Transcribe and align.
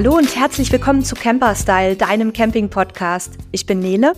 Hallo 0.00 0.16
und 0.16 0.36
herzlich 0.36 0.70
willkommen 0.70 1.02
zu 1.02 1.16
Camper 1.16 1.56
Style, 1.56 1.96
deinem 1.96 2.32
Camping-Podcast. 2.32 3.36
Ich 3.50 3.66
bin 3.66 3.80
Nele. 3.80 4.12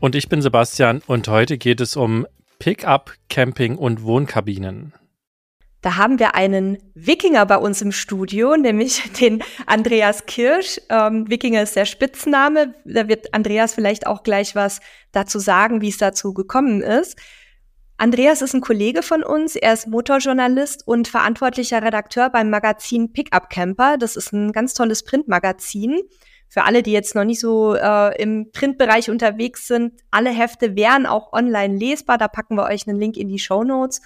Und 0.00 0.16
ich 0.16 0.28
bin 0.28 0.42
Sebastian 0.42 1.00
und 1.06 1.28
heute 1.28 1.58
geht 1.58 1.80
es 1.80 1.94
um 1.94 2.26
Pickup, 2.58 3.12
Camping 3.30 3.76
und 3.76 4.02
Wohnkabinen. 4.02 4.94
Da 5.80 5.94
haben 5.94 6.18
wir 6.18 6.34
einen 6.34 6.78
Wikinger 6.94 7.46
bei 7.46 7.56
uns 7.56 7.82
im 7.82 7.92
Studio, 7.92 8.56
nämlich 8.56 9.00
den 9.20 9.44
Andreas 9.66 10.26
Kirsch. 10.26 10.80
Ähm, 10.88 11.30
Wikinger 11.30 11.62
ist 11.62 11.76
der 11.76 11.84
Spitzname. 11.84 12.74
Da 12.84 13.06
wird 13.06 13.32
Andreas 13.32 13.74
vielleicht 13.74 14.08
auch 14.08 14.24
gleich 14.24 14.56
was 14.56 14.80
dazu 15.12 15.38
sagen, 15.38 15.82
wie 15.82 15.90
es 15.90 15.98
dazu 15.98 16.34
gekommen 16.34 16.82
ist. 16.82 17.16
Andreas 17.98 18.42
ist 18.42 18.54
ein 18.54 18.60
Kollege 18.60 19.02
von 19.02 19.22
uns. 19.22 19.56
Er 19.56 19.72
ist 19.72 19.86
Motorjournalist 19.86 20.86
und 20.86 21.08
verantwortlicher 21.08 21.82
Redakteur 21.82 22.28
beim 22.28 22.50
Magazin 22.50 23.12
Pickup 23.12 23.48
Camper. 23.48 23.96
Das 23.96 24.16
ist 24.16 24.32
ein 24.32 24.52
ganz 24.52 24.74
tolles 24.74 25.02
Printmagazin. 25.02 26.00
Für 26.48 26.64
alle, 26.64 26.82
die 26.82 26.92
jetzt 26.92 27.14
noch 27.14 27.24
nicht 27.24 27.40
so 27.40 27.74
äh, 27.74 28.22
im 28.22 28.50
Printbereich 28.52 29.10
unterwegs 29.10 29.66
sind, 29.66 29.94
alle 30.10 30.30
Hefte 30.30 30.76
wären 30.76 31.06
auch 31.06 31.32
online 31.32 31.76
lesbar. 31.76 32.18
Da 32.18 32.28
packen 32.28 32.56
wir 32.56 32.64
euch 32.64 32.86
einen 32.86 33.00
Link 33.00 33.16
in 33.16 33.28
die 33.28 33.38
Show 33.38 33.64
Notes. 33.64 34.02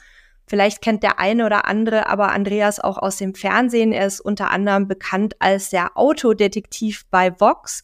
Vielleicht 0.46 0.82
kennt 0.82 1.02
der 1.02 1.18
eine 1.18 1.44
oder 1.44 1.66
andere 1.66 2.08
aber 2.08 2.32
Andreas 2.32 2.80
auch 2.80 2.96
aus 2.96 3.16
dem 3.16 3.34
Fernsehen. 3.34 3.92
Er 3.92 4.06
ist 4.06 4.20
unter 4.20 4.50
anderem 4.50 4.86
bekannt 4.88 5.34
als 5.40 5.70
der 5.70 5.96
Autodetektiv 5.96 7.06
bei 7.10 7.32
Vox, 7.38 7.82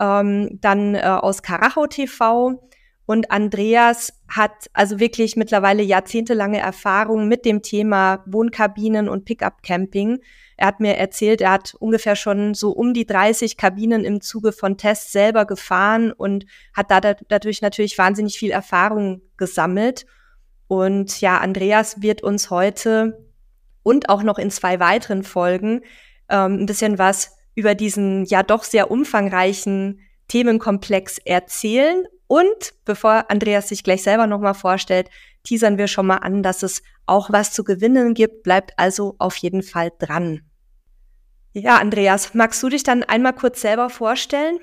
ähm, 0.00 0.58
dann 0.60 0.94
äh, 0.94 1.00
aus 1.00 1.42
Karacho 1.42 1.86
TV 1.86 2.60
und 3.08 3.30
Andreas 3.30 4.12
hat 4.28 4.68
also 4.74 5.00
wirklich 5.00 5.34
mittlerweile 5.34 5.82
jahrzehntelange 5.82 6.58
Erfahrung 6.58 7.26
mit 7.26 7.46
dem 7.46 7.62
Thema 7.62 8.22
Wohnkabinen 8.26 9.08
und 9.08 9.24
Pickup-Camping. 9.24 10.18
Er 10.58 10.66
hat 10.66 10.80
mir 10.80 10.98
erzählt, 10.98 11.40
er 11.40 11.52
hat 11.52 11.74
ungefähr 11.78 12.16
schon 12.16 12.52
so 12.52 12.70
um 12.70 12.92
die 12.92 13.06
30 13.06 13.56
Kabinen 13.56 14.04
im 14.04 14.20
Zuge 14.20 14.52
von 14.52 14.76
Tests 14.76 15.10
selber 15.10 15.46
gefahren 15.46 16.12
und 16.12 16.44
hat 16.74 16.90
da 16.90 17.00
dadurch 17.00 17.62
natürlich 17.62 17.96
wahnsinnig 17.96 18.38
viel 18.38 18.50
Erfahrung 18.50 19.22
gesammelt. 19.38 20.04
Und 20.66 21.22
ja, 21.22 21.38
Andreas 21.38 22.02
wird 22.02 22.22
uns 22.22 22.50
heute 22.50 23.26
und 23.82 24.10
auch 24.10 24.22
noch 24.22 24.38
in 24.38 24.50
zwei 24.50 24.80
weiteren 24.80 25.22
Folgen 25.22 25.80
ähm, 26.28 26.58
ein 26.60 26.66
bisschen 26.66 26.98
was 26.98 27.38
über 27.54 27.74
diesen 27.74 28.26
ja 28.26 28.42
doch 28.42 28.64
sehr 28.64 28.90
umfangreichen 28.90 30.00
Themenkomplex 30.28 31.16
erzählen 31.16 32.04
und 32.28 32.74
bevor 32.84 33.24
Andreas 33.30 33.68
sich 33.68 33.82
gleich 33.82 34.02
selber 34.02 34.26
nochmal 34.26 34.54
vorstellt, 34.54 35.10
teasern 35.42 35.78
wir 35.78 35.88
schon 35.88 36.06
mal 36.06 36.18
an, 36.18 36.42
dass 36.42 36.62
es 36.62 36.82
auch 37.06 37.30
was 37.32 37.52
zu 37.52 37.64
gewinnen 37.64 38.14
gibt. 38.14 38.42
Bleibt 38.42 38.72
also 38.76 39.16
auf 39.18 39.36
jeden 39.36 39.62
Fall 39.62 39.90
dran. 39.98 40.42
Ja, 41.54 41.78
Andreas, 41.78 42.34
magst 42.34 42.62
du 42.62 42.68
dich 42.68 42.82
dann 42.82 43.02
einmal 43.02 43.32
kurz 43.32 43.62
selber 43.62 43.88
vorstellen? 43.88 44.58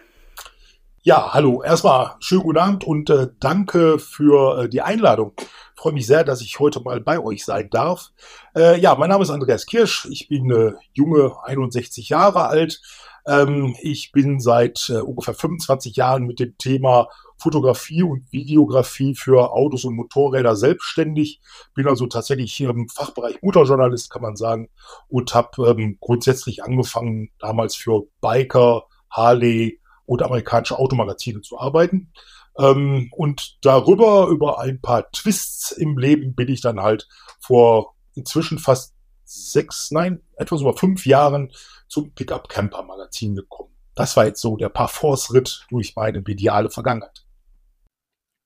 Ja, 1.01 1.33
hallo. 1.33 1.61
Erstmal 1.63 2.15
schönen 2.19 2.43
guten 2.43 2.57
Abend 2.59 2.83
und 2.83 3.09
äh, 3.09 3.27
danke 3.39 3.99
für 3.99 4.63
äh, 4.63 4.69
die 4.69 4.81
Einladung. 4.81 5.33
Ich 5.37 5.81
freue 5.81 5.93
mich 5.93 6.07
sehr, 6.07 6.23
dass 6.23 6.41
ich 6.41 6.59
heute 6.59 6.81
mal 6.81 7.01
bei 7.01 7.19
euch 7.19 7.45
sein 7.45 7.69
darf. 7.69 8.11
Äh, 8.55 8.79
ja, 8.79 8.95
mein 8.95 9.09
Name 9.09 9.23
ist 9.23 9.29
Andreas 9.29 9.65
Kirsch. 9.65 10.07
Ich 10.09 10.27
bin 10.27 10.49
äh, 10.51 10.73
junge 10.93 11.35
61 11.43 12.09
Jahre 12.09 12.47
alt. 12.47 12.81
Ähm, 13.27 13.75
ich 13.81 14.11
bin 14.11 14.39
seit 14.39 14.89
äh, 14.89 14.99
ungefähr 14.99 15.33
25 15.33 15.95
Jahren 15.95 16.23
mit 16.23 16.39
dem 16.39 16.57
Thema 16.57 17.07
Fotografie 17.37 18.03
und 18.03 18.31
Videografie 18.31 19.15
für 19.15 19.51
Autos 19.51 19.85
und 19.85 19.95
Motorräder 19.95 20.55
selbstständig. 20.55 21.41
Bin 21.73 21.87
also 21.87 22.07
tatsächlich 22.07 22.53
hier 22.53 22.69
im 22.69 22.89
Fachbereich 22.89 23.41
Motorjournalist, 23.41 24.09
kann 24.09 24.21
man 24.21 24.35
sagen, 24.35 24.69
und 25.07 25.33
habe 25.33 25.69
ähm, 25.69 25.97
grundsätzlich 25.99 26.63
angefangen, 26.63 27.29
damals 27.39 27.75
für 27.75 28.03
Biker, 28.21 28.83
Harley 29.09 29.79
und 30.05 30.21
amerikanische 30.23 30.77
Automagazine 30.77 31.41
zu 31.41 31.59
arbeiten. 31.59 32.11
Ähm, 32.57 33.09
und 33.11 33.57
darüber, 33.61 34.27
über 34.27 34.59
ein 34.59 34.81
paar 34.81 35.11
Twists 35.11 35.71
im 35.71 35.97
Leben, 35.97 36.35
bin 36.35 36.49
ich 36.49 36.61
dann 36.61 36.81
halt 36.81 37.07
vor 37.39 37.95
inzwischen 38.13 38.59
fast 38.59 38.93
sechs, 39.25 39.91
nein, 39.91 40.21
etwas 40.37 40.61
über 40.61 40.75
fünf 40.75 41.05
Jahren 41.05 41.51
zum 41.87 42.13
Pickup 42.13 42.47
Camper 42.47 42.83
Magazin 42.83 43.35
gekommen. 43.35 43.71
Das 43.95 44.15
war 44.17 44.25
jetzt 44.25 44.41
so 44.41 44.57
der 44.57 44.69
Parforce-Ritt 44.69 45.65
durch 45.69 45.95
meine 45.95 46.21
mediale 46.21 46.69
Vergangenheit. 46.69 47.24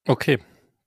Okay, 0.09 0.39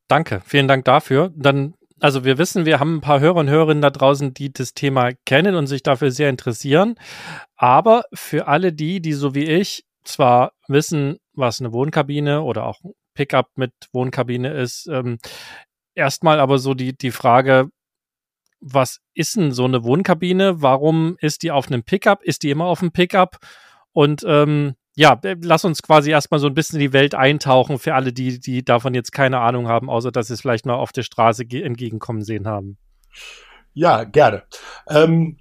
danke. 0.09 0.43
Vielen 0.44 0.66
Dank 0.66 0.84
dafür. 0.84 1.33
Dann, 1.37 1.75
also 2.00 2.25
wir 2.25 2.38
wissen, 2.38 2.66
wir 2.66 2.81
haben 2.81 2.97
ein 2.97 3.00
paar 3.00 3.21
Hörer 3.21 3.37
und 3.37 3.49
Hörerinnen 3.49 3.81
da 3.81 3.91
draußen, 3.91 4.34
die 4.34 4.53
das 4.53 4.75
Thema 4.75 5.12
kennen 5.27 5.55
und 5.55 5.69
sich 5.69 5.84
dafür 5.84 6.10
sehr 6.10 6.28
interessieren. 6.28 6.97
Aber 7.55 8.03
für 8.12 8.49
alle 8.49 8.72
die, 8.72 9.00
die 9.00 9.12
so 9.12 9.32
wie 9.37 9.44
ich 9.44 9.84
zwar 10.03 10.55
wissen, 10.66 11.19
was 11.34 11.61
eine 11.61 11.72
Wohnkabine 11.72 12.43
oder 12.43 12.66
auch 12.66 12.81
Pickup 13.15 13.50
mit 13.55 13.72
Wohnkabine 13.93 14.55
ist, 14.55 14.88
ähm, 14.88 15.19
erstmal 15.94 16.41
aber 16.41 16.59
so 16.59 16.75
die, 16.75 16.97
die 16.99 17.12
Frage, 17.12 17.69
was 18.59 18.99
ist 19.15 19.37
denn 19.37 19.53
so 19.53 19.66
eine 19.66 19.84
Wohnkabine? 19.84 20.62
Warum 20.62 21.16
ist 21.21 21.44
die 21.44 21.53
auf 21.53 21.69
einem 21.69 21.84
Pickup? 21.84 22.25
Ist 22.25 22.43
die 22.43 22.50
immer 22.50 22.65
auf 22.65 22.82
einem 22.82 22.91
Pickup? 22.91 23.37
Und 23.93 24.25
ähm, 24.27 24.75
ja, 24.94 25.19
äh, 25.22 25.36
lass 25.41 25.64
uns 25.64 25.82
quasi 25.82 26.10
erstmal 26.10 26.41
so 26.41 26.47
ein 26.47 26.54
bisschen 26.54 26.78
in 26.78 26.86
die 26.86 26.92
Welt 26.92 27.14
eintauchen 27.14 27.78
für 27.78 27.94
alle, 27.94 28.12
die, 28.12 28.38
die 28.41 28.64
davon 28.64 28.94
jetzt 28.94 29.12
keine 29.12 29.41
Ahnung 29.41 29.69
haben, 29.69 29.88
außer 29.88 30.12
dass 30.12 30.28
sie 30.28 30.34
es 30.34 30.41
vielleicht 30.41 30.66
mal 30.66 30.75
auf 30.75 30.92
der 30.92 31.03
Straße 31.03 31.44
entgegenkommen 31.50 32.22
sehen 32.22 32.47
haben. 32.47 32.76
Ja, 33.75 34.04
gerne. 34.04 34.42
Ähm, 34.88 35.38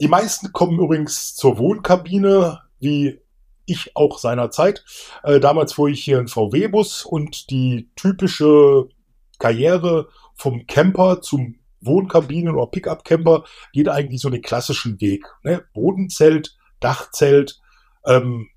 die 0.00 0.08
meisten 0.08 0.52
kommen 0.52 0.78
übrigens 0.78 1.34
zur 1.34 1.58
Wohnkabine, 1.58 2.60
wie 2.78 3.20
ich 3.66 3.96
auch 3.96 4.18
seinerzeit. 4.18 4.84
Äh, 5.22 5.40
damals 5.40 5.72
fuhr 5.72 5.88
ich 5.88 6.02
hier 6.02 6.18
in 6.18 6.28
VW-Bus 6.28 7.04
und 7.04 7.50
die 7.50 7.90
typische 7.96 8.88
Karriere 9.38 10.08
vom 10.34 10.66
Camper 10.66 11.20
zum 11.22 11.56
Wohnkabinen- 11.80 12.54
oder 12.54 12.66
Pickup-Camper 12.68 13.44
geht 13.72 13.88
eigentlich 13.88 14.20
so 14.20 14.30
den 14.30 14.42
klassischen 14.42 15.00
Weg. 15.00 15.26
Ne? 15.42 15.64
Bodenzelt, 15.74 16.56
Dachzelt, 16.78 17.60
ähm, 18.06 18.48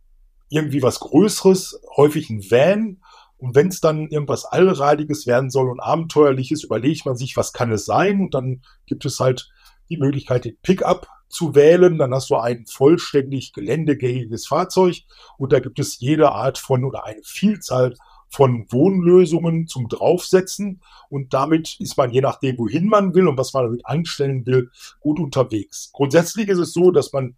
irgendwie 0.50 0.82
was 0.82 1.00
Größeres, 1.00 1.82
häufig 1.96 2.30
ein 2.30 2.42
Van. 2.42 3.02
Und 3.38 3.56
wenn 3.56 3.68
es 3.68 3.82
dann 3.82 4.08
irgendwas 4.08 4.46
Allradiges 4.46 5.28
werden 5.28 5.50
soll 5.50 5.70
und 5.70 5.80
Abenteuerliches, 5.80 6.64
überlegt 6.64 7.06
man 7.06 7.16
sich, 7.16 7.36
was 7.36 7.54
kann 7.54 7.72
es 7.72 7.86
sein? 7.86 8.22
Und 8.22 8.34
dann 8.34 8.62
gibt 8.86 9.06
es 9.06 9.20
halt 9.20 9.50
die 9.90 9.98
Möglichkeit, 9.98 10.46
den 10.46 10.58
Pickup 10.62 11.08
zu 11.28 11.54
wählen. 11.54 11.98
Dann 11.98 12.14
hast 12.14 12.30
du 12.30 12.38
ein 12.38 12.66
vollständig 12.66 13.54
geländegängiges 13.54 14.48
Fahrzeug 14.48 15.02
und 15.38 15.52
da 15.52 15.60
gibt 15.60 15.80
es 15.80 16.00
jede 16.00 16.32
Art 16.32 16.58
von 16.58 16.86
oder 16.86 17.06
eine 17.06 17.22
Vielzahl 17.24 17.96
von 18.30 18.66
Wohnlösungen 18.70 19.68
zum 19.68 19.88
Draufsetzen. 19.88 20.82
Und 21.10 21.34
damit 21.34 21.78
ist 21.80 21.98
man, 21.98 22.12
je 22.12 22.22
nachdem, 22.22 22.58
wohin 22.58 22.88
man 22.88 23.14
will 23.14 23.28
und 23.28 23.38
was 23.38 23.54
man 23.54 23.66
damit 23.66 23.86
anstellen 23.86 24.46
will, 24.46 24.72
gut 25.00 25.20
unterwegs. 25.20 25.92
Grundsätzlich 25.94 26.50
ist 26.50 26.60
es 26.60 26.74
so, 26.74 26.92
dass 26.92 27.14
man, 27.14 27.36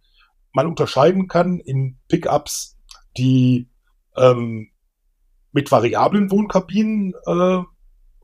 man 0.52 0.66
unterscheiden 0.66 1.28
kann 1.28 1.60
in 1.60 1.98
Pickups 2.08 2.77
die 3.18 3.68
ähm, 4.16 4.68
mit 5.52 5.70
variablen 5.70 6.30
Wohnkabinen, 6.30 7.14
äh, 7.26 7.62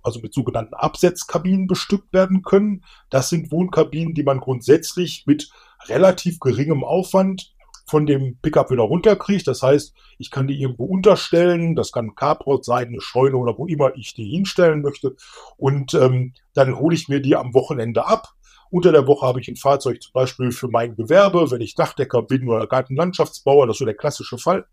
also 0.03 0.21
mit 0.21 0.35
sogenannten 0.35 0.75
Absetzkabinen 0.75 1.67
bestückt 1.67 2.13
werden 2.13 2.43
können. 2.43 2.85
Das 3.11 3.31
sind 3.31 3.51
Wohnkabinen, 3.51 4.15
die 4.15 4.23
man 4.23 4.41
grundsätzlich 4.41 5.25
mit 5.27 5.51
relativ 5.87 6.41
geringem 6.41 6.85
Aufwand 6.85 7.55
von 7.87 8.07
dem 8.07 8.39
Pickup 8.41 8.71
wieder 8.71 8.83
runterkriegt. 8.83 9.47
Das 9.47 9.63
heißt, 9.63 9.95
ich 10.19 10.31
kann 10.31 10.47
die 10.47 10.61
irgendwo 10.61 10.85
unterstellen. 10.85 11.75
Das 11.75 11.93
kann 11.93 12.07
ein 12.07 12.15
Carport 12.15 12.65
sein, 12.65 12.89
eine 12.89 13.01
Scheune 13.01 13.37
oder 13.37 13.59
wo 13.59 13.67
immer 13.67 13.95
ich 13.97 14.15
die 14.15 14.29
hinstellen 14.29 14.83
möchte. 14.83 15.17
Und 15.57 15.95
ähm, 15.95 16.35
dann 16.55 16.79
hole 16.79 16.95
ich 16.95 17.09
mir 17.09 17.21
die 17.21 17.37
am 17.37 17.55
Wochenende 17.55 18.07
ab 18.07 18.34
unter 18.75 18.91
der 18.91 19.07
Woche 19.07 19.25
habe 19.25 19.41
ich 19.41 19.47
ein 19.47 19.55
Fahrzeug 19.55 20.03
zum 20.03 20.13
Beispiel 20.13 20.51
für 20.51 20.67
mein 20.67 20.97
Gewerbe, 20.97 21.49
wenn 21.53 21.61
ich 21.61 21.77
Dachdecker 21.77 22.23
bin 22.23 22.49
oder 22.49 22.67
Gartenlandschaftsbauer, 22.67 23.69
das 23.69 23.75
ist 23.75 23.79
so 23.79 23.85
der 23.85 23.95
klassische 23.95 24.37
Fall. 24.37 24.67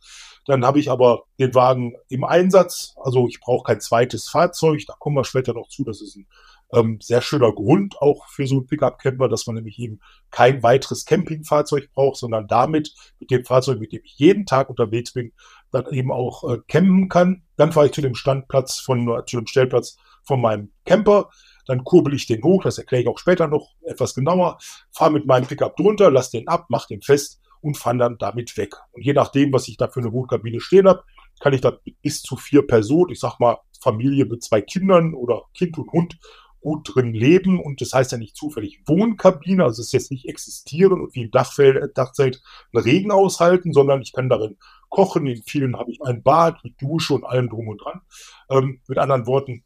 Dann 0.47 0.65
habe 0.65 0.79
ich 0.79 0.89
aber 0.89 1.25
den 1.39 1.53
Wagen 1.53 1.93
im 2.09 2.23
Einsatz, 2.23 2.95
also 2.99 3.27
ich 3.27 3.39
brauche 3.39 3.63
kein 3.63 3.79
zweites 3.79 4.27
Fahrzeug, 4.27 4.81
da 4.87 4.95
kommen 4.97 5.17
wir 5.17 5.23
später 5.23 5.53
noch 5.53 5.67
zu, 5.67 5.83
das 5.83 6.01
ist 6.01 6.15
ein 6.15 6.25
ähm, 6.73 6.97
sehr 6.99 7.21
schöner 7.21 7.53
Grund 7.53 8.01
auch 8.01 8.27
für 8.27 8.47
so 8.47 8.55
einen 8.55 8.65
Pickup-Camper, 8.65 9.29
dass 9.29 9.45
man 9.45 9.57
nämlich 9.57 9.77
eben 9.77 9.99
kein 10.31 10.63
weiteres 10.63 11.05
Campingfahrzeug 11.05 11.91
braucht, 11.93 12.17
sondern 12.17 12.47
damit, 12.47 12.95
mit 13.19 13.29
dem 13.29 13.45
Fahrzeug, 13.45 13.79
mit 13.79 13.91
dem 13.91 14.01
ich 14.03 14.17
jeden 14.17 14.47
Tag 14.47 14.71
unterwegs 14.71 15.13
bin, 15.13 15.31
dann 15.69 15.85
eben 15.91 16.11
auch 16.11 16.43
äh, 16.49 16.57
campen 16.67 17.07
kann. 17.07 17.43
Dann 17.55 17.71
fahre 17.71 17.85
ich 17.85 17.91
zu 17.91 18.01
dem 18.01 18.15
Standplatz 18.15 18.79
von, 18.79 19.21
zu 19.27 19.37
dem 19.37 19.45
Stellplatz 19.45 19.97
von 20.23 20.41
meinem 20.41 20.71
Camper 20.85 21.29
dann 21.67 21.83
kurbel 21.83 22.13
ich 22.13 22.27
den 22.27 22.43
hoch, 22.43 22.63
das 22.63 22.77
erkläre 22.77 23.03
ich 23.03 23.07
auch 23.07 23.17
später 23.17 23.47
noch 23.47 23.71
etwas 23.81 24.13
genauer, 24.13 24.57
fahre 24.91 25.11
mit 25.11 25.25
meinem 25.25 25.47
Pickup 25.47 25.75
drunter, 25.77 26.11
lasse 26.11 26.37
den 26.37 26.47
ab, 26.47 26.65
mache 26.69 26.87
den 26.89 27.01
fest 27.01 27.41
und 27.61 27.77
fahre 27.77 27.97
dann 27.97 28.17
damit 28.17 28.57
weg. 28.57 28.75
Und 28.91 29.05
je 29.05 29.13
nachdem, 29.13 29.53
was 29.53 29.67
ich 29.67 29.77
da 29.77 29.87
für 29.87 29.99
eine 29.99 30.11
Wohnkabine 30.11 30.59
stehen 30.59 30.87
habe, 30.87 31.03
kann 31.39 31.53
ich 31.53 31.61
da 31.61 31.77
bis 32.01 32.21
zu 32.21 32.35
vier 32.35 32.65
Personen, 32.65 33.11
ich 33.11 33.19
sag 33.19 33.39
mal 33.39 33.57
Familie 33.79 34.25
mit 34.25 34.43
zwei 34.43 34.61
Kindern 34.61 35.13
oder 35.13 35.43
Kind 35.53 35.77
und 35.77 35.91
Hund, 35.91 36.17
gut 36.61 36.91
drin 36.93 37.13
leben 37.13 37.59
und 37.59 37.81
das 37.81 37.91
heißt 37.91 38.11
ja 38.11 38.19
nicht 38.19 38.35
zufällig 38.35 38.81
Wohnkabine, 38.85 39.63
also 39.63 39.81
es 39.81 39.87
ist 39.87 39.93
jetzt 39.93 40.11
nicht 40.11 40.27
existieren 40.27 41.01
und 41.01 41.15
wie 41.15 41.23
im 41.23 41.31
Dachfeld, 41.31 41.75
äh, 41.75 41.89
Dachzelt 41.93 42.41
einen 42.71 42.83
Regen 42.83 43.11
aushalten, 43.11 43.73
sondern 43.73 44.01
ich 44.01 44.13
kann 44.13 44.29
darin 44.29 44.57
kochen. 44.89 45.25
In 45.25 45.41
vielen 45.43 45.77
habe 45.77 45.91
ich 45.91 46.01
ein 46.03 46.21
Bad 46.21 46.63
mit 46.63 46.79
Dusche 46.79 47.15
und 47.15 47.23
allem 47.23 47.49
drum 47.49 47.67
und 47.67 47.81
dran. 47.83 48.01
Ähm, 48.49 48.81
mit 48.87 48.99
anderen 48.99 49.25
Worten, 49.25 49.63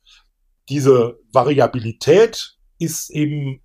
diese 0.70 1.20
Variabilität 1.32 2.58
ist 2.80 3.10
eben 3.10 3.62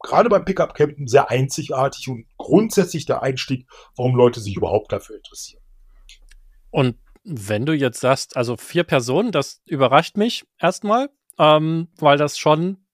gerade 0.00 0.28
beim 0.28 0.44
Pickup-Campen 0.44 1.08
sehr 1.08 1.30
einzigartig 1.30 2.08
und 2.08 2.26
grundsätzlich 2.36 3.06
der 3.06 3.22
Einstieg, 3.22 3.66
warum 3.96 4.14
Leute 4.14 4.40
sich 4.40 4.56
überhaupt 4.56 4.92
dafür 4.92 5.16
interessieren. 5.16 5.62
Und 6.70 6.96
wenn 7.24 7.66
du 7.66 7.72
jetzt 7.72 8.00
sagst, 8.00 8.36
also 8.36 8.56
vier 8.56 8.84
Personen, 8.84 9.32
das 9.32 9.60
überrascht 9.66 10.16
mich 10.16 10.44
erstmal, 10.58 11.10
ähm, 11.38 11.88
weil 11.98 12.18
das 12.18 12.38
schon, 12.38 12.86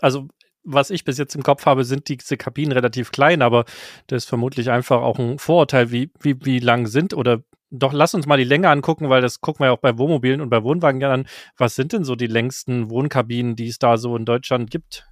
also 0.00 0.28
was 0.64 0.90
ich 0.90 1.04
bis 1.04 1.18
jetzt 1.18 1.34
im 1.34 1.42
Kopf 1.42 1.66
habe, 1.66 1.84
sind 1.84 2.08
diese 2.08 2.36
Kabinen 2.36 2.72
relativ 2.72 3.10
klein, 3.10 3.42
aber 3.42 3.64
das 4.06 4.24
ist 4.24 4.28
vermutlich 4.28 4.70
einfach 4.70 5.00
auch 5.00 5.18
ein 5.18 5.38
Vorurteil, 5.38 5.90
wie, 5.90 6.10
wie, 6.20 6.36
wie 6.44 6.58
lang 6.58 6.86
sind 6.86 7.14
oder 7.14 7.42
doch 7.70 7.92
lass 7.92 8.14
uns 8.14 8.26
mal 8.26 8.38
die 8.38 8.44
Länge 8.44 8.70
angucken, 8.70 9.08
weil 9.08 9.20
das 9.20 9.40
gucken 9.40 9.60
wir 9.60 9.66
ja 9.66 9.72
auch 9.72 9.80
bei 9.80 9.98
Wohnmobilen 9.98 10.40
und 10.40 10.50
bei 10.50 10.62
Wohnwagen 10.62 11.02
an. 11.04 11.26
Was 11.56 11.74
sind 11.74 11.92
denn 11.92 12.04
so 12.04 12.16
die 12.16 12.26
längsten 12.26 12.90
Wohnkabinen, 12.90 13.56
die 13.56 13.68
es 13.68 13.78
da 13.78 13.96
so 13.96 14.16
in 14.16 14.24
Deutschland 14.24 14.70
gibt? 14.70 15.06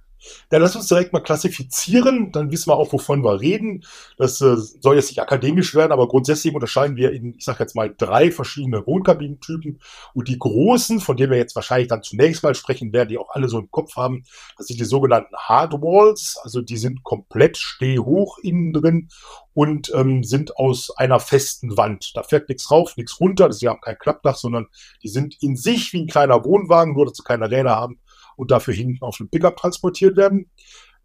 Ja, 0.51 0.57
lass 0.57 0.75
uns 0.75 0.87
direkt 0.87 1.13
mal 1.13 1.21
klassifizieren, 1.21 2.31
dann 2.31 2.51
wissen 2.51 2.69
wir 2.69 2.75
auch, 2.75 2.91
wovon 2.91 3.23
wir 3.23 3.39
reden. 3.39 3.83
Das 4.17 4.41
äh, 4.41 4.55
soll 4.57 4.95
jetzt 4.95 5.09
nicht 5.09 5.21
akademisch 5.21 5.75
werden, 5.75 5.91
aber 5.91 6.07
grundsätzlich 6.07 6.53
unterscheiden 6.53 6.95
wir 6.95 7.11
in, 7.11 7.35
ich 7.37 7.45
sage 7.45 7.59
jetzt 7.59 7.75
mal, 7.75 7.93
drei 7.95 8.31
verschiedene 8.31 8.85
Wohnkabinentypen. 8.85 9.79
Und 10.13 10.27
die 10.27 10.39
großen, 10.39 10.99
von 10.99 11.17
denen 11.17 11.31
wir 11.31 11.37
jetzt 11.37 11.55
wahrscheinlich 11.55 11.87
dann 11.87 12.03
zunächst 12.03 12.43
mal 12.43 12.55
sprechen 12.55 12.93
werden, 12.93 13.09
die 13.09 13.17
auch 13.17 13.29
alle 13.31 13.47
so 13.47 13.59
im 13.59 13.69
Kopf 13.69 13.95
haben, 13.95 14.23
das 14.57 14.67
sind 14.67 14.79
die 14.79 14.85
sogenannten 14.85 15.35
Hardwalls. 15.35 16.37
Also 16.41 16.61
die 16.61 16.77
sind 16.77 17.03
komplett 17.03 17.57
stehhoch 17.57 18.39
innen 18.39 18.73
drin 18.73 19.09
und 19.53 19.91
ähm, 19.93 20.23
sind 20.23 20.57
aus 20.57 20.95
einer 20.97 21.19
festen 21.19 21.77
Wand. 21.77 22.15
Da 22.15 22.23
fährt 22.23 22.49
nichts 22.49 22.71
rauf, 22.71 22.97
nichts 22.97 23.19
runter. 23.19 23.51
Sie 23.51 23.67
haben 23.67 23.81
kein 23.81 23.97
Klappdach, 23.97 24.35
sondern 24.35 24.67
die 25.03 25.09
sind 25.09 25.41
in 25.41 25.55
sich 25.55 25.93
wie 25.93 26.01
ein 26.01 26.07
kleiner 26.07 26.43
Wohnwagen, 26.43 26.93
nur 26.93 27.05
dass 27.05 27.17
sie 27.17 27.23
keine 27.23 27.49
Räder 27.49 27.75
haben 27.75 27.99
und 28.37 28.51
dafür 28.51 28.73
hinten 28.73 29.03
auf 29.03 29.17
dem 29.17 29.29
Pickup 29.29 29.57
transportiert 29.57 30.15
werden. 30.15 30.49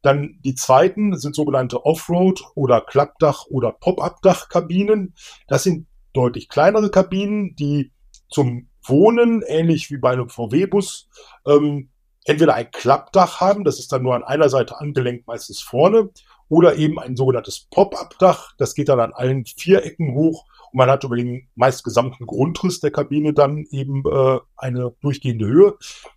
Dann 0.02 0.38
die 0.44 0.54
zweiten 0.54 1.18
sind 1.18 1.34
sogenannte 1.34 1.84
Offroad- 1.84 2.44
oder 2.54 2.80
Klappdach- 2.80 3.46
oder 3.46 3.72
Pop-up-Dach-Kabinen. 3.72 5.14
Das 5.48 5.64
sind 5.64 5.86
deutlich 6.12 6.48
kleinere 6.48 6.90
Kabinen, 6.90 7.56
die 7.56 7.92
zum 8.28 8.68
Wohnen, 8.84 9.42
ähnlich 9.46 9.90
wie 9.90 9.98
bei 9.98 10.12
einem 10.12 10.28
VW-Bus, 10.28 11.08
ähm, 11.46 11.90
entweder 12.24 12.54
ein 12.54 12.70
Klappdach 12.70 13.40
haben, 13.40 13.64
das 13.64 13.78
ist 13.78 13.92
dann 13.92 14.02
nur 14.02 14.14
an 14.14 14.24
einer 14.24 14.48
Seite 14.48 14.80
angelenkt, 14.80 15.26
meistens 15.26 15.60
vorne, 15.60 16.10
oder 16.48 16.76
eben 16.76 16.98
ein 16.98 17.16
sogenanntes 17.16 17.68
Pop-up-Dach, 17.70 18.52
das 18.58 18.74
geht 18.74 18.88
dann 18.88 19.00
an 19.00 19.12
allen 19.12 19.44
vier 19.46 19.84
Ecken 19.84 20.14
hoch 20.14 20.46
man 20.72 20.90
hat 20.90 21.04
über 21.04 21.16
den 21.16 21.48
meist 21.54 21.84
gesamten 21.84 22.26
Grundriss 22.26 22.80
der 22.80 22.90
Kabine 22.90 23.32
dann 23.32 23.64
eben 23.70 24.02
äh, 24.06 24.38
eine 24.56 24.94
durchgehende 25.00 25.46
Höhe. 25.46 25.74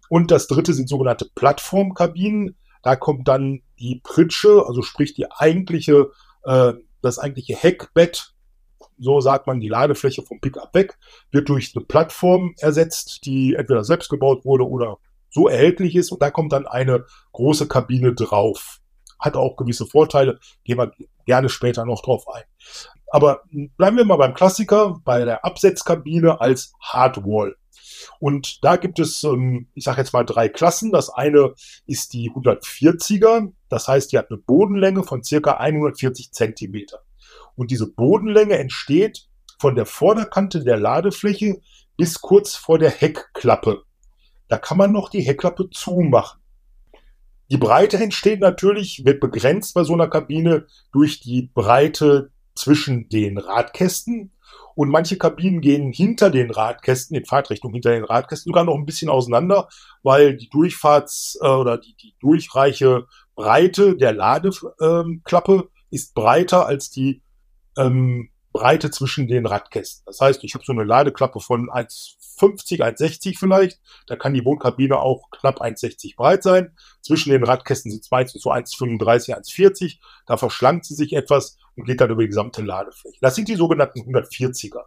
Und 0.10 0.32
das 0.32 0.48
dritte 0.48 0.74
sind 0.74 0.90
sogenannte 0.90 1.30
Plattformkabinen. 1.36 2.58
Da 2.82 2.96
kommt 2.96 3.28
dann 3.28 3.62
die 3.80 4.02
Pritsche, 4.04 4.66
also 4.66 4.82
sprich 4.82 5.14
die 5.14 5.32
eigentliche, 5.32 6.12
äh, 6.44 6.74
das 7.02 7.20
eigentliche 7.20 7.56
Heckbett, 7.56 8.34
so 8.98 9.20
sagt 9.20 9.48
man, 9.48 9.60
die 9.60 9.68
Ladefläche 9.68 10.24
vom 10.24 10.40
Pickup 10.40 10.74
weg, 10.74 10.98
wird 11.32 11.50
durch 11.50 11.74
eine 11.76 11.86
Plattform 11.86 12.56
ersetzt, 12.60 13.26
die 13.26 13.56
entweder 13.56 13.84
selbst 13.84 14.10
gebaut 14.10 14.46
wurde 14.46 14.68
oder 14.68 14.98
so 15.30 15.48
erhältlich 15.48 15.96
ist. 15.96 16.12
Und 16.12 16.22
da 16.22 16.32
kommt 16.32 16.54
dann 16.54 16.66
eine 16.66 17.06
große 17.34 17.68
Kabine 17.68 18.14
drauf. 18.14 18.80
Hat 19.20 19.36
auch 19.36 19.58
gewisse 19.58 19.86
Vorteile, 19.86 20.40
gehen 20.64 20.78
wir 20.78 20.92
gerne 21.26 21.50
später 21.50 21.86
noch 21.86 22.02
drauf 22.02 22.26
ein. 22.30 22.44
Aber 23.16 23.44
bleiben 23.78 23.96
wir 23.96 24.04
mal 24.04 24.18
beim 24.18 24.34
Klassiker, 24.34 25.00
bei 25.06 25.24
der 25.24 25.46
Absetzkabine 25.46 26.42
als 26.42 26.74
Hardwall. 26.82 27.56
Und 28.20 28.62
da 28.62 28.76
gibt 28.76 29.00
es, 29.00 29.24
ähm, 29.24 29.70
ich 29.74 29.86
sage 29.86 30.02
jetzt 30.02 30.12
mal 30.12 30.26
drei 30.26 30.50
Klassen. 30.50 30.92
Das 30.92 31.10
eine 31.10 31.54
ist 31.86 32.12
die 32.12 32.30
140er, 32.30 33.54
das 33.70 33.88
heißt, 33.88 34.12
die 34.12 34.18
hat 34.18 34.30
eine 34.30 34.38
Bodenlänge 34.40 35.04
von 35.04 35.24
circa 35.24 35.54
140 35.54 36.34
Zentimeter. 36.34 37.04
Und 37.56 37.72
diese 37.72 37.90
Bodenlänge 37.90 38.58
entsteht 38.58 39.30
von 39.60 39.76
der 39.76 39.86
Vorderkante 39.86 40.66
der 40.66 40.76
Ladefläche 40.76 41.62
bis 41.96 42.20
kurz 42.20 42.56
vor 42.56 42.80
der 42.80 42.92
Heckklappe. 42.92 43.84
Da 44.50 44.58
kann 44.58 44.78
man 44.78 44.92
noch 44.92 45.08
die 45.08 45.22
Heckklappe 45.22 45.70
zumachen. 45.70 46.42
Die 47.50 47.58
Breite 47.58 47.96
entsteht 47.96 48.42
natürlich, 48.42 49.06
wird 49.06 49.22
begrenzt 49.22 49.74
bei 49.74 49.86
so 49.86 49.94
einer 49.94 50.10
Kabine 50.10 50.66
durch 50.92 51.22
die 51.22 51.44
Breite 51.54 52.32
zwischen 52.56 53.10
den 53.10 53.38
Radkästen. 53.38 54.32
Und 54.76 54.90
manche 54.90 55.18
Kabinen 55.18 55.62
gehen 55.62 55.94
hinter 55.94 56.30
den 56.30 56.52
Radkästen, 56.52 57.16
in 57.16 57.26
Fahrtrichtung 57.26 57.72
hinter 57.72 57.92
den 57.92 58.04
Radkästen 58.04 58.50
sogar 58.50 58.66
noch 58.66 58.76
ein 58.76 58.86
bisschen 58.86 59.10
auseinander, 59.10 59.70
weil 60.04 60.36
die 60.36 60.50
Durchfahrts- 60.50 61.38
äh, 61.42 61.48
oder 61.48 61.78
die, 61.78 61.96
die 61.96 62.16
durchreiche 62.20 63.06
Breite 63.36 63.96
der 63.96 64.14
Ladeklappe 64.14 65.54
ähm, 65.54 65.70
ist 65.92 66.14
breiter 66.14 66.66
als 66.66 66.90
die 66.90 67.22
ähm, 67.78 68.30
Breite 68.56 68.90
zwischen 68.90 69.28
den 69.28 69.46
Radkästen. 69.46 70.04
Das 70.06 70.22
heißt, 70.22 70.42
ich 70.46 70.54
habe 70.54 70.64
so 70.64 70.72
eine 70.72 70.86
Ladeklappe 70.86 71.42
von 71.42 71.70
1,50, 71.70 72.80
1,60 72.80 73.38
vielleicht. 73.38 73.82
Da 74.08 74.16
kann 74.16 74.34
die 74.34 74.46
Wohnkabine 74.46 74.98
auch 74.98 75.30
knapp 75.30 75.62
1,60 75.62 76.16
breit 76.16 76.42
sein. 76.42 76.74
Zwischen 77.02 77.32
den 77.32 77.44
Radkästen 77.44 77.92
sind 77.92 78.06
es 78.06 78.12
meistens 78.12 78.44
so 78.44 78.52
1,35, 78.52 79.36
1,40. 79.36 79.98
Da 80.26 80.38
verschlankt 80.38 80.86
sie 80.86 80.96
sich 80.96 81.12
etwas 81.12 81.58
und 81.76 81.84
geht 81.84 82.00
dann 82.00 82.12
über 82.12 82.22
die 82.22 82.30
gesamte 82.30 82.62
Ladefläche. 82.62 83.18
Das 83.20 83.36
sind 83.36 83.50
die 83.50 83.56
sogenannten 83.56 84.00
140er. 84.00 84.84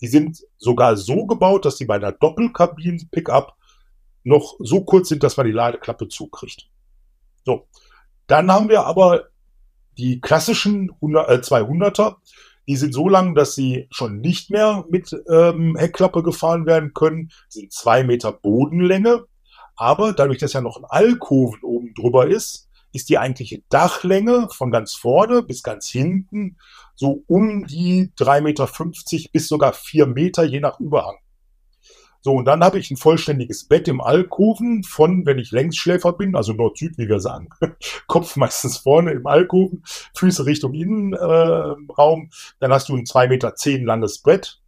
Die 0.00 0.08
sind 0.08 0.38
sogar 0.56 0.96
so 0.96 1.26
gebaut, 1.26 1.66
dass 1.66 1.76
sie 1.76 1.84
bei 1.84 1.96
einer 1.96 2.12
Doppelkabinen-Pickup 2.12 3.54
noch 4.24 4.56
so 4.60 4.82
kurz 4.82 5.10
sind, 5.10 5.22
dass 5.22 5.36
man 5.36 5.44
die 5.44 5.52
Ladeklappe 5.52 6.08
zukriegt. 6.08 6.70
So. 7.44 7.68
Dann 8.26 8.50
haben 8.50 8.70
wir 8.70 8.86
aber 8.86 9.26
die 9.98 10.22
klassischen 10.22 10.90
100, 11.02 11.28
äh, 11.28 11.34
200er. 11.42 12.16
Die 12.68 12.76
sind 12.76 12.94
so 12.94 13.08
lang, 13.08 13.34
dass 13.34 13.54
sie 13.54 13.88
schon 13.90 14.20
nicht 14.20 14.50
mehr 14.50 14.84
mit 14.90 15.14
ähm, 15.30 15.76
Heckklappe 15.76 16.22
gefahren 16.22 16.66
werden 16.66 16.92
können. 16.94 17.30
sind 17.48 17.72
zwei 17.72 18.04
Meter 18.04 18.32
Bodenlänge. 18.32 19.24
Aber 19.76 20.12
dadurch, 20.12 20.38
dass 20.38 20.52
ja 20.52 20.60
noch 20.60 20.76
ein 20.76 20.84
Alkoven 20.84 21.62
oben 21.62 21.94
drüber 21.94 22.26
ist, 22.26 22.68
ist 22.92 23.08
die 23.08 23.18
eigentliche 23.18 23.62
Dachlänge 23.68 24.48
von 24.50 24.70
ganz 24.70 24.94
vorne 24.94 25.42
bis 25.42 25.62
ganz 25.62 25.88
hinten 25.88 26.56
so 27.00 27.24
um 27.28 27.66
die 27.66 28.12
3,50 28.18 28.42
Meter 28.42 29.30
bis 29.32 29.48
sogar 29.48 29.72
4 29.72 30.06
Meter, 30.06 30.44
je 30.44 30.60
nach 30.60 30.78
Überhang. 30.80 31.16
So, 32.22 32.34
und 32.34 32.44
dann 32.44 32.62
habe 32.62 32.78
ich 32.78 32.90
ein 32.90 32.98
vollständiges 32.98 33.64
Bett 33.64 33.88
im 33.88 34.00
Alkoven 34.00 34.84
von, 34.84 35.24
wenn 35.24 35.38
ich 35.38 35.52
Längsschläfer 35.52 36.12
bin, 36.12 36.36
also 36.36 36.52
Nord-Süd, 36.52 36.98
wie 36.98 37.08
wir 37.08 37.20
sagen, 37.20 37.48
Kopf 38.06 38.36
meistens 38.36 38.78
vorne 38.78 39.12
im 39.12 39.26
Alkoven, 39.26 39.82
Füße 40.14 40.44
Richtung 40.44 40.74
Innenraum. 40.74 42.22
Äh, 42.24 42.28
dann 42.60 42.72
hast 42.72 42.88
du 42.90 42.96
ein 42.96 43.04
2,10 43.04 43.28
Meter 43.28 43.54
zehn 43.54 43.84
langes 43.86 44.18
Brett. 44.18 44.60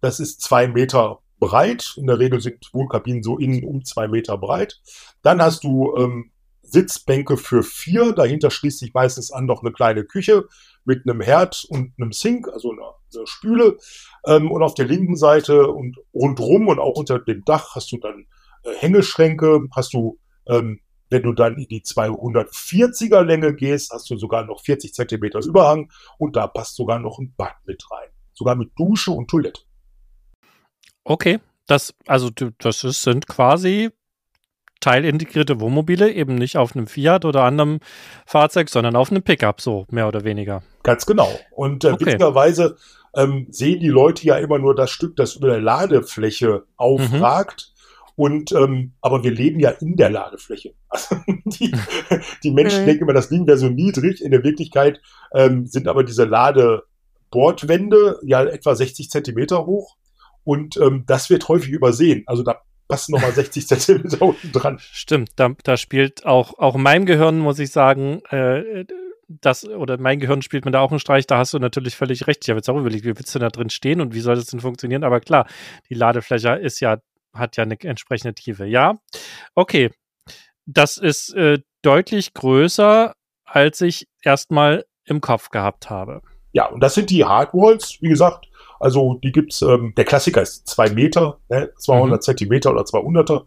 Das 0.00 0.18
ist 0.18 0.40
zwei 0.40 0.66
Meter 0.66 1.20
breit. 1.38 1.94
In 1.96 2.06
der 2.06 2.18
Regel 2.18 2.40
sind 2.40 2.68
Wohnkabinen 2.72 3.22
so 3.22 3.38
innen 3.38 3.64
um 3.64 3.84
zwei 3.84 4.08
Meter 4.08 4.36
breit. 4.36 4.80
Dann 5.22 5.40
hast 5.40 5.64
du 5.64 5.96
ähm, 5.96 6.30
Sitzbänke 6.70 7.36
für 7.36 7.62
vier. 7.62 8.12
Dahinter 8.12 8.50
schließt 8.50 8.78
sich 8.78 8.94
meistens 8.94 9.30
an 9.32 9.46
noch 9.46 9.62
eine 9.62 9.72
kleine 9.72 10.04
Küche 10.04 10.46
mit 10.84 11.06
einem 11.06 11.20
Herd 11.20 11.66
und 11.68 11.92
einem 11.98 12.12
Sink, 12.12 12.48
also 12.48 12.72
einer, 12.72 12.94
einer 13.14 13.26
Spüle. 13.26 13.78
Ähm, 14.26 14.50
und 14.50 14.62
auf 14.62 14.74
der 14.74 14.86
linken 14.86 15.16
Seite 15.16 15.68
und 15.68 15.96
rundrum 16.14 16.68
und 16.68 16.78
auch 16.78 16.96
unter 16.96 17.18
dem 17.18 17.44
Dach 17.44 17.74
hast 17.74 17.92
du 17.92 17.98
dann 17.98 18.26
äh, 18.64 18.74
Hängeschränke, 18.78 19.68
hast 19.74 19.92
du, 19.94 20.18
ähm, 20.46 20.80
wenn 21.10 21.22
du 21.22 21.32
dann 21.32 21.56
in 21.56 21.68
die 21.68 21.82
240er 21.82 23.22
Länge 23.22 23.54
gehst, 23.54 23.92
hast 23.92 24.10
du 24.10 24.16
sogar 24.16 24.44
noch 24.44 24.60
40 24.62 24.92
Zentimeter 24.92 25.40
Überhang 25.44 25.90
und 26.18 26.36
da 26.36 26.46
passt 26.46 26.76
sogar 26.76 26.98
noch 26.98 27.18
ein 27.18 27.34
Bad 27.36 27.56
mit 27.64 27.82
rein. 27.90 28.08
Sogar 28.32 28.56
mit 28.56 28.70
Dusche 28.76 29.10
und 29.10 29.28
Toilette. 29.28 29.62
Okay, 31.04 31.38
das, 31.66 31.94
also 32.06 32.30
das 32.30 32.80
sind 32.80 33.26
quasi 33.26 33.90
teilintegrierte 34.80 35.60
Wohnmobile, 35.60 36.12
eben 36.12 36.34
nicht 36.34 36.56
auf 36.56 36.74
einem 36.74 36.86
Fiat 36.86 37.24
oder 37.24 37.44
anderem 37.44 37.80
Fahrzeug, 38.26 38.68
sondern 38.68 38.96
auf 38.96 39.10
einem 39.10 39.22
Pickup, 39.22 39.60
so 39.60 39.86
mehr 39.90 40.08
oder 40.08 40.24
weniger. 40.24 40.62
Ganz 40.82 41.06
genau. 41.06 41.28
Und 41.50 41.84
äh, 41.84 41.92
okay. 41.92 42.06
witzigerweise 42.06 42.76
ähm, 43.16 43.46
sehen 43.50 43.80
die 43.80 43.88
Leute 43.88 44.24
ja 44.24 44.36
immer 44.36 44.58
nur 44.58 44.74
das 44.74 44.90
Stück, 44.90 45.16
das 45.16 45.36
über 45.36 45.48
der 45.48 45.60
Ladefläche 45.60 46.64
aufragt. 46.76 47.72
Mhm. 47.72 47.78
Und 48.16 48.52
ähm, 48.52 48.92
aber 49.00 49.22
wir 49.22 49.30
leben 49.30 49.60
ja 49.60 49.70
in 49.70 49.96
der 49.96 50.10
Ladefläche. 50.10 50.74
Also 50.90 51.16
die, 51.44 51.72
die 52.42 52.50
Menschen 52.50 52.82
mhm. 52.82 52.86
denken 52.86 53.04
immer, 53.04 53.12
das 53.12 53.28
Ding 53.28 53.46
wäre 53.46 53.58
so 53.58 53.68
niedrig. 53.68 54.24
In 54.24 54.30
der 54.30 54.42
Wirklichkeit 54.42 55.00
ähm, 55.34 55.66
sind 55.66 55.86
aber 55.86 56.02
diese 56.02 56.24
Ladebordwände 56.24 58.18
ja 58.22 58.42
etwa 58.44 58.74
60 58.74 59.10
Zentimeter 59.10 59.66
hoch. 59.66 59.96
Und 60.44 60.78
ähm, 60.78 61.04
das 61.06 61.28
wird 61.28 61.46
häufig 61.48 61.70
übersehen. 61.70 62.24
Also 62.26 62.42
da 62.42 62.62
passen 62.88 63.12
nochmal 63.12 63.32
60 63.32 63.68
Zentimeter 63.68 64.22
unten 64.22 64.50
dran. 64.50 64.78
Stimmt, 64.80 65.30
da, 65.36 65.50
da 65.62 65.76
spielt 65.76 66.26
auch, 66.26 66.58
auch 66.58 66.74
in 66.74 66.82
meinem 66.82 67.06
Gehirn, 67.06 67.38
muss 67.38 67.58
ich 67.58 67.70
sagen, 67.70 68.22
äh, 68.30 68.84
das, 69.28 69.68
oder 69.68 69.98
mein 69.98 70.20
Gehirn 70.20 70.42
spielt 70.42 70.64
mir 70.64 70.70
da 70.70 70.80
auch 70.80 70.90
einen 70.90 71.00
Streich, 71.00 71.26
da 71.26 71.38
hast 71.38 71.52
du 71.52 71.58
natürlich 71.58 71.94
völlig 71.96 72.26
recht. 72.26 72.40
Ich 72.42 72.48
habe 72.50 72.58
jetzt 72.58 72.70
auch 72.70 72.78
überlegt, 72.78 73.04
wie 73.04 73.16
willst 73.16 73.34
du 73.34 73.38
da 73.38 73.50
drin 73.50 73.70
stehen 73.70 74.00
und 74.00 74.14
wie 74.14 74.20
soll 74.20 74.36
das 74.36 74.46
denn 74.46 74.60
funktionieren? 74.60 75.04
Aber 75.04 75.20
klar, 75.20 75.46
die 75.90 75.94
Ladefläche 75.94 76.54
ist 76.56 76.80
ja, 76.80 76.98
hat 77.34 77.56
ja 77.58 77.64
eine 77.64 77.78
entsprechende 77.80 78.34
Tiefe. 78.34 78.64
Ja, 78.64 78.98
okay. 79.54 79.90
Das 80.64 80.96
ist 80.96 81.34
äh, 81.34 81.58
deutlich 81.82 82.34
größer, 82.34 83.14
als 83.44 83.80
ich 83.80 84.08
erstmal 84.22 84.84
im 85.04 85.20
Kopf 85.20 85.50
gehabt 85.50 85.90
habe. 85.90 86.22
Ja, 86.52 86.66
und 86.66 86.80
das 86.80 86.94
sind 86.94 87.10
die 87.10 87.24
Hardwalls, 87.24 87.98
wie 88.00 88.08
gesagt. 88.08 88.48
Also 88.80 89.18
die 89.22 89.32
gibt's, 89.32 89.62
ähm, 89.62 89.92
der 89.96 90.04
Klassiker 90.04 90.42
ist 90.42 90.68
zwei 90.68 90.90
Meter, 90.90 91.38
ne, 91.48 91.72
200 91.78 92.18
mhm. 92.18 92.22
Zentimeter 92.22 92.70
oder 92.70 92.82
200er. 92.82 93.44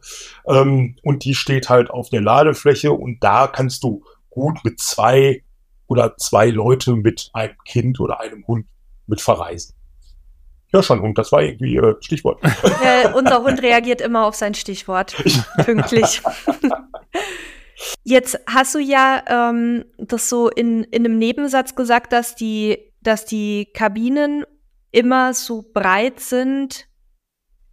Ähm, 0.47 0.95
und 1.03 1.23
die 1.23 1.35
steht 1.35 1.69
halt 1.69 1.89
auf 1.89 2.09
der 2.09 2.21
Ladefläche 2.21 2.91
und 2.91 3.23
da 3.23 3.47
kannst 3.47 3.83
du 3.83 4.03
gut 4.29 4.59
mit 4.63 4.79
zwei 4.79 5.43
oder 5.87 6.15
zwei 6.17 6.49
Leute 6.49 6.95
mit 6.95 7.29
einem 7.33 7.55
Kind 7.65 7.99
oder 7.99 8.19
einem 8.19 8.45
Hund 8.47 8.65
mit 9.07 9.21
verreisen. 9.21 9.75
Ja, 10.73 10.81
schon 10.81 11.01
Hund, 11.01 11.17
das 11.17 11.31
war 11.33 11.41
irgendwie 11.41 11.75
äh, 11.75 11.95
Stichwort. 11.99 12.41
Ja, 12.81 13.11
unser 13.13 13.43
Hund 13.43 13.61
reagiert 13.61 13.99
immer 13.99 14.25
auf 14.25 14.35
sein 14.35 14.53
Stichwort. 14.53 15.15
Pünktlich. 15.65 16.21
Jetzt 18.03 18.39
hast 18.47 18.75
du 18.75 18.79
ja 18.79 19.23
ähm, 19.27 19.83
das 19.97 20.29
so 20.29 20.49
in, 20.49 20.83
in 20.85 21.05
einem 21.05 21.17
Nebensatz 21.17 21.75
gesagt, 21.75 22.13
dass 22.13 22.35
die, 22.35 22.77
dass 23.01 23.25
die 23.25 23.67
Kabinen 23.73 24.45
immer 24.91 25.33
so 25.33 25.63
breit 25.73 26.19
sind, 26.19 26.87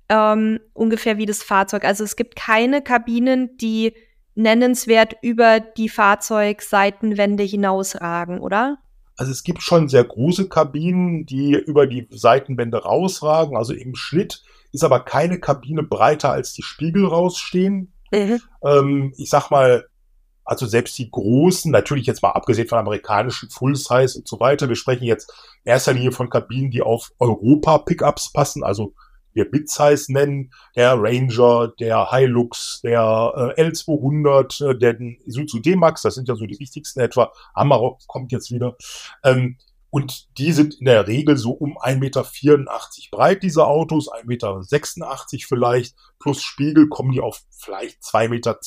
ähm, 0.09 0.61
ungefähr 0.73 1.19
wie 1.19 1.27
das 1.27 1.43
Fahrzeug. 1.43 1.85
Also 1.85 2.05
es 2.05 2.17
gibt 2.17 2.37
keine 2.37 2.83
Kabinen, 2.83 3.57
die 3.59 3.95
nennenswert 4.35 5.17
über 5.21 5.61
die 5.61 5.89
Fahrzeugseitenwände 5.89 7.43
hinausragen, 7.43 8.41
oder? 8.41 8.79
Also 9.17 9.33
es 9.33 9.43
gibt 9.43 9.63
schon 9.63 9.89
sehr 9.89 10.05
große 10.05 10.49
Kabinen, 10.49 11.27
die 11.27 11.55
über 11.55 11.89
die 11.89 12.07
Seitenwände 12.11 12.79
rausragen. 12.79 13.57
Also 13.57 13.75
im 13.75 13.97
Schnitt 13.97 14.45
ist 14.73 14.85
aber 14.85 15.01
keine 15.01 15.41
Kabine 15.41 15.83
breiter 15.83 16.31
als 16.31 16.53
die 16.53 16.63
Spiegel 16.63 17.05
rausstehen. 17.05 17.93
Mhm. 18.13 18.41
Ähm, 18.63 19.13
ich 19.17 19.29
sag 19.29 19.51
mal, 19.51 19.87
also 20.49 20.67
selbst 20.67 20.97
die 20.99 21.11
großen, 21.11 21.71
natürlich 21.71 22.07
jetzt 22.07 22.23
mal 22.23 22.31
abgesehen 22.31 22.69
von 22.69 22.79
amerikanischen 22.79 23.51
Full-Size 23.51 24.19
und 24.19 24.27
so 24.27 24.41
weiter, 24.41 24.69
wir 24.69 24.77
sprechen 24.77 25.05
jetzt 25.05 25.31
in 25.65 25.73
erster 25.73 25.93
Linie 25.93 26.11
von 26.11 26.31
Kabinen, 26.31 26.71
die 26.71 26.81
auf 26.81 27.13
Europa-Pickups 27.19 28.33
passen, 28.33 28.65
also 28.65 28.95
wir 29.35 29.47
Midsize 29.53 30.11
nennen, 30.11 30.51
der 30.75 30.95
Ranger, 30.99 31.69
der 31.79 32.11
Hilux, 32.11 32.81
der 32.83 33.55
äh, 33.57 33.63
L200, 33.63 34.71
äh, 34.71 34.79
der 34.79 34.99
Isuzu 35.27 35.61
D-Max, 35.61 36.01
das 36.01 36.15
sind 36.15 36.29
ja 36.29 36.35
so 36.35 36.47
die 36.47 36.59
wichtigsten 36.59 37.01
etwa, 37.01 37.31
Amarok 37.53 37.99
kommt 38.07 38.33
jetzt 38.33 38.51
wieder, 38.51 38.77
ähm, 39.25 39.59
und 39.91 40.29
die 40.39 40.53
sind 40.53 40.75
in 40.81 40.85
der 40.85 41.07
Regel 41.07 41.37
so 41.37 41.53
um 41.53 41.79
1,84 41.79 41.99
Meter 41.99 42.27
breit, 43.11 43.43
diese 43.43 43.67
Autos, 43.67 44.11
1,86 44.13 44.27
Meter 44.27 44.61
vielleicht, 45.47 45.97
plus 46.19 46.43
Spiegel 46.43 46.89
kommen 46.89 47.13
die 47.13 47.21
auf 47.21 47.43
vielleicht 47.51 48.03
2,10 48.03 48.29
Meter. 48.29 48.59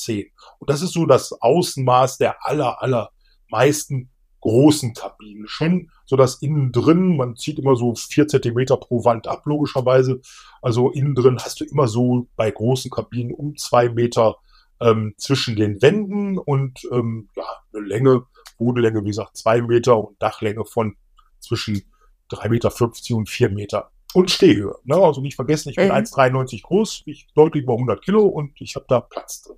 Und 0.58 0.70
das 0.70 0.82
ist 0.82 0.92
so 0.92 1.06
das 1.06 1.32
Außenmaß 1.40 2.18
der 2.18 2.44
aller, 2.44 2.82
aller 2.82 3.10
meisten 3.48 4.10
großen 4.40 4.94
Kabinen. 4.94 5.46
Schon 5.46 5.90
so 6.04 6.16
dass 6.16 6.42
innen 6.42 6.72
drin, 6.72 7.16
man 7.16 7.36
zieht 7.36 7.60
immer 7.60 7.76
so 7.76 7.94
vier 7.94 8.26
Zentimeter 8.26 8.76
pro 8.76 9.04
Wand 9.04 9.28
ab, 9.28 9.42
logischerweise. 9.46 10.20
Also 10.60 10.90
innen 10.90 11.14
drin 11.14 11.38
hast 11.38 11.60
du 11.60 11.64
immer 11.64 11.86
so 11.86 12.26
bei 12.34 12.50
großen 12.50 12.90
Kabinen 12.90 13.32
um 13.32 13.56
zwei 13.56 13.88
Meter 13.88 14.36
ähm, 14.80 15.14
zwischen 15.16 15.54
den 15.54 15.80
Wänden 15.80 16.36
und 16.38 16.80
ähm, 16.90 17.28
ja, 17.36 17.44
eine 17.72 17.86
Länge, 17.86 18.26
Bodenlänge, 18.58 19.02
wie 19.04 19.08
gesagt, 19.08 19.36
zwei 19.36 19.62
Meter 19.62 19.96
und 19.96 20.20
Dachlänge 20.20 20.64
von 20.64 20.96
zwischen 21.42 21.82
3,50 22.30 22.48
Meter 22.48 23.16
und 23.16 23.28
4 23.28 23.50
Meter. 23.50 23.90
Und 24.14 24.30
Stehhöhe. 24.30 24.74
Ne? 24.84 24.96
Also 24.96 25.20
nicht 25.20 25.36
vergessen, 25.36 25.70
ich 25.70 25.76
bin 25.76 25.88
mhm. 25.88 25.94
1,93 25.94 26.62
groß, 26.62 27.02
ich 27.06 27.28
deutlich 27.34 27.64
über 27.64 27.74
100 27.74 28.04
Kilo 28.04 28.26
und 28.26 28.60
ich 28.60 28.74
habe 28.76 28.84
da 28.88 29.00
Platz 29.00 29.42
drin. 29.42 29.56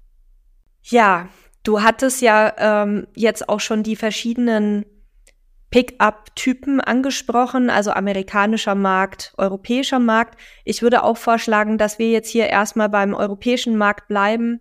Ja, 0.82 1.28
du 1.64 1.82
hattest 1.82 2.22
ja 2.22 2.54
ähm, 2.58 3.06
jetzt 3.16 3.48
auch 3.48 3.60
schon 3.60 3.82
die 3.82 3.96
verschiedenen 3.96 4.84
Pickup-Typen 5.70 6.80
angesprochen, 6.80 7.68
also 7.68 7.90
amerikanischer 7.90 8.76
Markt, 8.76 9.34
europäischer 9.38 9.98
Markt. 9.98 10.38
Ich 10.64 10.82
würde 10.82 11.02
auch 11.02 11.16
vorschlagen, 11.16 11.78
dass 11.78 11.98
wir 11.98 12.10
jetzt 12.10 12.28
hier 12.28 12.46
erstmal 12.46 12.88
beim 12.88 13.12
europäischen 13.12 13.76
Markt 13.76 14.06
bleiben, 14.06 14.60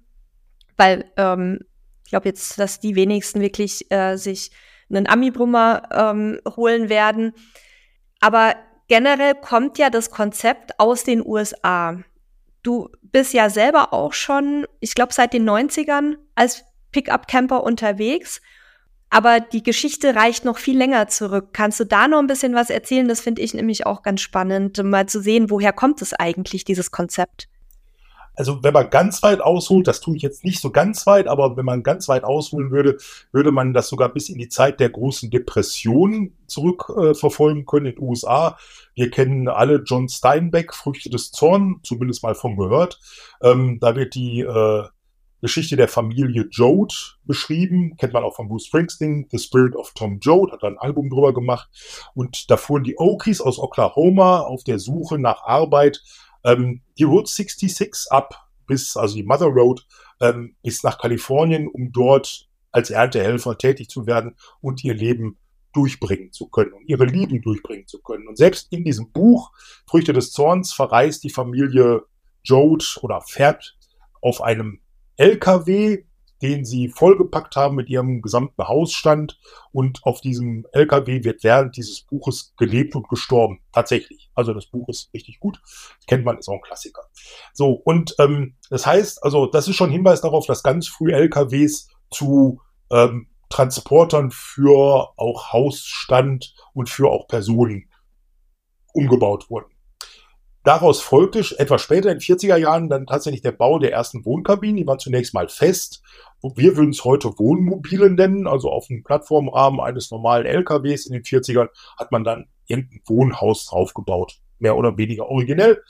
weil 0.75 1.06
ähm, 1.18 1.60
ich 2.03 2.10
glaube 2.10 2.30
jetzt, 2.30 2.58
dass 2.58 2.80
die 2.80 2.96
wenigsten 2.96 3.42
wirklich 3.42 3.92
äh, 3.92 4.18
sich 4.18 4.50
einen 4.95 5.07
Ami-Brummer 5.07 5.83
ähm, 5.91 6.39
holen 6.55 6.89
werden. 6.89 7.33
Aber 8.19 8.55
generell 8.88 9.35
kommt 9.35 9.77
ja 9.77 9.89
das 9.89 10.09
Konzept 10.09 10.79
aus 10.79 11.03
den 11.03 11.25
USA. 11.25 11.97
Du 12.62 12.89
bist 13.01 13.33
ja 13.33 13.50
selber 13.50 13.93
auch 13.93 14.13
schon, 14.13 14.65
ich 14.79 14.95
glaube, 14.95 15.13
seit 15.13 15.33
den 15.33 15.50
90ern 15.50 16.15
als 16.35 16.63
Pickup-Camper 16.91 17.63
unterwegs. 17.63 18.41
Aber 19.09 19.39
die 19.39 19.62
Geschichte 19.62 20.15
reicht 20.15 20.43
noch 20.43 20.57
viel 20.57 20.77
länger 20.77 21.07
zurück. 21.07 21.50
Kannst 21.53 21.79
du 21.79 21.83
da 21.83 22.07
noch 22.07 22.19
ein 22.19 22.27
bisschen 22.27 22.55
was 22.55 22.71
erzählen? 22.71 23.07
Das 23.07 23.21
finde 23.21 23.43
ich 23.43 23.53
nämlich 23.53 23.85
auch 23.85 24.01
ganz 24.01 24.21
spannend, 24.21 24.81
mal 24.83 25.07
zu 25.07 25.21
sehen, 25.21 25.51
woher 25.51 25.71
kommt 25.71 26.01
es 26.01 26.13
eigentlich, 26.13 26.65
dieses 26.65 26.89
Konzept? 26.89 27.47
Also 28.36 28.63
wenn 28.63 28.74
man 28.74 28.90
ganz 28.90 29.22
weit 29.22 29.42
ausholt, 29.42 29.88
das 29.88 30.02
tue 30.02 30.16
ich 30.16 30.24
jetzt 30.24 30.44
nicht 30.44 30.60
so 30.60 30.72
ganz 30.72 31.06
weit, 31.06 31.28
aber 31.28 31.56
wenn 31.56 31.66
man 31.66 31.84
ganz 31.84 32.08
weit 32.08 32.24
ausholen 32.24 32.72
würde, 32.72 32.98
würde 33.32 33.52
man 33.52 33.74
das 33.74 33.90
sogar 33.90 34.10
bis 34.10 34.30
in 34.30 34.38
die 34.38 34.50
Zeit 34.50 34.80
der 34.80 34.90
großen 34.90 35.30
Depression 35.30 36.34
zurückverfolgen 36.48 37.62
äh, 37.62 37.66
können 37.66 37.86
in 37.88 37.96
den 37.96 38.04
USA. 38.04 38.58
Wir 38.96 39.12
kennen 39.12 39.48
alle 39.48 39.84
John 39.86 40.10
Steinbeck, 40.10 40.74
Früchte 40.74 41.10
des 41.10 41.32
Zorn, 41.32 41.80
zumindest 41.84 42.24
mal 42.24 42.36
von 42.36 42.58
gehört. 42.58 43.00
Ähm, 43.42 43.78
da 43.80 43.96
wird 43.96 44.16
die 44.16 44.42
äh, 44.42 44.84
Geschichte 45.44 45.75
der 45.75 45.90
Familie 45.90 46.48
Jode 46.52 46.96
beschrieben, 47.25 47.98
kennt 47.98 48.13
man 48.13 48.24
auch 48.24 48.34
von 48.34 48.48
Bruce 48.48 48.66
Springsteen, 48.66 49.28
The 49.30 49.38
Spirit 49.38 49.75
of 49.75 49.92
Tom 49.94 50.20
Jode, 50.22 50.54
hat 50.54 50.63
da 50.63 50.68
ein 50.68 50.78
Album 50.78 51.10
drüber 51.10 51.34
gemacht. 51.34 51.70
Und 52.16 52.50
da 52.50 52.56
fuhren 52.56 52.86
die 52.86 52.98
Okies 52.98 53.42
aus 53.42 53.60
Oklahoma 53.60 54.40
auf 54.40 54.63
der 54.63 54.80
Suche 54.80 55.20
nach 55.20 55.44
Arbeit 55.44 56.02
ähm, 56.43 56.81
die 56.97 57.03
Route 57.03 57.29
66 57.29 58.12
ab 58.12 58.50
bis, 58.67 58.95
also 58.97 59.15
die 59.15 59.23
Mother 59.23 59.47
Road, 59.47 59.85
ähm, 60.21 60.55
bis 60.63 60.83
nach 60.83 60.97
Kalifornien, 60.97 61.67
um 61.67 61.91
dort 61.91 62.47
als 62.71 62.89
Erntehelfer 62.89 63.57
tätig 63.57 63.89
zu 63.89 64.07
werden 64.07 64.35
und 64.62 64.83
ihr 64.83 64.93
Leben 64.93 65.38
durchbringen 65.73 66.31
zu 66.31 66.47
können 66.50 66.73
und 66.73 66.88
ihre 66.88 67.05
Lieben 67.05 67.41
durchbringen 67.41 67.88
zu 67.88 68.01
können. 68.01 68.27
Und 68.27 68.38
selbst 68.38 68.71
in 68.71 68.83
diesem 68.83 69.12
Buch 69.12 69.51
Früchte 69.88 70.13
des 70.13 70.31
Zorns 70.31 70.73
verreist 70.73 71.23
die 71.23 71.29
Familie 71.29 72.03
Jode 72.43 72.85
oder 73.01 73.21
fährt 73.21 73.77
auf 74.21 74.41
einem 74.41 74.81
LKW 75.17 76.03
den 76.43 76.65
sie 76.65 76.89
vollgepackt 76.89 77.55
haben 77.55 77.75
mit 77.75 77.89
ihrem 77.89 78.21
gesamten 78.21 78.67
Hausstand. 78.67 79.39
Und 79.71 80.01
auf 80.03 80.19
diesem 80.19 80.67
LKW 80.73 81.23
wird 81.23 81.43
während 81.43 81.77
dieses 81.77 82.01
Buches 82.01 82.53
gelebt 82.57 82.95
und 82.95 83.07
gestorben. 83.07 83.62
Tatsächlich. 83.71 84.29
Also 84.35 84.53
das 84.53 84.67
Buch 84.67 84.89
ist 84.89 85.12
richtig 85.13 85.39
gut. 85.39 85.62
Kennt 86.05 86.25
man, 86.25 86.38
ist 86.38 86.50
auch 86.50 86.55
ein 86.55 86.62
Klassiker. 86.62 87.03
So, 87.53 87.71
und 87.71 88.15
ähm, 88.19 88.57
das 88.69 88.85
heißt, 88.85 89.23
also 89.23 89.45
das 89.47 89.69
ist 89.69 89.77
schon 89.77 89.89
Hinweis 89.89 90.19
darauf, 90.19 90.45
dass 90.45 90.63
ganz 90.63 90.88
früh 90.88 91.13
LKWs 91.13 91.88
zu 92.12 92.59
ähm, 92.91 93.29
Transportern 93.50 94.29
für 94.31 95.13
auch 95.17 95.53
Hausstand 95.53 96.53
und 96.73 96.89
für 96.89 97.09
auch 97.09 97.27
Personen 97.27 97.89
umgebaut 98.93 99.50
wurden. 99.50 99.73
Daraus 100.63 101.01
folgte 101.01 101.39
etwas 101.58 101.82
später 101.82 102.10
in 102.10 102.20
den 102.20 102.22
40er 102.22 102.55
Jahren 102.55 102.89
dann 102.89 103.05
tatsächlich 103.05 103.41
der 103.41 103.51
Bau 103.51 103.79
der 103.79 103.91
ersten 103.91 104.24
Wohnkabinen. 104.24 104.77
Die 104.77 104.88
waren 104.88 105.00
zunächst 105.00 105.34
mal 105.34 105.50
fest. 105.50 106.01
Wir 106.55 106.77
würden 106.77 106.91
es 106.91 107.03
heute 107.03 107.38
Wohnmobile 107.38 108.10
nennen. 108.10 108.48
Also 108.48 108.70
auf 108.72 108.88
dem 108.88 109.03
Plattformrahmen 109.03 109.82
eines 109.82 110.10
normalen 110.10 110.46
LKWs 110.46 111.05
in 111.05 111.13
den 111.13 111.24
40ern 111.24 111.67
hat 111.98 112.12
man 112.12 112.24
dann 112.24 112.48
irgendein 112.65 113.01
Wohnhaus 113.05 113.65
draufgebaut. 113.65 114.39
Mehr 114.60 114.77
oder 114.77 114.98
weniger 114.98 115.27
originell. 115.27 115.84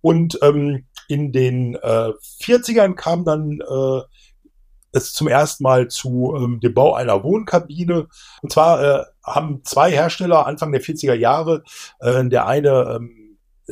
Und 0.00 0.38
ähm, 0.42 0.86
in 1.08 1.32
den 1.32 1.74
äh, 1.74 2.12
40ern 2.40 2.94
kam 2.94 3.24
dann 3.24 3.58
äh, 3.60 4.02
es 4.92 5.12
zum 5.12 5.26
ersten 5.26 5.64
Mal 5.64 5.88
zu 5.88 6.34
ähm, 6.36 6.60
dem 6.60 6.74
Bau 6.74 6.94
einer 6.94 7.24
Wohnkabine. 7.24 8.06
Und 8.42 8.52
zwar 8.52 8.82
äh, 8.82 9.04
haben 9.24 9.64
zwei 9.64 9.90
Hersteller 9.90 10.46
Anfang 10.46 10.70
der 10.70 10.82
40er 10.82 11.14
Jahre, 11.14 11.64
äh, 11.98 12.24
der 12.26 12.46
eine 12.46 12.96
ähm, 12.96 13.19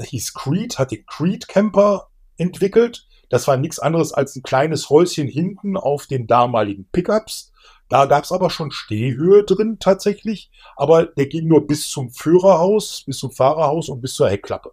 hieß 0.02 0.34
Creed, 0.34 0.78
hat 0.78 0.90
den 0.90 1.04
Creed 1.06 1.48
Camper 1.48 2.08
entwickelt. 2.36 3.06
Das 3.30 3.46
war 3.46 3.56
nichts 3.56 3.78
anderes 3.78 4.12
als 4.12 4.36
ein 4.36 4.42
kleines 4.42 4.90
Häuschen 4.90 5.28
hinten 5.28 5.76
auf 5.76 6.06
den 6.06 6.26
damaligen 6.26 6.88
Pickups. 6.92 7.52
Da 7.88 8.06
gab 8.06 8.24
es 8.24 8.32
aber 8.32 8.50
schon 8.50 8.70
Stehhöhe 8.70 9.44
drin 9.44 9.78
tatsächlich, 9.80 10.50
aber 10.76 11.06
der 11.06 11.26
ging 11.26 11.46
nur 11.48 11.66
bis 11.66 11.88
zum 11.88 12.10
Führerhaus, 12.10 13.02
bis 13.06 13.18
zum 13.18 13.30
Fahrerhaus 13.32 13.88
und 13.88 14.00
bis 14.00 14.14
zur 14.14 14.28
Heckklappe. 14.28 14.72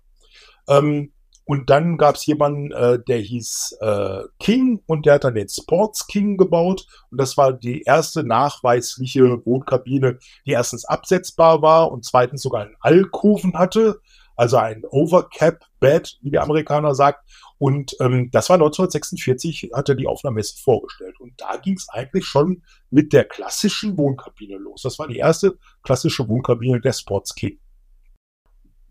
Ähm, 0.67 1.11
Und 1.47 1.69
dann 1.69 1.97
gab 1.97 2.15
es 2.15 2.25
jemanden, 2.25 2.71
äh, 2.71 2.97
der 3.07 3.19
hieß 3.19 3.77
äh, 3.79 4.23
King 4.39 4.81
und 4.87 5.05
der 5.05 5.13
hat 5.13 5.25
dann 5.25 5.35
den 5.35 5.47
Sports 5.47 6.07
King 6.07 6.37
gebaut. 6.37 6.87
Und 7.11 7.21
das 7.21 7.37
war 7.37 7.53
die 7.53 7.83
erste 7.83 8.23
nachweisliche 8.23 9.45
Wohnkabine, 9.45 10.17
die 10.47 10.51
erstens 10.53 10.85
absetzbar 10.85 11.61
war 11.61 11.91
und 11.91 12.03
zweitens 12.03 12.41
sogar 12.41 12.63
einen 12.63 12.75
Alkoven 12.79 13.53
hatte, 13.53 14.01
also 14.35 14.57
ein 14.57 14.83
Overcap-Bed, 14.85 16.17
wie 16.21 16.31
der 16.31 16.43
Amerikaner 16.43 16.95
sagt. 16.95 17.29
Und 17.57 17.95
ähm, 18.01 18.29
das 18.31 18.49
war 18.49 18.55
1946, 18.55 19.71
hat 19.73 19.89
er 19.89 19.95
die 19.95 20.07
Aufnahmemesse 20.07 20.57
vorgestellt. 20.61 21.19
Und 21.19 21.33
da 21.37 21.57
ging 21.57 21.75
es 21.75 21.87
eigentlich 21.89 22.25
schon 22.25 22.63
mit 22.89 23.13
der 23.13 23.25
klassischen 23.25 23.97
Wohnkabine 23.97 24.57
los. 24.57 24.81
Das 24.81 24.99
war 24.99 25.07
die 25.07 25.17
erste 25.17 25.57
klassische 25.83 26.27
Wohnkabine 26.27 26.81
der 26.81 26.93
Sports 26.93 27.33
King. 27.33 27.59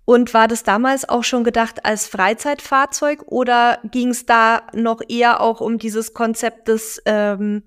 Und 0.06 0.34
war 0.34 0.48
das 0.48 0.64
damals 0.64 1.08
auch 1.08 1.24
schon 1.24 1.44
gedacht 1.44 1.84
als 1.84 2.06
Freizeitfahrzeug 2.06 3.22
oder 3.26 3.78
ging 3.90 4.10
es 4.10 4.26
da 4.26 4.66
noch 4.74 5.00
eher 5.08 5.40
auch 5.40 5.60
um 5.60 5.78
dieses 5.78 6.12
Konzept 6.12 6.68
des 6.68 7.00
ähm, 7.06 7.62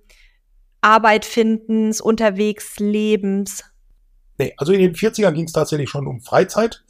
Arbeitfindens, 0.81 1.99
unterwegs 1.99 2.77
Lebens? 2.77 3.63
Nee, 4.37 4.53
also 4.57 4.71
in 4.71 4.79
den 4.79 4.93
40ern 4.93 5.31
ging 5.31 5.45
es 5.45 5.51
tatsächlich 5.51 5.89
schon 5.89 6.05
um 6.05 6.21
Freizeit. 6.21 6.83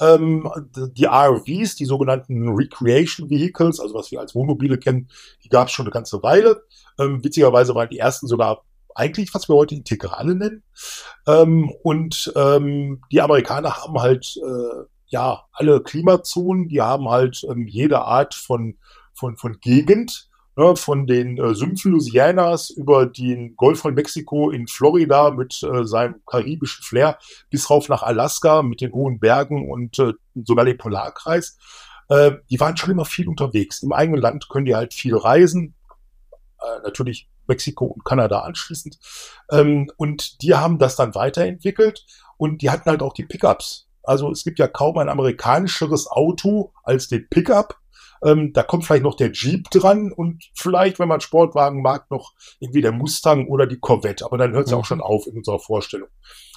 Ähm, 0.00 0.50
die 0.96 1.06
RVs, 1.06 1.76
die 1.76 1.84
sogenannten 1.84 2.48
Recreation 2.48 3.30
Vehicles, 3.30 3.80
also 3.80 3.94
was 3.94 4.10
wir 4.10 4.20
als 4.20 4.34
Wohnmobile 4.34 4.78
kennen, 4.78 5.08
die 5.44 5.48
gab 5.48 5.68
es 5.68 5.74
schon 5.74 5.86
eine 5.86 5.92
ganze 5.92 6.22
Weile. 6.22 6.62
Ähm, 6.98 7.22
witzigerweise 7.22 7.74
waren 7.74 7.90
die 7.90 7.98
ersten 7.98 8.26
sogar 8.26 8.64
eigentlich, 8.94 9.32
was 9.34 9.48
wir 9.48 9.56
heute 9.56 9.74
Integrale 9.74 10.34
nennen. 10.34 10.62
Ähm, 11.26 11.70
und 11.82 12.32
ähm, 12.36 13.02
die 13.10 13.20
Amerikaner 13.20 13.76
haben 13.76 14.00
halt 14.00 14.36
äh, 14.36 14.84
ja 15.06 15.44
alle 15.52 15.82
Klimazonen, 15.82 16.68
die 16.68 16.80
haben 16.80 17.08
halt 17.08 17.44
ähm, 17.48 17.66
jede 17.66 18.02
Art 18.02 18.34
von, 18.34 18.76
von, 19.14 19.36
von 19.36 19.58
Gegend. 19.60 20.28
Ne, 20.54 20.76
von 20.76 21.06
den 21.06 21.38
äh, 21.38 21.54
Sümpfen 21.54 21.92
Louisianas 21.92 22.68
über 22.68 23.06
den 23.06 23.56
Golf 23.56 23.80
von 23.80 23.94
Mexiko 23.94 24.50
in 24.50 24.68
Florida 24.68 25.30
mit 25.30 25.62
äh, 25.62 25.84
seinem 25.84 26.16
karibischen 26.26 26.84
Flair 26.84 27.18
bis 27.48 27.70
rauf 27.70 27.88
nach 27.88 28.02
Alaska 28.02 28.62
mit 28.62 28.82
den 28.82 28.92
hohen 28.92 29.18
Bergen 29.18 29.70
und 29.70 29.98
äh, 29.98 30.12
sogar 30.34 30.66
den 30.66 30.76
Polarkreis. 30.76 31.56
Äh, 32.08 32.32
die 32.50 32.60
waren 32.60 32.76
schon 32.76 32.90
immer 32.90 33.06
viel 33.06 33.28
unterwegs. 33.28 33.82
Im 33.82 33.92
eigenen 33.92 34.20
Land 34.20 34.50
können 34.50 34.66
die 34.66 34.74
halt 34.74 34.92
viel 34.92 35.16
reisen. 35.16 35.74
Äh, 36.60 36.82
natürlich 36.84 37.30
Mexiko 37.46 37.86
und 37.86 38.04
Kanada 38.04 38.40
anschließend. 38.40 38.98
Ähm, 39.50 39.90
und 39.96 40.42
die 40.42 40.54
haben 40.54 40.78
das 40.78 40.96
dann 40.96 41.14
weiterentwickelt 41.14 42.04
und 42.36 42.62
die 42.62 42.70
hatten 42.70 42.90
halt 42.90 43.02
auch 43.02 43.14
die 43.14 43.24
Pickups. 43.24 43.88
Also 44.02 44.30
es 44.30 44.44
gibt 44.44 44.58
ja 44.58 44.68
kaum 44.68 44.98
ein 44.98 45.08
amerikanischeres 45.08 46.08
Auto 46.08 46.72
als 46.82 47.08
den 47.08 47.28
Pickup. 47.28 47.78
Ähm, 48.24 48.52
da 48.52 48.62
kommt 48.62 48.84
vielleicht 48.84 49.02
noch 49.02 49.16
der 49.16 49.32
Jeep 49.32 49.70
dran 49.70 50.12
und 50.12 50.44
vielleicht, 50.54 50.98
wenn 50.98 51.08
man 51.08 51.20
Sportwagen 51.20 51.82
mag, 51.82 52.10
noch 52.10 52.32
irgendwie 52.60 52.80
der 52.80 52.92
Mustang 52.92 53.48
oder 53.48 53.66
die 53.66 53.78
Corvette. 53.78 54.24
Aber 54.24 54.38
dann 54.38 54.52
hört 54.52 54.66
es 54.66 54.70
ja 54.70 54.76
auch 54.76 54.82
mhm. 54.82 54.86
schon 54.86 55.00
auf 55.00 55.26
in 55.26 55.36
unserer 55.36 55.58
Vorstellung. 55.58 56.08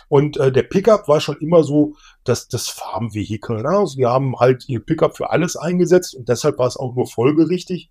Und 0.08 0.38
äh, 0.38 0.52
der 0.52 0.64
Pickup 0.64 1.08
war 1.08 1.20
schon 1.20 1.38
immer 1.38 1.64
so 1.64 1.96
das, 2.24 2.48
das 2.48 2.70
Farmvehikel. 2.70 3.64
Ne? 3.64 3.70
Also 3.70 3.96
die 3.98 4.06
haben 4.06 4.36
halt 4.40 4.68
ihr 4.70 4.80
Pickup 4.80 5.18
für 5.18 5.32
alles 5.32 5.56
eingesetzt 5.56 6.16
und 6.16 6.30
deshalb 6.30 6.60
war 6.60 6.68
es 6.68 6.78
auch 6.78 6.96
nur 6.96 7.08
folgerichtig, 7.08 7.90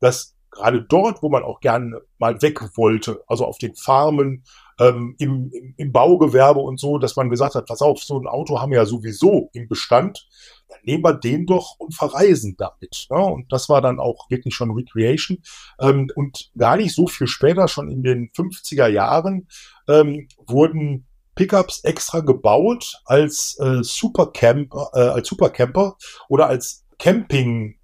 dass 0.00 0.34
gerade 0.52 0.82
dort, 0.82 1.22
wo 1.22 1.28
man 1.28 1.42
auch 1.42 1.60
gerne 1.60 2.00
mal 2.18 2.40
weg 2.42 2.60
wollte, 2.76 3.22
also 3.26 3.44
auf 3.44 3.58
den 3.58 3.74
Farmen, 3.74 4.44
ähm, 4.78 5.16
im, 5.18 5.50
im, 5.76 5.92
Baugewerbe 5.92 6.60
und 6.60 6.78
so, 6.78 6.98
dass 6.98 7.16
man 7.16 7.30
gesagt 7.30 7.54
hat, 7.54 7.66
pass 7.66 7.82
auf, 7.82 8.02
so 8.02 8.18
ein 8.18 8.26
Auto 8.26 8.60
haben 8.60 8.70
wir 8.70 8.78
ja 8.78 8.86
sowieso 8.86 9.50
im 9.52 9.68
Bestand, 9.68 10.28
dann 10.68 10.78
nehmen 10.84 11.04
wir 11.04 11.14
den 11.14 11.46
doch 11.46 11.76
und 11.78 11.94
verreisen 11.94 12.56
damit. 12.56 13.06
Ne? 13.10 13.18
Und 13.18 13.52
das 13.52 13.68
war 13.68 13.80
dann 13.80 13.98
auch 13.98 14.30
wirklich 14.30 14.54
schon 14.54 14.70
Recreation. 14.70 15.38
Ähm, 15.80 16.10
und 16.14 16.50
gar 16.56 16.76
nicht 16.76 16.94
so 16.94 17.06
viel 17.06 17.26
später, 17.26 17.68
schon 17.68 17.90
in 17.90 18.02
den 18.02 18.30
50er 18.30 18.88
Jahren, 18.88 19.48
ähm, 19.88 20.28
wurden 20.46 21.06
Pickups 21.34 21.84
extra 21.84 22.20
gebaut 22.20 23.00
als 23.04 23.58
äh, 23.58 23.82
Supercamper, 23.82 24.90
äh, 24.94 25.00
als 25.00 25.28
Supercamper 25.28 25.96
oder 26.28 26.46
als 26.46 26.84
Camping 26.98 27.76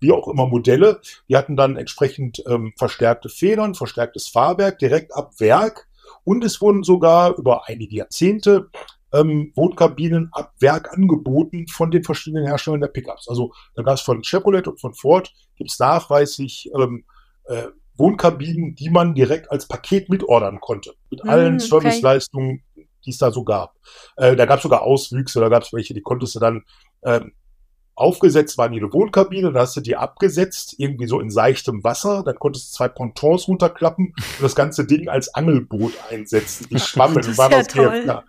wie 0.00 0.12
auch 0.12 0.28
immer 0.28 0.46
Modelle. 0.46 1.00
Die 1.28 1.36
hatten 1.36 1.56
dann 1.56 1.76
entsprechend 1.76 2.42
ähm, 2.46 2.72
verstärkte 2.76 3.28
Federn, 3.28 3.74
verstärktes 3.74 4.28
Fahrwerk 4.28 4.78
direkt 4.78 5.14
ab 5.14 5.32
Werk 5.38 5.88
und 6.24 6.44
es 6.44 6.60
wurden 6.60 6.82
sogar 6.82 7.36
über 7.36 7.68
einige 7.68 7.96
Jahrzehnte 7.96 8.70
ähm, 9.12 9.52
Wohnkabinen 9.54 10.28
ab 10.32 10.52
Werk 10.60 10.92
angeboten 10.92 11.66
von 11.68 11.90
den 11.90 12.04
verschiedenen 12.04 12.46
Herstellern 12.46 12.80
der 12.80 12.88
Pickups. 12.88 13.28
Also 13.28 13.52
da 13.74 13.82
gab 13.82 13.94
es 13.94 14.02
von 14.02 14.22
Chevrolet 14.22 14.68
und 14.68 14.80
von 14.80 14.94
Ford 14.94 15.32
gibt 15.56 15.70
es 15.70 15.78
nachweislich 15.78 16.70
ähm, 16.74 17.04
äh, 17.44 17.68
Wohnkabinen, 17.96 18.74
die 18.74 18.90
man 18.90 19.14
direkt 19.14 19.50
als 19.50 19.66
Paket 19.66 20.08
mitordern 20.08 20.60
konnte. 20.60 20.94
Mit 21.10 21.22
hm, 21.22 21.30
allen 21.30 21.54
okay. 21.54 21.66
Serviceleistungen, 21.66 22.62
die 22.76 23.10
es 23.10 23.18
da 23.18 23.30
so 23.30 23.44
gab. 23.44 23.74
Äh, 24.16 24.36
da 24.36 24.46
gab 24.46 24.58
es 24.58 24.62
sogar 24.62 24.82
Auswüchse, 24.82 25.40
da 25.40 25.48
gab 25.48 25.62
es 25.62 25.72
welche, 25.72 25.94
die 25.94 26.02
konntest 26.02 26.34
du 26.34 26.40
dann 26.40 26.64
ähm, 27.04 27.32
Aufgesetzt 27.98 28.58
war 28.58 28.68
die 28.68 28.80
Wohnkabine, 28.80 29.52
da 29.52 29.60
hast 29.60 29.76
du 29.76 29.80
die 29.80 29.96
abgesetzt, 29.96 30.76
irgendwie 30.78 31.08
so 31.08 31.18
in 31.18 31.30
seichtem 31.30 31.82
Wasser, 31.82 32.22
dann 32.24 32.36
konntest 32.38 32.70
du 32.70 32.76
zwei 32.76 32.88
Pontons 32.88 33.48
runterklappen 33.48 34.14
und 34.16 34.40
das 34.40 34.54
ganze 34.54 34.86
Ding 34.86 35.08
als 35.08 35.34
Angelboot 35.34 35.94
einsetzen. 36.08 36.68
Die 36.70 36.78
schwammen, 36.78 37.16
das 37.16 37.36
war 37.36 37.50
ja 37.50 37.58
das 37.58 37.66
toll. 37.66 38.04
Ja. 38.06 38.22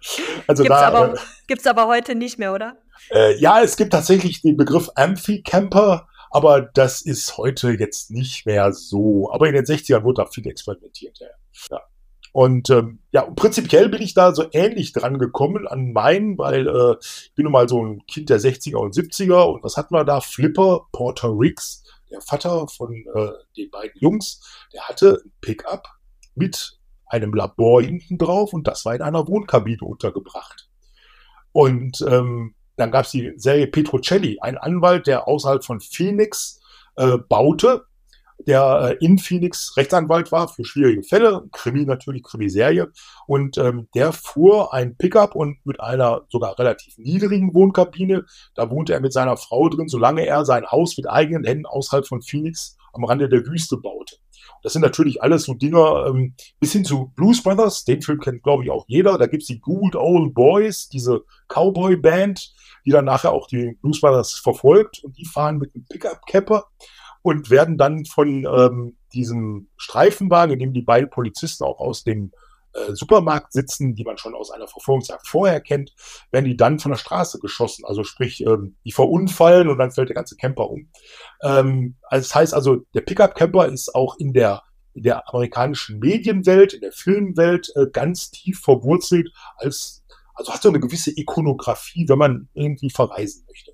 Also 0.47 0.63
gibt's, 0.63 0.79
da, 0.79 0.87
aber, 0.87 1.13
äh, 1.13 1.17
gibt's 1.45 1.67
aber 1.67 1.85
heute 1.85 2.15
nicht 2.15 2.39
mehr, 2.39 2.51
oder? 2.51 2.77
Äh, 3.11 3.39
ja, 3.39 3.61
es 3.61 3.77
gibt 3.77 3.93
tatsächlich 3.93 4.41
den 4.41 4.57
Begriff 4.57 4.89
Amphi-Camper, 4.95 6.07
aber 6.31 6.61
das 6.61 7.03
ist 7.03 7.37
heute 7.37 7.69
jetzt 7.71 8.09
nicht 8.09 8.47
mehr 8.47 8.73
so. 8.73 9.31
Aber 9.31 9.47
in 9.47 9.53
den 9.53 9.65
60ern 9.65 10.03
wurde 10.03 10.23
da 10.23 10.25
viel 10.25 10.47
experimentiert. 10.47 11.19
Ja. 11.19 11.27
ja. 11.69 11.81
Und 12.31 12.69
ähm, 12.69 12.99
ja, 13.11 13.23
prinzipiell 13.23 13.89
bin 13.89 14.01
ich 14.01 14.13
da 14.13 14.33
so 14.33 14.45
ähnlich 14.51 14.93
dran 14.93 15.17
gekommen 15.17 15.67
an 15.67 15.93
meinen, 15.93 16.37
weil 16.37 16.67
äh, 16.67 16.95
ich 17.01 17.33
bin 17.35 17.43
nun 17.43 17.53
mal 17.53 17.67
so 17.67 17.83
ein 17.83 18.05
Kind 18.05 18.29
der 18.29 18.39
60er 18.39 18.77
und 18.77 18.93
70er 18.93 19.43
und 19.51 19.63
was 19.63 19.77
hatten 19.77 19.95
wir 19.95 20.03
da? 20.03 20.21
Flipper, 20.21 20.87
Porter 20.91 21.29
Riggs, 21.29 21.83
der 22.11 22.21
Vater 22.21 22.67
von 22.67 22.93
äh, 22.93 23.31
den 23.57 23.71
beiden 23.71 23.99
Jungs, 23.99 24.41
der 24.73 24.87
hatte 24.87 25.21
ein 25.25 25.31
Pickup 25.41 25.87
mit 26.35 26.79
einem 27.07 27.33
Labor 27.33 27.81
hinten 27.81 28.17
drauf 28.17 28.53
und 28.53 28.67
das 28.67 28.85
war 28.85 28.93
in 28.93 29.01
einer 29.01 29.27
Wohnkabine 29.27 29.81
untergebracht. 29.81 30.69
Und 31.51 32.05
ähm, 32.07 32.53
dann 32.75 32.91
gab 32.91 33.05
es 33.05 33.11
die 33.11 33.33
Serie 33.37 33.67
Petrocelli, 33.67 34.39
ein 34.39 34.57
Anwalt, 34.57 35.07
der 35.07 35.27
außerhalb 35.27 35.63
von 35.65 35.81
Phoenix 35.81 36.61
äh, 36.95 37.17
baute 37.17 37.85
der 38.47 38.97
äh, 39.01 39.05
in 39.05 39.17
Phoenix 39.17 39.75
Rechtsanwalt 39.77 40.31
war 40.31 40.47
für 40.47 40.63
schwierige 40.63 41.03
Fälle, 41.03 41.43
Krimi 41.51 41.85
natürlich, 41.85 42.23
Krimiserie. 42.23 42.91
Und 43.27 43.57
ähm, 43.57 43.87
der 43.93 44.13
fuhr 44.13 44.73
ein 44.73 44.95
Pickup 44.97 45.35
und 45.35 45.57
mit 45.65 45.79
einer 45.79 46.21
sogar 46.29 46.57
relativ 46.57 46.97
niedrigen 46.97 47.53
Wohnkabine, 47.53 48.25
da 48.55 48.69
wohnte 48.69 48.93
er 48.93 49.01
mit 49.01 49.13
seiner 49.13 49.37
Frau 49.37 49.69
drin, 49.69 49.87
solange 49.87 50.25
er 50.25 50.45
sein 50.45 50.65
Haus 50.67 50.97
mit 50.97 51.09
eigenen 51.09 51.43
Händen 51.43 51.65
außerhalb 51.65 52.07
von 52.07 52.21
Phoenix 52.21 52.77
am 52.93 53.03
Rande 53.03 53.29
der 53.29 53.45
Wüste 53.45 53.77
baute. 53.77 54.15
Das 54.61 54.73
sind 54.73 54.81
natürlich 54.81 55.21
alles 55.21 55.43
so 55.43 55.53
Dinger, 55.53 56.07
ähm, 56.07 56.35
bis 56.59 56.73
hin 56.73 56.83
zu 56.83 57.11
Blues 57.15 57.41
Brothers, 57.41 57.85
den 57.85 58.01
Film 58.01 58.19
kennt, 58.19 58.43
glaube 58.43 58.63
ich, 58.63 58.71
auch 58.71 58.85
jeder. 58.87 59.17
Da 59.17 59.27
gibt's 59.27 59.47
die 59.47 59.59
Good 59.59 59.95
Old 59.95 60.33
Boys, 60.33 60.89
diese 60.89 61.23
Cowboy-Band, 61.47 62.53
die 62.85 62.91
dann 62.91 63.05
nachher 63.05 63.31
auch 63.31 63.47
die 63.47 63.77
Blues 63.81 64.01
Brothers 64.01 64.33
verfolgt 64.33 65.03
und 65.03 65.17
die 65.17 65.25
fahren 65.25 65.57
mit 65.57 65.73
einem 65.75 65.85
Pickup-Capper 65.89 66.65
und 67.21 67.49
werden 67.49 67.77
dann 67.77 68.05
von 68.05 68.45
ähm, 68.45 68.97
diesem 69.13 69.69
Streifenwagen, 69.77 70.53
in 70.53 70.59
dem 70.59 70.73
die 70.73 70.81
beiden 70.81 71.09
Polizisten 71.09 71.63
auch 71.63 71.79
aus 71.79 72.03
dem 72.03 72.31
äh, 72.73 72.93
Supermarkt 72.93 73.51
sitzen, 73.51 73.95
die 73.95 74.03
man 74.03 74.17
schon 74.17 74.35
aus 74.35 74.51
einer 74.51 74.67
Verfolgungsjagd 74.67 75.27
vorher 75.27 75.59
kennt, 75.59 75.93
werden 76.31 76.45
die 76.45 76.57
dann 76.57 76.79
von 76.79 76.91
der 76.91 76.99
Straße 76.99 77.39
geschossen. 77.39 77.83
Also 77.85 78.03
sprich, 78.03 78.45
ähm, 78.45 78.75
die 78.85 78.91
verunfallen 78.91 79.69
und 79.69 79.77
dann 79.77 79.91
fällt 79.91 80.09
der 80.09 80.15
ganze 80.15 80.35
Camper 80.35 80.69
um. 80.69 80.89
Ähm, 81.41 81.95
also 82.03 82.27
das 82.27 82.35
heißt 82.35 82.53
also, 82.53 82.85
der 82.93 83.01
Pickup-Camper 83.01 83.67
ist 83.67 83.93
auch 83.95 84.17
in 84.17 84.33
der 84.33 84.63
in 84.95 85.03
der 85.03 85.29
amerikanischen 85.29 85.99
Medienwelt, 85.99 86.73
in 86.73 86.81
der 86.81 86.91
Filmwelt 86.91 87.71
äh, 87.75 87.85
ganz 87.91 88.31
tief 88.31 88.59
verwurzelt 88.59 89.31
als 89.55 90.03
also 90.39 90.53
hat 90.53 90.61
so 90.61 90.69
eine 90.69 90.79
gewisse 90.79 91.11
Ikonografie, 91.11 92.07
wenn 92.07 92.17
man 92.17 92.49
irgendwie 92.53 92.89
verreisen 92.89 93.45
möchte. 93.47 93.73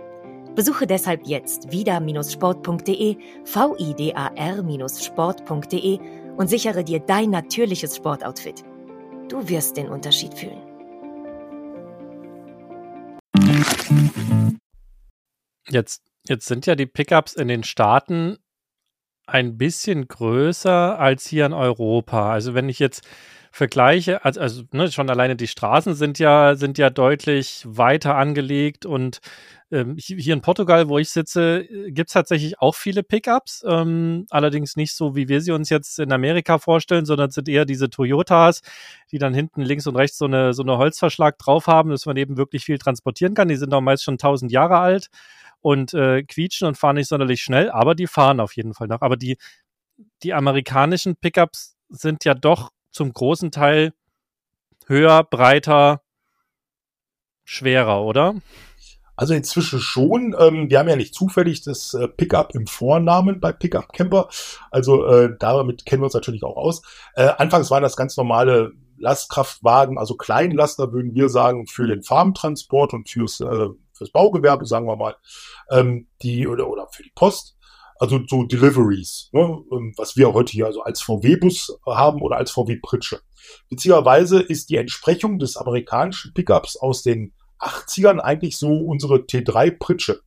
Besuche 0.55 0.85
deshalb 0.85 1.25
jetzt 1.25 1.71
vida-sport.de, 1.71 3.15
vidar-sport.de 3.45 5.99
und 6.37 6.49
sichere 6.49 6.83
dir 6.83 6.99
dein 6.99 7.29
natürliches 7.29 7.95
Sportoutfit. 7.95 8.63
Du 9.29 9.47
wirst 9.47 9.77
den 9.77 9.87
Unterschied 9.87 10.33
fühlen. 10.33 10.61
Jetzt, 15.69 16.03
jetzt 16.27 16.47
sind 16.47 16.65
ja 16.65 16.75
die 16.75 16.85
Pickups 16.85 17.33
in 17.33 17.47
den 17.47 17.63
Staaten 17.63 18.37
ein 19.27 19.57
bisschen 19.57 20.07
größer 20.07 20.99
als 20.99 21.27
hier 21.27 21.45
in 21.45 21.53
Europa. 21.53 22.31
Also 22.31 22.53
wenn 22.53 22.67
ich 22.67 22.79
jetzt 22.79 23.07
vergleiche, 23.51 24.25
also, 24.25 24.41
also 24.41 24.63
ne, 24.71 24.91
schon 24.91 25.09
alleine 25.09 25.35
die 25.35 25.47
Straßen 25.47 25.93
sind 25.93 26.19
ja, 26.19 26.55
sind 26.55 26.77
ja 26.77 26.89
deutlich 26.89 27.63
weiter 27.65 28.15
angelegt 28.15 28.85
und 28.85 29.19
ähm, 29.71 29.95
hier 29.97 30.33
in 30.33 30.41
Portugal, 30.41 30.89
wo 30.89 30.97
ich 30.97 31.09
sitze, 31.09 31.65
gibt 31.87 32.09
es 32.09 32.13
tatsächlich 32.13 32.59
auch 32.59 32.75
viele 32.75 33.03
Pickups, 33.03 33.63
ähm, 33.67 34.25
allerdings 34.29 34.75
nicht 34.75 34.93
so, 34.93 35.15
wie 35.15 35.29
wir 35.29 35.41
sie 35.41 35.51
uns 35.51 35.69
jetzt 35.69 35.99
in 35.99 36.11
Amerika 36.11 36.59
vorstellen, 36.59 37.05
sondern 37.05 37.31
sind 37.31 37.47
eher 37.47 37.65
diese 37.65 37.89
Toyotas, 37.89 38.61
die 39.11 39.17
dann 39.17 39.33
hinten 39.33 39.61
links 39.61 39.87
und 39.87 39.95
rechts 39.95 40.17
so 40.17 40.25
eine, 40.25 40.53
so 40.53 40.63
eine 40.63 40.77
Holzverschlag 40.77 41.37
drauf 41.37 41.67
haben, 41.67 41.89
dass 41.91 42.05
man 42.05 42.17
eben 42.17 42.37
wirklich 42.37 42.65
viel 42.65 42.77
transportieren 42.77 43.33
kann. 43.33 43.47
Die 43.47 43.55
sind 43.55 43.73
auch 43.73 43.81
meist 43.81 44.03
schon 44.03 44.17
tausend 44.17 44.51
Jahre 44.51 44.77
alt 44.79 45.07
und 45.61 45.93
äh, 45.93 46.23
quietschen 46.23 46.67
und 46.67 46.77
fahren 46.77 46.95
nicht 46.95 47.07
sonderlich 47.07 47.41
schnell, 47.41 47.69
aber 47.69 47.95
die 47.95 48.07
fahren 48.07 48.39
auf 48.39 48.55
jeden 48.55 48.73
Fall 48.73 48.87
noch. 48.87 49.01
Aber 49.01 49.15
die, 49.15 49.37
die 50.23 50.33
amerikanischen 50.33 51.15
Pickups 51.15 51.77
sind 51.89 52.25
ja 52.25 52.33
doch 52.33 52.71
zum 52.91 53.13
großen 53.13 53.51
Teil 53.51 53.93
höher, 54.87 55.23
breiter, 55.23 56.01
schwerer, 57.45 58.03
oder? 58.03 58.35
Also 59.21 59.35
inzwischen 59.35 59.79
schon. 59.79 60.35
Ähm, 60.39 60.71
wir 60.71 60.79
haben 60.79 60.89
ja 60.89 60.95
nicht 60.95 61.13
zufällig 61.13 61.61
das 61.61 61.93
äh, 61.93 62.07
Pickup 62.07 62.55
im 62.55 62.65
Vornamen 62.65 63.39
bei 63.39 63.51
Pickup 63.51 63.93
Camper. 63.93 64.29
Also 64.71 65.05
äh, 65.05 65.35
damit 65.37 65.85
kennen 65.85 66.01
wir 66.01 66.05
uns 66.05 66.15
natürlich 66.15 66.43
auch 66.43 66.57
aus. 66.57 66.81
Äh, 67.13 67.29
anfangs 67.37 67.69
waren 67.69 67.83
das 67.83 67.95
ganz 67.95 68.17
normale 68.17 68.71
Lastkraftwagen, 68.97 69.99
also 69.99 70.15
Kleinlaster 70.15 70.91
würden 70.91 71.13
wir 71.13 71.29
sagen, 71.29 71.67
für 71.67 71.85
den 71.85 72.01
Farmtransport 72.01 72.93
und 72.93 73.09
fürs, 73.11 73.41
äh, 73.41 73.67
fürs 73.93 74.11
Baugewerbe, 74.11 74.65
sagen 74.65 74.87
wir 74.87 74.95
mal, 74.95 75.15
ähm, 75.69 76.07
die 76.23 76.47
oder, 76.47 76.67
oder 76.67 76.87
für 76.91 77.03
die 77.03 77.13
Post 77.13 77.55
also 77.99 78.19
so 78.27 78.41
Deliveries, 78.45 79.29
ne, 79.33 79.63
ähm, 79.71 79.93
was 79.97 80.17
wir 80.17 80.33
heute 80.33 80.51
hier 80.51 80.65
also 80.65 80.81
als 80.81 81.03
VW-Bus 81.03 81.77
haben 81.85 82.23
oder 82.23 82.37
als 82.37 82.49
VW-Pritsche. 82.49 83.19
Beziehungsweise 83.69 84.39
ist 84.39 84.71
die 84.71 84.77
Entsprechung 84.77 85.37
des 85.37 85.57
amerikanischen 85.57 86.33
Pickups 86.33 86.75
aus 86.77 87.03
den 87.03 87.35
80ern 87.61 88.19
eigentlich 88.19 88.57
so 88.57 88.69
unsere 88.77 89.17
T3-Pritsche. 89.17 90.21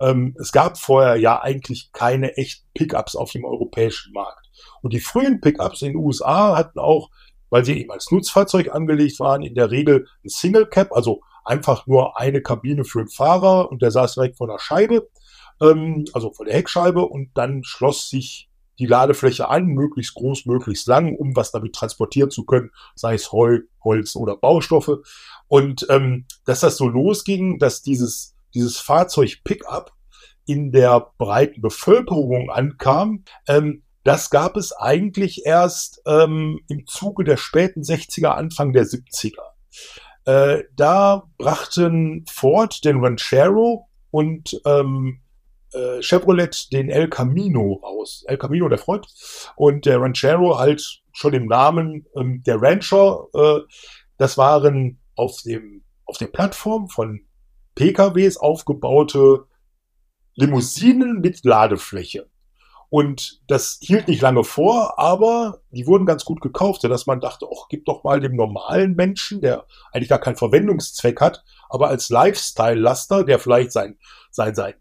Ähm, 0.00 0.36
es 0.38 0.52
gab 0.52 0.78
vorher 0.78 1.16
ja 1.16 1.40
eigentlich 1.40 1.90
keine 1.92 2.36
echten 2.36 2.66
Pickups 2.74 3.16
auf 3.16 3.32
dem 3.32 3.44
europäischen 3.44 4.12
Markt. 4.12 4.46
Und 4.82 4.92
die 4.92 5.00
frühen 5.00 5.40
Pickups 5.40 5.82
in 5.82 5.92
den 5.92 5.96
USA 5.96 6.56
hatten 6.56 6.78
auch, 6.78 7.10
weil 7.50 7.64
sie 7.64 7.78
eben 7.80 7.90
als 7.90 8.10
Nutzfahrzeug 8.10 8.74
angelegt 8.74 9.20
waren, 9.20 9.42
in 9.42 9.54
der 9.54 9.70
Regel 9.70 10.06
ein 10.24 10.28
Single 10.28 10.66
Cap, 10.66 10.92
also 10.92 11.22
einfach 11.44 11.86
nur 11.86 12.18
eine 12.18 12.42
Kabine 12.42 12.84
für 12.84 12.98
den 12.98 13.08
Fahrer 13.08 13.70
und 13.70 13.82
der 13.82 13.90
saß 13.90 14.14
direkt 14.14 14.36
vor 14.36 14.48
der 14.48 14.58
Scheibe 14.58 15.08
ähm, 15.60 16.04
also 16.12 16.32
von 16.32 16.46
der 16.46 16.54
Heckscheibe 16.54 17.04
und 17.04 17.30
dann 17.34 17.64
schloss 17.64 18.10
sich 18.10 18.48
die 18.78 18.86
Ladefläche 18.86 19.48
an, 19.48 19.66
möglichst 19.66 20.14
groß, 20.14 20.46
möglichst 20.46 20.86
lang, 20.86 21.14
um 21.16 21.34
was 21.34 21.50
damit 21.50 21.74
transportieren 21.74 22.30
zu 22.30 22.44
können, 22.44 22.70
sei 22.94 23.14
es 23.14 23.32
Heu, 23.32 23.60
Holz 23.82 24.16
oder 24.16 24.36
Baustoffe. 24.36 25.02
Und 25.48 25.86
ähm, 25.90 26.26
dass 26.44 26.60
das 26.60 26.76
so 26.76 26.88
losging, 26.88 27.58
dass 27.58 27.82
dieses, 27.82 28.34
dieses 28.54 28.78
Fahrzeug 28.78 29.38
Pickup 29.44 29.92
in 30.44 30.72
der 30.72 31.12
breiten 31.18 31.60
Bevölkerung 31.60 32.50
ankam, 32.50 33.24
ähm, 33.48 33.82
das 34.04 34.30
gab 34.30 34.56
es 34.56 34.72
eigentlich 34.72 35.44
erst 35.46 36.00
ähm, 36.06 36.60
im 36.68 36.86
Zuge 36.86 37.24
der 37.24 37.36
späten 37.36 37.82
60er, 37.82 38.28
Anfang 38.28 38.72
der 38.72 38.84
70er. 38.84 39.42
Äh, 40.26 40.62
da 40.76 41.24
brachten 41.38 42.24
Ford 42.30 42.84
den 42.84 43.02
Ranchero 43.04 43.88
und 44.12 44.60
ähm, 44.64 45.20
äh, 45.72 46.02
Chevrolet 46.02 46.72
den 46.72 46.90
El 46.90 47.08
Camino 47.08 47.80
raus. 47.82 48.24
El 48.26 48.38
Camino, 48.38 48.68
der 48.68 48.78
Freund. 48.78 49.06
Und 49.56 49.86
der 49.86 50.00
Ranchero 50.00 50.58
halt 50.58 51.02
schon 51.12 51.34
im 51.34 51.46
Namen 51.46 52.06
ähm, 52.16 52.42
der 52.44 52.60
Rancher. 52.60 53.26
Äh, 53.34 53.60
das 54.18 54.38
waren 54.38 54.98
auf 55.14 55.42
dem, 55.42 55.82
auf 56.04 56.18
der 56.18 56.28
Plattform 56.28 56.88
von 56.88 57.20
PKWs 57.74 58.36
aufgebaute 58.36 59.46
Limousinen 60.34 61.20
mit 61.20 61.44
Ladefläche. 61.44 62.28
Und 62.88 63.40
das 63.48 63.78
hielt 63.80 64.06
nicht 64.06 64.22
lange 64.22 64.44
vor, 64.44 64.98
aber 64.98 65.60
die 65.70 65.86
wurden 65.86 66.06
ganz 66.06 66.24
gut 66.24 66.40
gekauft, 66.40 66.82
sodass 66.82 67.06
man 67.06 67.20
dachte, 67.20 67.46
ach, 67.52 67.66
gib 67.68 67.84
doch 67.84 68.04
mal 68.04 68.20
dem 68.20 68.36
normalen 68.36 68.94
Menschen, 68.94 69.40
der 69.40 69.66
eigentlich 69.92 70.08
gar 70.08 70.20
keinen 70.20 70.36
Verwendungszweck 70.36 71.20
hat, 71.20 71.44
aber 71.68 71.88
als 71.88 72.10
Lifestyle-Laster, 72.10 73.24
der 73.24 73.38
vielleicht 73.40 73.72
sein, 73.72 73.98
sein, 74.30 74.54
sein 74.54 74.74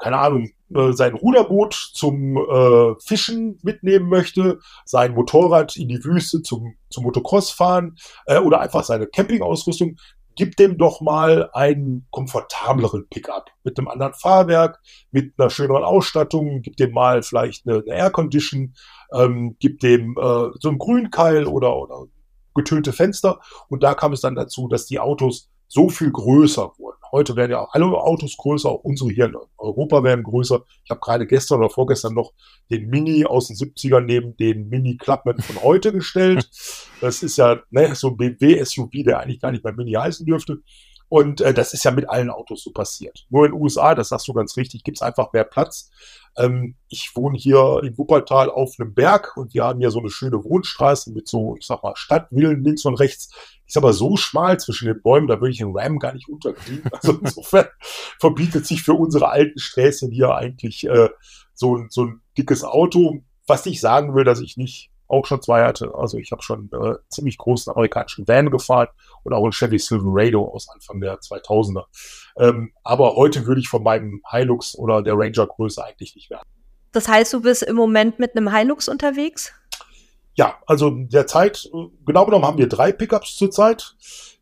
keine 0.00 0.18
Ahnung, 0.18 0.50
äh, 0.74 0.92
sein 0.92 1.14
Ruderboot 1.14 1.74
zum 1.94 2.36
äh, 2.36 2.94
Fischen 3.00 3.58
mitnehmen 3.62 4.08
möchte, 4.08 4.58
sein 4.84 5.14
Motorrad 5.14 5.76
in 5.76 5.88
die 5.88 6.02
Wüste 6.04 6.42
zum, 6.42 6.74
zum 6.88 7.04
Motocross 7.04 7.50
fahren 7.50 7.96
äh, 8.26 8.38
oder 8.38 8.60
einfach 8.60 8.82
seine 8.82 9.06
Campingausrüstung, 9.06 9.96
gib 10.36 10.56
dem 10.56 10.78
doch 10.78 11.00
mal 11.00 11.50
einen 11.52 12.06
komfortableren 12.10 13.06
Pickup. 13.08 13.50
Mit 13.62 13.78
einem 13.78 13.88
anderen 13.88 14.14
Fahrwerk, 14.14 14.80
mit 15.10 15.34
einer 15.36 15.50
schöneren 15.50 15.84
Ausstattung, 15.84 16.62
gib 16.62 16.76
dem 16.76 16.92
mal 16.92 17.22
vielleicht 17.22 17.66
eine, 17.66 17.82
eine 17.86 17.94
Aircondition, 17.94 18.74
ähm, 19.12 19.56
gib 19.58 19.80
dem 19.80 20.16
äh, 20.16 20.50
so 20.58 20.68
einen 20.68 20.78
Grünkeil 20.78 21.46
oder, 21.46 21.76
oder 21.76 22.06
getönte 22.54 22.92
Fenster. 22.92 23.40
Und 23.68 23.82
da 23.82 23.94
kam 23.94 24.12
es 24.12 24.22
dann 24.22 24.34
dazu, 24.34 24.66
dass 24.66 24.86
die 24.86 24.98
Autos 24.98 25.50
so 25.70 25.88
viel 25.88 26.10
größer 26.10 26.72
wurden. 26.78 26.98
Heute 27.12 27.36
werden 27.36 27.52
ja 27.52 27.66
alle 27.70 27.86
Autos 27.86 28.36
größer, 28.36 28.68
auch 28.68 28.82
unsere 28.82 29.10
hier 29.10 29.26
in 29.26 29.36
Europa 29.56 30.02
werden 30.02 30.24
größer. 30.24 30.64
Ich 30.84 30.90
habe 30.90 31.00
gerade 31.00 31.26
gestern 31.26 31.60
oder 31.60 31.70
vorgestern 31.70 32.12
noch 32.12 32.32
den 32.70 32.88
Mini 32.88 33.24
aus 33.24 33.48
den 33.48 33.56
70ern 33.56 34.00
neben 34.00 34.36
den 34.36 34.68
Mini 34.68 34.96
Clubman 34.96 35.40
von 35.40 35.62
heute 35.62 35.92
gestellt. 35.92 36.48
Das 37.00 37.22
ist 37.22 37.38
ja 37.38 37.58
ne, 37.70 37.94
so 37.94 38.08
ein 38.08 38.18
BMW-SUV, 38.18 38.90
der 39.06 39.20
eigentlich 39.20 39.40
gar 39.40 39.52
nicht 39.52 39.64
mehr 39.64 39.72
Mini 39.72 39.92
heißen 39.92 40.26
dürfte. 40.26 40.58
Und 41.10 41.40
äh, 41.40 41.52
das 41.52 41.74
ist 41.74 41.84
ja 41.84 41.90
mit 41.90 42.08
allen 42.08 42.30
Autos 42.30 42.62
so 42.62 42.70
passiert. 42.70 43.26
Nur 43.30 43.44
in 43.44 43.50
den 43.50 43.60
USA, 43.60 43.96
das 43.96 44.10
sagst 44.10 44.28
du 44.28 44.32
ganz 44.32 44.56
richtig, 44.56 44.84
gibt 44.84 44.98
es 44.98 45.02
einfach 45.02 45.32
mehr 45.32 45.42
Platz. 45.42 45.90
Ähm, 46.38 46.76
ich 46.88 47.10
wohne 47.16 47.36
hier 47.36 47.80
in 47.82 47.98
Wuppertal 47.98 48.48
auf 48.48 48.76
einem 48.78 48.94
Berg 48.94 49.36
und 49.36 49.52
wir 49.52 49.64
haben 49.64 49.80
hier 49.80 49.90
so 49.90 49.98
eine 49.98 50.10
schöne 50.10 50.44
Wohnstraße 50.44 51.10
mit 51.12 51.26
so, 51.26 51.56
ich 51.58 51.66
sag 51.66 51.82
mal, 51.82 51.96
Stadtvillen 51.96 52.62
links 52.62 52.84
und 52.84 52.94
rechts. 52.94 53.34
Ist 53.66 53.76
aber 53.76 53.92
so 53.92 54.16
schmal 54.16 54.60
zwischen 54.60 54.86
den 54.86 55.02
Bäumen, 55.02 55.26
da 55.26 55.40
würde 55.40 55.50
ich 55.50 55.58
den 55.58 55.76
Ram 55.76 55.98
gar 55.98 56.12
nicht 56.12 56.28
unterkriegen. 56.28 56.88
Also 56.92 57.18
insofern 57.20 57.66
verbietet 58.20 58.66
sich 58.66 58.84
für 58.84 58.94
unsere 58.94 59.30
alten 59.30 59.58
Sträßchen 59.58 60.12
hier 60.12 60.36
eigentlich 60.36 60.86
äh, 60.86 61.08
so, 61.54 61.86
so 61.88 62.04
ein 62.04 62.20
dickes 62.38 62.62
Auto. 62.62 63.24
Was 63.48 63.66
ich 63.66 63.80
sagen 63.80 64.14
will, 64.14 64.22
dass 64.22 64.40
ich 64.40 64.56
nicht 64.56 64.89
auch 65.10 65.26
schon 65.26 65.42
zwei 65.42 65.64
hatte. 65.64 65.92
Also 65.94 66.18
ich 66.18 66.32
habe 66.32 66.42
schon 66.42 66.70
äh, 66.72 66.94
ziemlich 67.08 67.38
großen 67.38 67.72
amerikanischen 67.72 68.26
Van 68.26 68.50
gefahren 68.50 68.88
und 69.22 69.32
auch 69.32 69.42
einen 69.42 69.52
Chevy 69.52 69.78
Silverado 69.78 70.44
aus 70.44 70.68
Anfang 70.68 71.00
der 71.00 71.18
2000er. 71.18 71.84
Ähm, 72.38 72.72
aber 72.82 73.16
heute 73.16 73.46
würde 73.46 73.60
ich 73.60 73.68
von 73.68 73.82
meinem 73.82 74.22
Hilux 74.30 74.76
oder 74.76 75.02
der 75.02 75.14
Ranger 75.16 75.46
Größe 75.46 75.84
eigentlich 75.84 76.14
nicht 76.14 76.30
werden. 76.30 76.48
Das 76.92 77.08
heißt, 77.08 77.32
du 77.32 77.42
bist 77.42 77.62
im 77.62 77.76
Moment 77.76 78.18
mit 78.18 78.36
einem 78.36 78.54
Hilux 78.54 78.88
unterwegs? 78.88 79.52
Ja, 80.40 80.54
also 80.66 80.88
derzeit, 80.88 81.68
genau 82.06 82.24
genommen 82.24 82.46
haben 82.46 82.56
wir 82.56 82.66
drei 82.66 82.92
Pickups 82.92 83.36
zurzeit. 83.36 83.94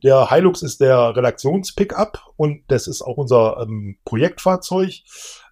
Der 0.05 0.31
Hilux 0.31 0.63
ist 0.63 0.81
der 0.81 1.17
Redaktions-Pickup 1.17 2.23
und 2.37 2.63
das 2.69 2.87
ist 2.87 3.03
auch 3.03 3.17
unser 3.17 3.57
ähm, 3.63 3.99
Projektfahrzeug. 4.05 4.93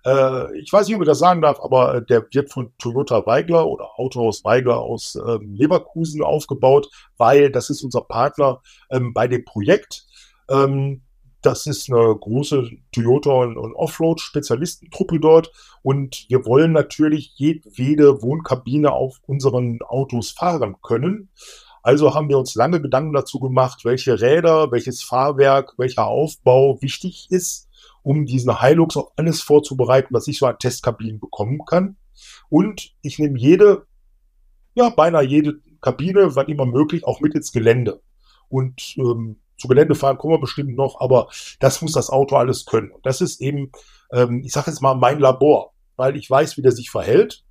Äh, 0.04 0.56
ich 0.60 0.72
weiß 0.72 0.86
nicht, 0.86 0.94
ob 0.94 1.02
ich 1.02 1.08
das 1.08 1.18
sagen 1.18 1.42
darf, 1.42 1.58
aber 1.60 1.96
äh, 1.96 2.06
der 2.06 2.28
wird 2.30 2.52
von 2.52 2.72
Toyota 2.78 3.26
Weigler 3.26 3.66
oder 3.66 3.98
Autohaus 3.98 4.44
Weigler 4.44 4.78
aus 4.78 5.16
ähm, 5.16 5.52
Leverkusen 5.52 6.22
aufgebaut, 6.22 6.90
weil 7.16 7.50
das 7.50 7.68
ist 7.68 7.82
unser 7.82 8.02
Partner 8.02 8.62
ähm, 8.88 9.14
bei 9.14 9.26
dem 9.26 9.44
Projekt. 9.44 10.06
Ähm, 10.48 11.02
das 11.46 11.66
ist 11.66 11.90
eine 11.90 12.14
große 12.14 12.70
Toyota 12.92 13.30
und, 13.30 13.56
Offroad-Spezialistentruppe 13.56 15.20
dort. 15.20 15.52
Und 15.82 16.26
wir 16.28 16.44
wollen 16.44 16.72
natürlich 16.72 17.32
jedwede 17.36 18.20
Wohnkabine 18.22 18.92
auf 18.92 19.20
unseren 19.26 19.78
Autos 19.82 20.30
fahren 20.30 20.76
können. 20.82 21.30
Also 21.82 22.14
haben 22.14 22.28
wir 22.28 22.38
uns 22.38 22.56
lange 22.56 22.82
Gedanken 22.82 23.12
dazu 23.12 23.38
gemacht, 23.38 23.84
welche 23.84 24.20
Räder, 24.20 24.72
welches 24.72 25.02
Fahrwerk, 25.02 25.74
welcher 25.78 26.06
Aufbau 26.06 26.82
wichtig 26.82 27.28
ist 27.30 27.66
um 28.06 28.24
diesen 28.24 28.60
Hilux 28.60 28.96
auch 28.96 29.10
alles 29.16 29.42
vorzubereiten, 29.42 30.14
was 30.14 30.28
ich 30.28 30.38
so 30.38 30.46
an 30.46 30.60
Testkabinen 30.60 31.18
bekommen 31.18 31.64
kann. 31.66 31.96
Und 32.48 32.94
ich 33.02 33.18
nehme 33.18 33.36
jede, 33.36 33.84
ja, 34.76 34.90
beinahe 34.90 35.24
jede 35.24 35.60
Kabine, 35.80 36.36
wann 36.36 36.46
immer 36.46 36.66
möglich, 36.66 37.04
auch 37.04 37.20
mit 37.20 37.34
ins 37.34 37.50
Gelände. 37.50 38.00
Und 38.48 38.94
ähm, 38.96 39.40
zu 39.56 39.68
Gelände 39.68 39.94
fahren 39.94 40.18
kommen 40.18 40.34
wir 40.34 40.40
bestimmt 40.40 40.76
noch, 40.76 41.00
aber 41.00 41.28
das 41.60 41.82
muss 41.82 41.92
das 41.92 42.10
Auto 42.10 42.36
alles 42.36 42.66
können. 42.66 42.90
Und 42.90 43.04
das 43.06 43.20
ist 43.20 43.40
eben 43.40 43.70
ähm, 44.12 44.42
ich 44.44 44.52
sage 44.52 44.70
jetzt 44.70 44.80
mal, 44.80 44.94
mein 44.94 45.18
Labor, 45.18 45.72
weil 45.96 46.16
ich 46.16 46.30
weiß, 46.30 46.56
wie 46.56 46.62
der 46.62 46.72
sich 46.72 46.90
verhält. 46.90 47.42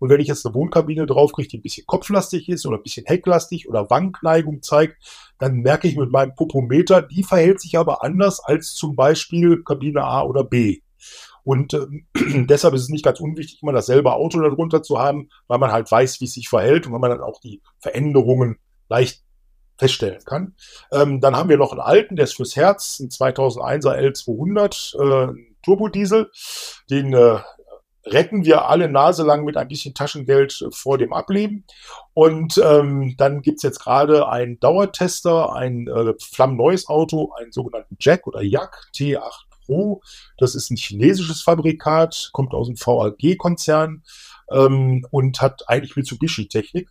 Und 0.00 0.10
wenn 0.10 0.20
ich 0.20 0.28
jetzt 0.28 0.44
eine 0.44 0.54
Wohnkabine 0.54 1.06
draufkriege, 1.06 1.48
die 1.48 1.58
ein 1.58 1.62
bisschen 1.62 1.86
kopflastig 1.86 2.48
ist 2.48 2.66
oder 2.66 2.76
ein 2.76 2.82
bisschen 2.82 3.06
hecklastig 3.06 3.68
oder 3.68 3.88
Wankneigung 3.90 4.60
zeigt, 4.60 4.96
dann 5.38 5.60
merke 5.60 5.88
ich 5.88 5.96
mit 5.96 6.10
meinem 6.10 6.34
Popometer, 6.34 7.00
die 7.00 7.22
verhält 7.22 7.60
sich 7.60 7.78
aber 7.78 8.02
anders 8.02 8.40
als 8.40 8.74
zum 8.74 8.96
Beispiel 8.96 9.62
Kabine 9.62 10.02
A 10.02 10.22
oder 10.22 10.44
B. 10.44 10.80
Und 11.44 11.74
äh, 11.74 11.86
deshalb 12.48 12.74
ist 12.74 12.82
es 12.82 12.88
nicht 12.88 13.04
ganz 13.04 13.20
unwichtig, 13.20 13.62
immer 13.62 13.72
dasselbe 13.72 14.12
Auto 14.12 14.40
darunter 14.40 14.82
zu 14.82 14.98
haben, 14.98 15.28
weil 15.46 15.58
man 15.58 15.72
halt 15.72 15.90
weiß, 15.90 16.20
wie 16.20 16.24
es 16.24 16.32
sich 16.32 16.48
verhält 16.48 16.86
und 16.86 16.92
weil 16.92 17.00
man 17.00 17.10
dann 17.10 17.20
auch 17.20 17.40
die 17.40 17.62
Veränderungen 17.78 18.58
leicht 18.88 19.23
feststellen 19.76 20.22
kann. 20.24 20.54
Ähm, 20.92 21.20
dann 21.20 21.36
haben 21.36 21.48
wir 21.48 21.56
noch 21.56 21.72
einen 21.72 21.80
alten, 21.80 22.16
der 22.16 22.24
ist 22.24 22.36
fürs 22.36 22.56
Herz, 22.56 23.00
ein 23.00 23.08
2001er 23.08 23.96
L200 23.96 25.32
äh, 25.32 25.54
Turbodiesel. 25.62 26.30
Den 26.90 27.12
äh, 27.12 27.38
retten 28.06 28.44
wir 28.44 28.68
alle 28.68 28.88
naselang 28.88 29.44
mit 29.44 29.56
ein 29.56 29.68
bisschen 29.68 29.94
Taschengeld 29.94 30.66
vor 30.72 30.98
dem 30.98 31.12
Ableben. 31.12 31.64
Und 32.12 32.60
ähm, 32.62 33.14
dann 33.16 33.42
gibt's 33.42 33.62
jetzt 33.62 33.80
gerade 33.80 34.28
einen 34.28 34.60
Dauertester, 34.60 35.54
ein 35.54 35.88
äh, 35.88 36.14
flammneues 36.20 36.88
Auto, 36.88 37.32
einen 37.38 37.52
sogenannten 37.52 37.96
Jack 37.98 38.26
oder 38.26 38.42
Yak 38.42 38.88
T8 38.94 39.32
Pro. 39.64 40.02
Das 40.38 40.54
ist 40.54 40.70
ein 40.70 40.76
chinesisches 40.76 41.42
Fabrikat, 41.42 42.30
kommt 42.32 42.52
aus 42.52 42.66
dem 42.68 42.76
VAG-Konzern 42.76 44.02
ähm, 44.50 45.06
und 45.10 45.40
hat 45.40 45.68
eigentlich 45.68 45.96
Mitsubishi-Technik. 45.96 46.90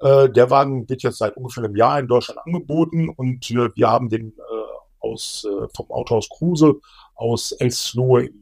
Äh, 0.00 0.30
der 0.30 0.50
Wagen 0.50 0.88
wird 0.88 1.02
jetzt 1.02 1.18
seit 1.18 1.36
ungefähr 1.36 1.64
einem 1.64 1.76
Jahr 1.76 1.98
in 1.98 2.08
Deutschland 2.08 2.40
angeboten 2.44 3.08
und 3.08 3.50
äh, 3.50 3.68
wir 3.74 3.90
haben 3.90 4.08
den 4.08 4.30
äh, 4.30 4.70
aus, 5.00 5.46
vom 5.74 5.90
Autohaus 5.90 6.28
Kruse 6.28 6.74
aus 7.14 7.52
Elslohe 7.52 8.26
im, 8.26 8.34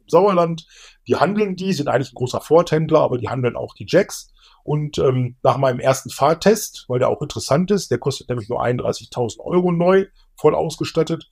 im 0.00 0.08
Sauerland. 0.08 0.66
Die 1.06 1.16
handeln 1.16 1.54
die, 1.54 1.74
sind 1.74 1.88
eigentlich 1.88 2.12
ein 2.12 2.16
großer 2.16 2.40
Vorhändler, 2.40 3.00
aber 3.00 3.18
die 3.18 3.28
handeln 3.28 3.56
auch 3.56 3.74
die 3.74 3.84
Jacks. 3.86 4.32
Und 4.64 4.96
ähm, 4.98 5.36
nach 5.42 5.58
meinem 5.58 5.80
ersten 5.80 6.08
Fahrtest, 6.08 6.84
weil 6.88 7.00
der 7.00 7.08
auch 7.08 7.20
interessant 7.20 7.70
ist, 7.70 7.90
der 7.90 7.98
kostet 7.98 8.28
nämlich 8.28 8.48
nur 8.48 8.62
31.000 8.62 9.40
Euro 9.40 9.72
neu, 9.72 10.06
voll 10.36 10.54
ausgestattet, 10.54 11.28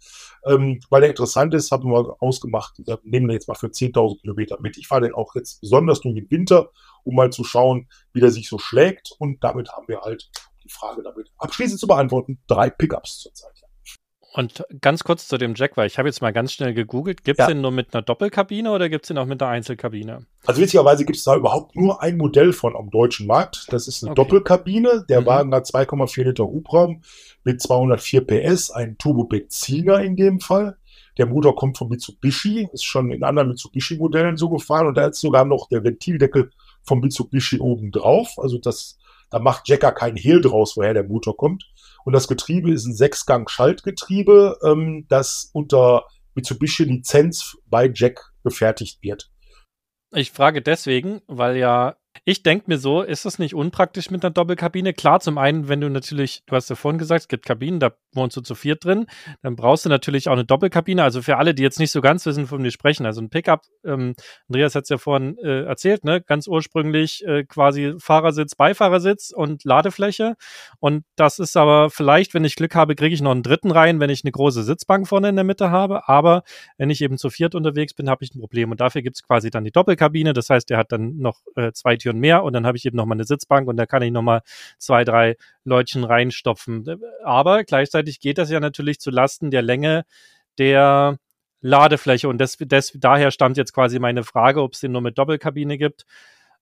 ähm, 0.46 0.80
weil 0.90 1.02
der 1.02 1.10
interessant 1.10 1.54
ist, 1.54 1.70
haben 1.70 1.90
wir 1.90 2.16
ausgemacht, 2.20 2.80
nehmen 3.02 3.28
wir 3.28 3.34
jetzt 3.34 3.48
mal 3.48 3.54
für 3.54 3.68
10.000 3.68 4.20
Kilometer 4.20 4.58
mit. 4.60 4.78
Ich 4.78 4.88
fahre 4.88 5.02
den 5.02 5.14
auch 5.14 5.34
jetzt 5.34 5.60
besonders 5.60 6.00
durch 6.00 6.14
den 6.14 6.30
Winter, 6.30 6.70
um 7.04 7.14
mal 7.14 7.30
zu 7.30 7.44
schauen, 7.44 7.88
wie 8.12 8.20
der 8.20 8.30
sich 8.30 8.48
so 8.48 8.58
schlägt. 8.58 9.12
Und 9.18 9.42
damit 9.44 9.70
haben 9.72 9.88
wir 9.88 10.00
halt 10.00 10.30
die 10.64 10.70
Frage 10.70 11.02
damit 11.02 11.30
abschließend 11.38 11.80
zu 11.80 11.86
beantworten, 11.86 12.38
drei 12.46 12.70
Pickups 12.70 13.20
zurzeit. 13.20 13.59
Und 14.32 14.64
ganz 14.80 15.02
kurz 15.02 15.26
zu 15.26 15.38
dem 15.38 15.54
Jack, 15.56 15.76
weil 15.76 15.88
ich 15.88 15.98
habe 15.98 16.08
jetzt 16.08 16.22
mal 16.22 16.32
ganz 16.32 16.52
schnell 16.52 16.72
gegoogelt. 16.72 17.24
Gibt 17.24 17.40
es 17.40 17.44
ja. 17.44 17.48
den 17.48 17.60
nur 17.60 17.72
mit 17.72 17.92
einer 17.92 18.02
Doppelkabine 18.02 18.70
oder 18.70 18.88
gibt 18.88 19.04
es 19.04 19.08
den 19.08 19.18
auch 19.18 19.26
mit 19.26 19.42
einer 19.42 19.50
Einzelkabine? 19.50 20.24
Also 20.46 20.60
witzigerweise 20.60 21.04
gibt 21.04 21.18
es 21.18 21.24
da 21.24 21.34
überhaupt 21.34 21.74
nur 21.74 22.00
ein 22.00 22.16
Modell 22.16 22.52
von 22.52 22.76
am 22.76 22.90
deutschen 22.90 23.26
Markt. 23.26 23.66
Das 23.70 23.88
ist 23.88 24.04
eine 24.04 24.12
okay. 24.12 24.22
Doppelkabine. 24.22 25.04
Der 25.08 25.22
mhm. 25.22 25.26
Wagen 25.26 25.54
hat 25.54 25.66
2,4 25.66 26.24
Liter 26.24 26.44
Hubraum 26.44 27.02
mit 27.42 27.60
204 27.60 28.26
PS, 28.26 28.70
ein 28.70 28.96
Turbo-Benziner 28.98 30.00
in 30.00 30.14
dem 30.14 30.38
Fall. 30.40 30.76
Der 31.18 31.26
Motor 31.26 31.56
kommt 31.56 31.76
von 31.76 31.88
Mitsubishi, 31.88 32.68
ist 32.72 32.84
schon 32.84 33.10
in 33.10 33.24
anderen 33.24 33.48
Mitsubishi-Modellen 33.48 34.36
so 34.36 34.48
gefahren 34.48 34.86
und 34.86 34.96
da 34.96 35.08
ist 35.08 35.20
sogar 35.20 35.44
noch 35.44 35.68
der 35.68 35.82
Ventildeckel 35.82 36.50
vom 36.82 37.00
Mitsubishi 37.00 37.58
oben 37.58 37.90
drauf. 37.90 38.34
Also 38.38 38.58
das, 38.58 38.96
da 39.30 39.38
macht 39.38 39.68
Jacker 39.68 39.92
kein 39.92 40.16
Hehl 40.16 40.40
draus, 40.40 40.76
woher 40.76 40.94
der 40.94 41.04
Motor 41.04 41.36
kommt. 41.36 41.64
Und 42.04 42.12
das 42.12 42.28
Getriebe 42.28 42.72
ist 42.72 42.86
ein 42.86 42.94
Sechsgang-Schaltgetriebe, 42.94 44.58
ähm, 44.64 45.06
das 45.08 45.50
unter 45.52 46.06
Mitsubishi-Lizenz 46.34 47.56
bei 47.66 47.90
Jack 47.92 48.32
gefertigt 48.44 49.02
wird. 49.02 49.30
Ich 50.12 50.32
frage 50.32 50.62
deswegen, 50.62 51.20
weil 51.28 51.56
ja 51.56 51.96
ich 52.24 52.42
denke 52.42 52.64
mir 52.66 52.78
so, 52.78 53.02
ist 53.02 53.24
das 53.24 53.38
nicht 53.38 53.54
unpraktisch 53.54 54.10
mit 54.10 54.24
einer 54.24 54.32
Doppelkabine? 54.32 54.92
Klar, 54.92 55.20
zum 55.20 55.38
einen, 55.38 55.68
wenn 55.68 55.80
du 55.80 55.88
natürlich, 55.88 56.42
du 56.46 56.56
hast 56.56 56.68
ja 56.68 56.76
vorhin 56.76 56.98
gesagt, 56.98 57.22
es 57.22 57.28
gibt 57.28 57.46
Kabinen, 57.46 57.80
da 57.80 57.92
wohnst 58.12 58.36
du 58.36 58.40
zu 58.40 58.54
viert 58.54 58.84
drin, 58.84 59.06
dann 59.42 59.56
brauchst 59.56 59.84
du 59.84 59.88
natürlich 59.88 60.28
auch 60.28 60.32
eine 60.32 60.44
Doppelkabine. 60.44 61.02
Also 61.02 61.22
für 61.22 61.36
alle, 61.36 61.54
die 61.54 61.62
jetzt 61.62 61.78
nicht 61.78 61.92
so 61.92 62.00
ganz 62.00 62.26
wissen, 62.26 62.46
von 62.46 62.62
wir 62.62 62.70
sprechen, 62.72 63.06
also 63.06 63.20
ein 63.20 63.30
Pickup, 63.30 63.62
ähm, 63.84 64.14
Andreas 64.48 64.74
hat 64.74 64.84
es 64.84 64.88
ja 64.88 64.98
vorhin 64.98 65.38
äh, 65.38 65.62
erzählt, 65.62 66.04
ne, 66.04 66.20
ganz 66.20 66.48
ursprünglich 66.48 67.24
äh, 67.26 67.44
quasi 67.44 67.94
Fahrersitz, 67.98 68.54
Beifahrersitz 68.56 69.30
und 69.30 69.64
Ladefläche. 69.64 70.34
Und 70.80 71.04
das 71.16 71.38
ist 71.38 71.56
aber 71.56 71.90
vielleicht, 71.90 72.34
wenn 72.34 72.44
ich 72.44 72.56
Glück 72.56 72.74
habe, 72.74 72.96
kriege 72.96 73.14
ich 73.14 73.22
noch 73.22 73.30
einen 73.30 73.44
dritten 73.44 73.70
rein, 73.70 74.00
wenn 74.00 74.10
ich 74.10 74.24
eine 74.24 74.32
große 74.32 74.64
Sitzbank 74.64 75.06
vorne 75.06 75.28
in 75.28 75.36
der 75.36 75.44
Mitte 75.44 75.70
habe. 75.70 76.08
Aber 76.08 76.42
wenn 76.76 76.90
ich 76.90 77.02
eben 77.02 77.18
zu 77.18 77.30
viert 77.30 77.54
unterwegs 77.54 77.94
bin, 77.94 78.10
habe 78.10 78.24
ich 78.24 78.34
ein 78.34 78.40
Problem. 78.40 78.72
Und 78.72 78.80
dafür 78.80 79.02
gibt 79.02 79.16
es 79.16 79.22
quasi 79.22 79.50
dann 79.50 79.64
die 79.64 79.72
Doppelkabine. 79.72 80.32
Das 80.32 80.50
heißt, 80.50 80.68
der 80.70 80.78
hat 80.78 80.90
dann 80.90 81.16
noch 81.18 81.38
äh, 81.54 81.72
zwei 81.72 81.96
Türen 82.00 82.18
mehr 82.18 82.42
und 82.42 82.52
dann 82.52 82.66
habe 82.66 82.76
ich 82.76 82.84
eben 82.84 82.96
noch 82.96 83.06
mal 83.06 83.14
eine 83.14 83.24
Sitzbank 83.24 83.68
und 83.68 83.76
da 83.76 83.86
kann 83.86 84.02
ich 84.02 84.10
noch 84.10 84.22
mal 84.22 84.42
zwei, 84.78 85.04
drei 85.04 85.36
Leutchen 85.64 86.04
reinstopfen. 86.04 86.84
Aber 87.22 87.64
gleichzeitig 87.64 88.20
geht 88.20 88.38
das 88.38 88.50
ja 88.50 88.60
natürlich 88.60 88.98
zu 88.98 89.10
Lasten 89.10 89.50
der 89.50 89.62
Länge 89.62 90.04
der 90.58 91.18
Ladefläche 91.60 92.28
und 92.28 92.38
das, 92.38 92.56
das, 92.58 92.92
daher 92.94 93.30
stammt 93.30 93.56
jetzt 93.56 93.72
quasi 93.72 93.98
meine 93.98 94.24
Frage, 94.24 94.62
ob 94.62 94.72
es 94.72 94.80
den 94.80 94.92
nur 94.92 95.02
mit 95.02 95.18
Doppelkabine 95.18 95.78
gibt. 95.78 96.06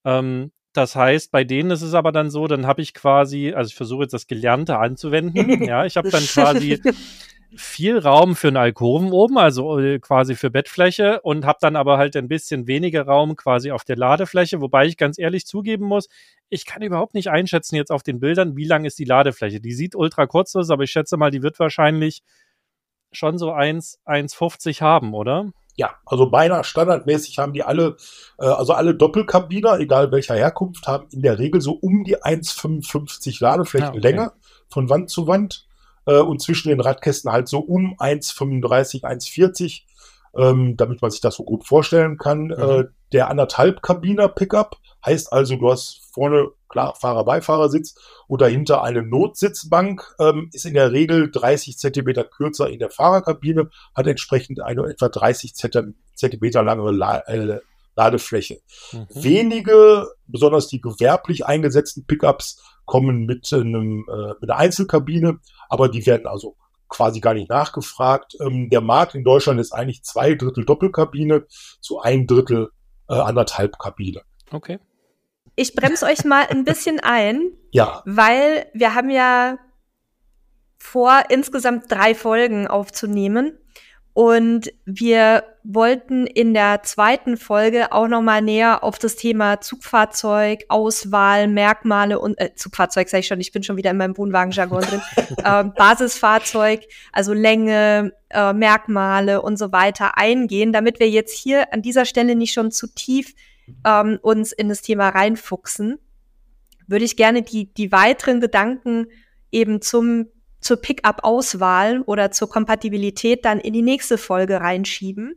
Ähm, 0.04 0.52
das 0.72 0.94
heißt, 0.94 1.32
bei 1.32 1.44
denen 1.44 1.70
ist 1.70 1.82
es 1.82 1.94
aber 1.94 2.12
dann 2.12 2.30
so, 2.30 2.46
dann 2.46 2.66
habe 2.66 2.82
ich 2.82 2.94
quasi, 2.94 3.52
also 3.52 3.68
ich 3.68 3.74
versuche 3.74 4.02
jetzt 4.02 4.12
das 4.12 4.26
Gelernte 4.26 4.78
anzuwenden. 4.78 5.62
ja, 5.64 5.84
ich 5.84 5.96
habe 5.96 6.10
dann 6.10 6.22
quasi 6.22 6.80
viel 7.56 7.98
Raum 7.98 8.36
für 8.36 8.48
einen 8.48 8.58
Alkoven 8.58 9.12
oben, 9.12 9.38
also 9.38 9.78
äh, 9.78 9.98
quasi 9.98 10.34
für 10.34 10.50
Bettfläche 10.50 11.20
und 11.22 11.46
habe 11.46 11.58
dann 11.60 11.76
aber 11.76 11.96
halt 11.96 12.14
ein 12.16 12.28
bisschen 12.28 12.66
weniger 12.66 13.06
Raum 13.06 13.36
quasi 13.36 13.70
auf 13.70 13.84
der 13.84 13.96
Ladefläche, 13.96 14.60
wobei 14.60 14.86
ich 14.86 14.96
ganz 14.96 15.18
ehrlich 15.18 15.46
zugeben 15.46 15.86
muss, 15.86 16.08
ich 16.50 16.66
kann 16.66 16.82
überhaupt 16.82 17.14
nicht 17.14 17.28
einschätzen 17.28 17.76
jetzt 17.76 17.90
auf 17.90 18.02
den 18.02 18.20
Bildern, 18.20 18.56
wie 18.56 18.64
lang 18.64 18.84
ist 18.84 18.98
die 18.98 19.04
Ladefläche. 19.04 19.60
Die 19.60 19.72
sieht 19.72 19.94
ultra 19.94 20.26
kurz 20.26 20.54
aus, 20.56 20.70
aber 20.70 20.82
ich 20.82 20.90
schätze 20.90 21.16
mal, 21.16 21.30
die 21.30 21.42
wird 21.42 21.58
wahrscheinlich 21.58 22.22
schon 23.12 23.38
so 23.38 23.52
1, 23.52 24.00
1,50 24.04 24.82
haben, 24.82 25.14
oder? 25.14 25.50
Ja, 25.76 25.94
also 26.04 26.28
beinahe 26.28 26.64
standardmäßig 26.64 27.38
haben 27.38 27.52
die 27.52 27.62
alle, 27.62 27.96
äh, 28.38 28.46
also 28.46 28.72
alle 28.74 28.94
Doppelkabiner, 28.94 29.78
egal 29.78 30.10
welcher 30.10 30.34
Herkunft, 30.34 30.86
haben 30.86 31.06
in 31.12 31.22
der 31.22 31.38
Regel 31.38 31.60
so 31.60 31.72
um 31.72 32.04
die 32.04 32.18
1,55 32.18 33.40
Ladeflächenlänge 33.40 34.22
ah, 34.22 34.26
okay. 34.26 34.64
von 34.68 34.90
Wand 34.90 35.08
zu 35.08 35.26
Wand 35.26 35.67
äh, 36.08 36.20
und 36.20 36.40
zwischen 36.40 36.70
den 36.70 36.80
Radkästen 36.80 37.30
halt 37.30 37.48
so 37.48 37.60
um 37.60 37.94
1,35, 37.98 39.04
1,40, 39.04 39.82
ähm, 40.36 40.76
damit 40.76 41.02
man 41.02 41.10
sich 41.10 41.20
das 41.20 41.36
so 41.36 41.44
grob 41.44 41.66
vorstellen 41.66 42.16
kann. 42.16 42.44
Mhm. 42.44 42.52
Äh, 42.52 42.84
der 43.12 43.28
anderthalb 43.30 43.82
Kabiner 43.82 44.28
Pickup 44.28 44.78
heißt 45.04 45.32
also, 45.32 45.56
du 45.56 45.70
hast 45.70 46.08
vorne 46.12 46.48
klar 46.68 46.94
Fahrer-Beifahrersitz 46.94 47.94
und 48.26 48.40
dahinter 48.40 48.82
eine 48.82 49.02
Notsitzbank, 49.02 50.14
ähm, 50.18 50.50
ist 50.52 50.66
in 50.66 50.74
der 50.74 50.92
Regel 50.92 51.30
30 51.30 51.78
Zentimeter 51.78 52.24
kürzer 52.24 52.68
in 52.68 52.78
der 52.78 52.90
Fahrerkabine, 52.90 53.70
hat 53.94 54.06
entsprechend 54.06 54.60
eine 54.60 54.82
etwa 54.88 55.08
30 55.08 55.54
Zentimeter 55.54 56.62
lange 56.62 56.90
La 56.90 57.18
äh, 57.20 57.60
Ladefläche. 57.96 58.60
Mhm. 58.92 59.06
Wenige, 59.10 60.08
besonders 60.26 60.68
die 60.68 60.80
gewerblich 60.80 61.46
eingesetzten 61.46 62.06
Pickups, 62.06 62.62
kommen 62.88 63.26
mit, 63.26 63.52
einem, 63.52 64.04
äh, 64.08 64.34
mit 64.40 64.50
einer 64.50 64.58
Einzelkabine, 64.58 65.38
aber 65.68 65.88
die 65.88 66.04
werden 66.06 66.26
also 66.26 66.56
quasi 66.88 67.20
gar 67.20 67.34
nicht 67.34 67.50
nachgefragt. 67.50 68.34
Ähm, 68.40 68.70
der 68.70 68.80
Markt 68.80 69.14
in 69.14 69.22
Deutschland 69.22 69.60
ist 69.60 69.72
eigentlich 69.72 70.02
zwei 70.02 70.34
Drittel 70.34 70.64
Doppelkabine 70.64 71.46
zu 71.80 72.00
ein 72.00 72.26
Drittel 72.26 72.70
äh, 73.08 73.14
anderthalb 73.14 73.78
Kabine. 73.78 74.22
Okay. 74.50 74.80
Ich 75.54 75.74
bremse 75.74 76.06
euch 76.06 76.24
mal 76.24 76.46
ein 76.48 76.64
bisschen 76.64 76.98
ein. 77.00 77.52
Ja. 77.70 78.02
Weil 78.06 78.66
wir 78.74 78.94
haben 78.94 79.10
ja 79.10 79.58
vor, 80.78 81.24
insgesamt 81.28 81.90
drei 81.90 82.14
Folgen 82.14 82.66
aufzunehmen. 82.66 83.58
Und 84.18 84.72
wir 84.84 85.44
wollten 85.62 86.26
in 86.26 86.52
der 86.52 86.82
zweiten 86.82 87.36
Folge 87.36 87.92
auch 87.92 88.08
noch 88.08 88.20
mal 88.20 88.42
näher 88.42 88.82
auf 88.82 88.98
das 88.98 89.14
Thema 89.14 89.60
Zugfahrzeug, 89.60 90.64
Auswahl, 90.66 91.46
Merkmale 91.46 92.18
und 92.18 92.34
äh, 92.40 92.52
Zugfahrzeug 92.56 93.08
sage 93.08 93.20
ich 93.20 93.28
schon, 93.28 93.40
ich 93.40 93.52
bin 93.52 93.62
schon 93.62 93.76
wieder 93.76 93.92
in 93.92 93.96
meinem 93.96 94.18
Wohnwagenjargon 94.18 94.80
drin. 94.80 95.02
äh, 95.44 95.62
Basisfahrzeug, 95.62 96.80
also 97.12 97.32
Länge, 97.32 98.12
äh, 98.30 98.52
Merkmale 98.52 99.40
und 99.40 99.56
so 99.56 99.70
weiter 99.70 100.18
eingehen, 100.18 100.72
damit 100.72 100.98
wir 100.98 101.08
jetzt 101.08 101.38
hier 101.38 101.72
an 101.72 101.80
dieser 101.80 102.04
Stelle 102.04 102.34
nicht 102.34 102.52
schon 102.52 102.72
zu 102.72 102.92
tief 102.92 103.34
ähm, 103.86 104.18
uns 104.20 104.50
in 104.50 104.68
das 104.68 104.82
Thema 104.82 105.10
reinfuchsen. 105.10 106.00
Würde 106.88 107.04
ich 107.04 107.16
gerne 107.16 107.42
die 107.42 107.72
die 107.72 107.92
weiteren 107.92 108.40
Gedanken 108.40 109.06
eben 109.52 109.80
zum 109.80 110.26
zur 110.60 110.78
Pickup-Auswahl 110.78 112.02
oder 112.02 112.30
zur 112.30 112.48
Kompatibilität 112.48 113.44
dann 113.44 113.60
in 113.60 113.72
die 113.72 113.82
nächste 113.82 114.18
Folge 114.18 114.60
reinschieben 114.60 115.36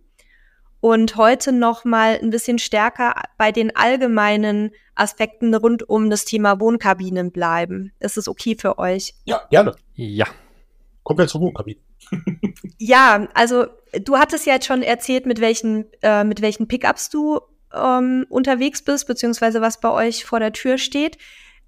und 0.82 1.16
heute 1.16 1.52
noch 1.52 1.86
mal 1.86 2.20
ein 2.22 2.32
bisschen 2.32 2.60
stärker 2.60 3.14
bei 3.38 3.52
den 3.52 3.76
allgemeinen 3.76 4.72
Aspekten 4.96 5.54
rund 5.54 5.88
um 5.88 6.10
das 6.10 6.26
Thema 6.26 6.60
Wohnkabinen 6.60 7.32
bleiben. 7.32 7.94
Ist 8.00 8.18
es 8.18 8.28
okay 8.28 8.58
für 8.60 8.78
euch? 8.78 9.14
Ja, 9.26 9.42
gerne. 9.50 9.76
Ja. 9.94 10.26
kommen 11.04 11.20
wir 11.20 11.28
zur 11.28 11.42
Wohnkabine. 11.42 11.80
ja, 12.78 13.28
also 13.36 13.68
du 14.04 14.18
hattest 14.18 14.46
ja 14.48 14.56
jetzt 14.56 14.66
schon 14.66 14.82
erzählt, 14.82 15.26
mit 15.26 15.40
welchen, 15.40 15.86
äh, 16.02 16.24
mit 16.24 16.42
welchen 16.42 16.68
Pickups 16.68 17.10
du 17.10 17.40
ähm, 17.74 18.26
unterwegs 18.30 18.82
bist, 18.82 19.08
beziehungsweise 19.08 19.62
was 19.62 19.80
bei 19.80 19.92
euch 19.92 20.26
vor 20.26 20.40
der 20.40 20.52
Tür 20.52 20.78
steht. 20.78 21.18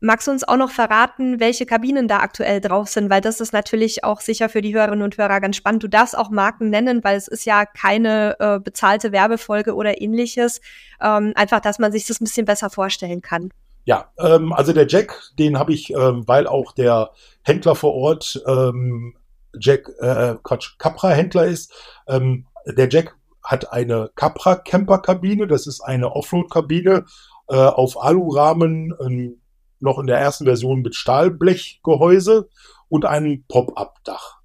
Magst 0.06 0.28
du 0.28 0.32
uns 0.32 0.46
auch 0.46 0.58
noch 0.58 0.70
verraten, 0.70 1.40
welche 1.40 1.66
Kabinen 1.66 2.10
da 2.10 2.20
aktuell 2.20 2.60
drauf 2.60 2.90
sind? 2.90 3.10
Weil 3.10 3.22
das 3.22 3.40
ist 3.40 3.54
natürlich 3.54 4.04
auch 4.04 4.20
sicher 4.20 4.50
für 4.50 4.62
die 4.62 4.76
Hörerinnen 4.76 5.02
und 5.02 5.18
Hörer 5.18 5.40
ganz 5.40 5.56
spannend. 5.56 5.82
Du 5.82 5.88
darfst 5.88 6.18
auch 6.18 6.30
Marken 6.30 6.70
nennen, 6.70 7.06
weil 7.06 7.16
es 7.16 7.30
ist 7.30 7.46
ja 7.46 7.66
keine 7.66 8.36
äh, 8.42 8.60
bezahlte 8.60 9.14
Werbefolge 9.14 9.74
oder 9.74 10.02
ähnliches. 10.02 10.60
Ähm, 11.02 11.32
einfach, 11.38 11.62
dass 11.62 11.80
man 11.80 11.94
sich 11.94 12.06
das 12.06 12.20
ein 12.20 12.26
bisschen 12.26 12.46
besser 12.46 12.70
vorstellen 12.70 13.22
kann. 13.22 13.50
Ja, 13.86 14.12
ähm, 14.20 14.52
also 14.52 14.74
der 14.74 14.88
Jack, 14.90 15.18
den 15.40 15.58
habe 15.58 15.72
ich, 15.72 15.92
ähm, 15.92 16.28
weil 16.28 16.48
auch 16.48 16.74
der 16.74 17.12
Händler 17.44 17.76
vor 17.76 17.94
Ort 17.94 18.44
ähm, 18.46 19.16
Jack, 19.58 19.88
äh, 20.00 20.36
Quatsch, 20.44 20.78
Capra-Händler 20.80 21.46
ist. 21.46 21.72
Ähm, 22.10 22.46
der 22.66 22.90
Jack 22.90 23.16
hat 23.42 23.72
eine 23.72 24.12
Capra 24.16 24.56
Camper 24.56 24.98
Kabine. 24.98 25.48
Das 25.48 25.66
ist 25.66 25.80
eine 25.80 26.14
Offroad-Kabine 26.14 27.06
äh, 27.48 27.56
auf 27.56 28.04
Alurahmen, 28.04 28.94
ähm, 29.00 29.40
noch 29.84 30.00
in 30.00 30.08
der 30.08 30.18
ersten 30.18 30.46
Version 30.46 30.82
mit 30.82 30.96
Stahlblechgehäuse 30.96 32.50
und 32.90 33.06
einem 33.06 33.44
Pop-up-Dach. 33.48 34.38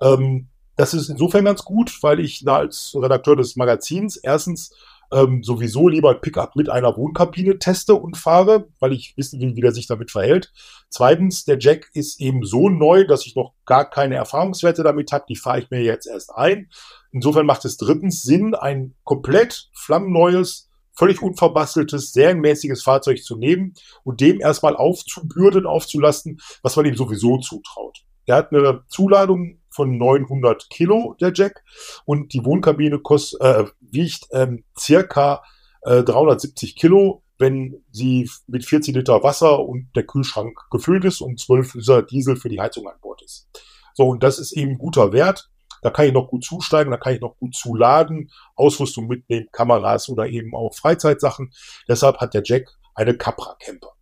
Ähm, 0.00 0.48
das 0.76 0.94
ist 0.94 1.08
insofern 1.08 1.44
ganz 1.44 1.64
gut, 1.64 2.02
weil 2.02 2.20
ich 2.20 2.44
da 2.44 2.56
als 2.56 2.94
Redakteur 2.94 3.36
des 3.36 3.56
Magazins 3.56 4.16
erstens 4.16 4.74
ähm, 5.12 5.42
sowieso 5.42 5.88
lieber 5.88 6.14
Pickup 6.14 6.56
mit 6.56 6.70
einer 6.70 6.96
Wohnkabine 6.96 7.58
teste 7.58 7.94
und 7.94 8.16
fahre, 8.16 8.68
weil 8.80 8.92
ich 8.92 9.14
wissen 9.16 9.40
will, 9.40 9.54
wie 9.54 9.60
der 9.60 9.72
sich 9.72 9.86
damit 9.86 10.10
verhält. 10.10 10.52
Zweitens, 10.88 11.44
der 11.44 11.58
Jack 11.58 11.90
ist 11.92 12.20
eben 12.20 12.44
so 12.44 12.70
neu, 12.70 13.06
dass 13.06 13.26
ich 13.26 13.36
noch 13.36 13.52
gar 13.66 13.88
keine 13.88 14.16
Erfahrungswerte 14.16 14.82
damit 14.82 15.12
habe. 15.12 15.26
Die 15.28 15.36
fahre 15.36 15.60
ich 15.60 15.70
mir 15.70 15.82
jetzt 15.82 16.06
erst 16.06 16.34
ein. 16.34 16.70
Insofern 17.12 17.46
macht 17.46 17.64
es 17.66 17.76
drittens 17.76 18.22
Sinn, 18.22 18.54
ein 18.54 18.94
komplett 19.04 19.68
flammneues, 19.74 20.70
völlig 20.94 21.22
unverbasteltes, 21.22 22.12
serienmäßiges 22.12 22.82
Fahrzeug 22.82 23.22
zu 23.22 23.36
nehmen 23.36 23.74
und 24.04 24.20
dem 24.20 24.40
erstmal 24.40 24.76
aufzubürden, 24.76 25.66
aufzulasten, 25.66 26.40
was 26.62 26.76
man 26.76 26.86
ihm 26.86 26.96
sowieso 26.96 27.38
zutraut. 27.38 28.04
Er 28.26 28.36
hat 28.36 28.52
eine 28.52 28.84
Zuladung 28.88 29.60
von 29.70 29.96
900 29.96 30.68
Kilo, 30.70 31.16
der 31.20 31.32
Jack, 31.34 31.64
und 32.04 32.32
die 32.34 32.44
Wohnkabine 32.44 32.98
kost, 33.00 33.40
äh, 33.40 33.64
wiegt 33.80 34.28
ähm, 34.32 34.64
circa 34.78 35.42
äh, 35.82 36.02
370 36.02 36.76
Kilo, 36.76 37.22
wenn 37.38 37.82
sie 37.90 38.30
mit 38.46 38.64
40 38.64 38.94
Liter 38.94 39.22
Wasser 39.22 39.60
und 39.60 39.90
der 39.96 40.04
Kühlschrank 40.04 40.56
gefüllt 40.70 41.04
ist 41.04 41.20
und 41.20 41.40
12 41.40 41.74
Liter 41.74 42.02
Diesel 42.02 42.36
für 42.36 42.48
die 42.48 42.60
Heizung 42.60 42.86
an 42.86 43.00
Bord 43.00 43.22
ist. 43.22 43.48
So, 43.94 44.08
und 44.08 44.22
das 44.22 44.38
ist 44.38 44.52
eben 44.52 44.78
guter 44.78 45.12
Wert. 45.12 45.50
Da 45.82 45.90
kann 45.90 46.06
ich 46.06 46.12
noch 46.12 46.28
gut 46.28 46.44
zusteigen, 46.44 46.90
da 46.90 46.96
kann 46.96 47.14
ich 47.14 47.20
noch 47.20 47.36
gut 47.36 47.54
zuladen, 47.54 48.30
Ausrüstung 48.56 49.08
mitnehmen, 49.08 49.48
Kameras 49.52 50.08
oder 50.08 50.26
eben 50.26 50.54
auch 50.54 50.74
Freizeitsachen. 50.74 51.52
Deshalb 51.88 52.18
hat 52.18 52.34
der 52.34 52.42
Jack 52.44 52.70
eine 52.94 53.16
Capra 53.16 53.56
Camper. 53.58 53.92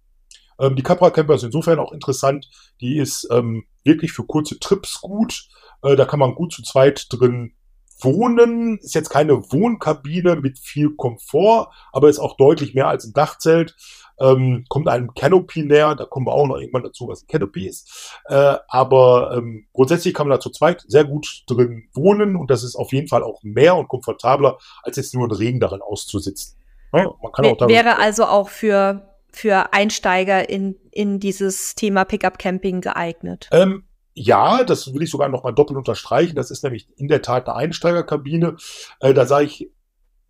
Ähm, 0.61 0.77
die 0.77 0.83
Capra 0.83 1.11
Camper 1.11 1.35
ist 1.35 1.43
insofern 1.43 1.79
auch 1.79 1.93
interessant. 1.93 2.49
Die 2.81 2.99
ist 2.99 3.27
ähm, 3.31 3.65
wirklich 3.83 4.13
für 4.13 4.25
kurze 4.25 4.59
Trips 4.61 5.01
gut. 5.01 5.49
Äh, 5.83 5.97
da 5.97 6.05
kann 6.05 6.21
man 6.21 6.35
gut 6.35 6.53
zu 6.53 6.63
zweit 6.63 7.07
drin 7.11 7.55
wohnen. 8.03 8.79
Ist 8.79 8.95
jetzt 8.95 9.11
keine 9.11 9.53
Wohnkabine 9.53 10.37
mit 10.37 10.59
viel 10.59 10.91
Komfort, 10.91 11.71
aber 11.93 12.09
ist 12.09 12.19
auch 12.19 12.37
deutlich 12.37 12.75
mehr 12.75 12.89
als 12.89 13.05
ein 13.05 13.13
Dachzelt. 13.13 13.77
Ähm, 14.21 14.67
kommt 14.69 14.87
einem 14.87 15.15
Canopy 15.15 15.63
näher, 15.63 15.95
da 15.95 16.05
kommen 16.05 16.27
wir 16.27 16.35
auch 16.35 16.47
noch 16.47 16.59
irgendwann 16.59 16.83
dazu, 16.83 17.09
was 17.09 17.23
ein 17.23 17.27
Canopy 17.27 17.67
ist. 17.67 18.21
Äh, 18.27 18.57
aber 18.69 19.35
ähm, 19.35 19.67
grundsätzlich 19.73 20.13
kann 20.13 20.29
man 20.29 20.37
da 20.37 20.41
zu 20.41 20.51
zweit 20.51 20.85
sehr 20.87 21.05
gut 21.05 21.45
drin 21.47 21.89
wohnen 21.95 22.37
und 22.37 22.51
das 22.51 22.63
ist 22.63 22.77
auf 22.77 22.93
jeden 22.93 23.09
Fall 23.09 23.23
auch 23.23 23.43
mehr 23.43 23.77
und 23.77 23.89
komfortabler, 23.89 24.59
als 24.83 24.99
jetzt 24.99 25.15
nur 25.15 25.27
den 25.27 25.37
Regen 25.37 25.59
darin 25.59 25.81
auszusitzen. 25.81 26.59
Ja, 26.93 27.15
man 27.23 27.33
kann 27.33 27.47
auch 27.47 27.69
Wäre 27.69 27.99
also 27.99 28.25
auch 28.27 28.51
für, 28.51 29.09
für 29.33 29.73
Einsteiger 29.73 30.51
in, 30.51 30.77
in 30.91 31.19
dieses 31.19 31.75
Thema 31.75 32.05
Pickup 32.05 32.39
Camping 32.39 32.83
geeignet. 32.83 33.49
Ähm, 33.53 33.85
ja, 34.15 34.65
das 34.65 34.93
will 34.93 35.03
ich 35.03 35.11
sogar 35.11 35.29
noch 35.29 35.45
mal 35.45 35.53
doppelt 35.53 35.79
unterstreichen. 35.79 36.37
Das 36.37 36.51
ist 36.51 36.65
nämlich 36.65 36.89
in 36.97 37.09
der 37.09 37.23
Tat 37.23 37.49
eine 37.49 37.57
Einsteigerkabine. 37.57 38.57
Äh, 39.01 39.15
da 39.15 39.27
sage 39.27 39.47
ich 39.47 39.71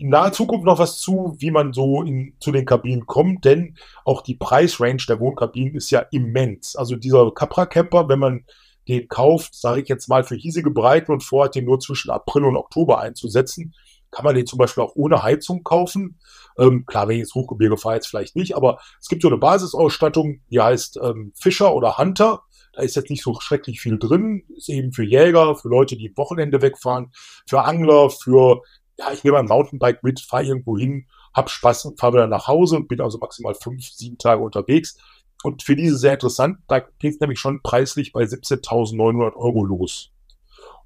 in 0.01 0.09
naher 0.09 0.33
Zukunft 0.33 0.64
noch 0.64 0.79
was 0.79 0.99
zu, 0.99 1.37
wie 1.38 1.51
man 1.51 1.75
so 1.75 2.03
in, 2.03 2.35
zu 2.40 2.53
den 2.53 2.64
Kabinen 2.64 3.07
kommt, 3.07 3.45
denn 3.45 3.77
auch 4.05 4.23
die 4.23 4.35
Preisrange 4.35 5.05
der 5.07 5.21
Wohnkabinen 5.21 5.75
ist 5.75 5.90
ja 5.90 6.01
immens. 6.11 6.75
Also 6.75 6.97
dieser 6.97 7.31
Capra 7.33 7.66
Camper, 7.66 8.09
wenn 8.09 8.19
man 8.19 8.45
den 8.88 9.09
kauft, 9.09 9.55
sage 9.55 9.83
ich 9.83 9.88
jetzt 9.88 10.09
mal 10.09 10.25
für 10.25 10.37
hiesige 10.37 10.71
Breiten 10.71 11.12
und 11.12 11.23
vorhat, 11.23 11.55
den 11.55 11.66
nur 11.66 11.81
zwischen 11.81 12.11
April 12.11 12.45
und 12.45 12.57
Oktober 12.57 12.99
einzusetzen, 12.99 13.75
kann 14.11 14.25
man 14.25 14.35
den 14.35 14.47
zum 14.47 14.59
Beispiel 14.59 14.83
auch 14.83 14.97
ohne 14.97 15.23
Heizung 15.23 15.62
kaufen. 15.62 16.19
Ähm, 16.59 16.87
klar, 16.87 17.07
wenn 17.07 17.16
ich 17.16 17.21
ins 17.21 17.35
Hochgebirge 17.35 17.77
fahre, 17.77 17.97
jetzt 17.97 18.09
vielleicht 18.09 18.37
nicht, 18.37 18.57
aber 18.57 18.81
es 19.01 19.09
gibt 19.09 19.23
so 19.23 19.29
eine 19.29 19.37
Basisausstattung, 19.37 20.40
die 20.51 20.61
heißt 20.61 20.99
ähm, 21.03 21.33
Fischer 21.37 21.75
oder 21.75 21.99
Hunter. 21.99 22.43
Da 22.72 22.83
ist 22.83 22.96
jetzt 22.96 23.11
nicht 23.11 23.22
so 23.22 23.38
schrecklich 23.40 23.80
viel 23.80 23.98
drin. 23.98 24.44
Ist 24.56 24.68
eben 24.68 24.92
für 24.92 25.04
Jäger, 25.04 25.56
für 25.56 25.68
Leute, 25.68 25.96
die 25.96 26.16
Wochenende 26.16 26.62
wegfahren, 26.62 27.12
für 27.46 27.62
Angler, 27.62 28.11
für 28.11 28.62
ja, 29.00 29.12
ich 29.12 29.24
nehme 29.24 29.38
ein 29.38 29.46
Mountainbike 29.46 30.02
mit, 30.02 30.20
fahre 30.20 30.44
irgendwo 30.44 30.76
hin, 30.76 31.06
hab 31.33 31.48
Spaß 31.48 31.87
und 31.87 31.98
fahre 31.98 32.14
wieder 32.14 32.26
nach 32.26 32.48
Hause 32.48 32.76
und 32.76 32.88
bin 32.88 33.00
also 33.00 33.18
maximal 33.18 33.54
fünf, 33.54 33.85
sieben 33.85 34.18
Tage 34.18 34.42
unterwegs. 34.42 34.98
Und 35.42 35.62
für 35.62 35.74
diese 35.74 35.96
sehr 35.96 36.14
interessant, 36.14 36.59
da 36.68 36.80
geht 36.80 37.14
es 37.14 37.20
nämlich 37.20 37.40
schon 37.40 37.62
preislich 37.62 38.12
bei 38.12 38.24
17.900 38.24 39.37
Euro 39.37 39.64
los. 39.64 40.11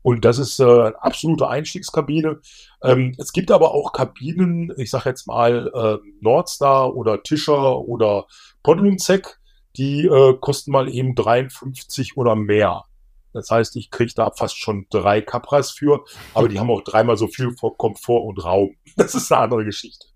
Und 0.03 0.25
das 0.25 0.38
ist 0.38 0.61
äh, 0.61 0.64
eine 0.64 1.03
absolute 1.03 1.49
Einstiegskabine. 1.49 2.40
Ähm, 2.83 3.16
es 3.18 3.33
gibt 3.33 3.51
aber 3.51 3.73
auch 3.73 3.92
Kabinen, 3.92 4.73
ich 4.77 4.90
sage 4.90 5.09
jetzt 5.09 5.27
mal 5.27 5.73
äh, 5.75 6.11
Nordstar 6.20 6.94
oder 6.94 7.23
Tischer 7.23 7.81
oder 7.81 8.27
Podlunzek, 8.62 9.40
die 9.77 10.07
äh, 10.07 10.37
kosten 10.41 10.73
mal 10.73 10.89
eben 10.89 11.15
53 11.15 12.17
oder 12.17 12.35
mehr. 12.35 12.85
Das 13.33 13.51
heißt, 13.51 13.75
ich 13.77 13.91
kriege 13.91 14.13
da 14.15 14.31
fast 14.31 14.57
schon 14.57 14.87
drei 14.91 15.21
Capras 15.21 15.73
für, 15.73 16.05
aber 16.35 16.49
die 16.49 16.61
haben 16.61 16.71
auch 16.71 16.83
dreimal 16.83 17.17
so 17.17 17.27
viel 17.27 17.53
Komfort 17.55 18.25
und 18.25 18.43
Raum. 18.45 18.77
Das 18.97 19.15
ist 19.17 19.33
eine 19.33 19.43
andere 19.43 19.65
Geschichte. 19.65 20.07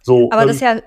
So, 0.00 0.30
aber 0.32 0.42
ähm, 0.42 0.48
das 0.48 0.56
ist 0.56 0.62
ja, 0.62 0.80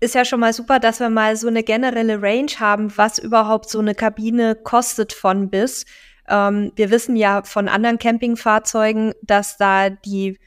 ist 0.00 0.14
ja 0.14 0.24
schon 0.24 0.40
mal 0.40 0.54
super, 0.54 0.80
dass 0.80 0.98
wir 0.98 1.10
mal 1.10 1.36
so 1.36 1.46
eine 1.46 1.62
generelle 1.62 2.22
Range 2.22 2.50
haben, 2.58 2.96
was 2.96 3.18
überhaupt 3.18 3.68
so 3.68 3.78
eine 3.78 3.94
Kabine 3.94 4.54
kostet 4.54 5.12
von 5.12 5.50
bis. 5.50 5.84
Ähm, 6.26 6.72
wir 6.74 6.90
wissen 6.90 7.16
ja 7.16 7.42
von 7.42 7.68
anderen 7.68 7.98
Campingfahrzeugen, 7.98 9.12
dass 9.20 9.58
da 9.58 9.90
die, 9.90 10.38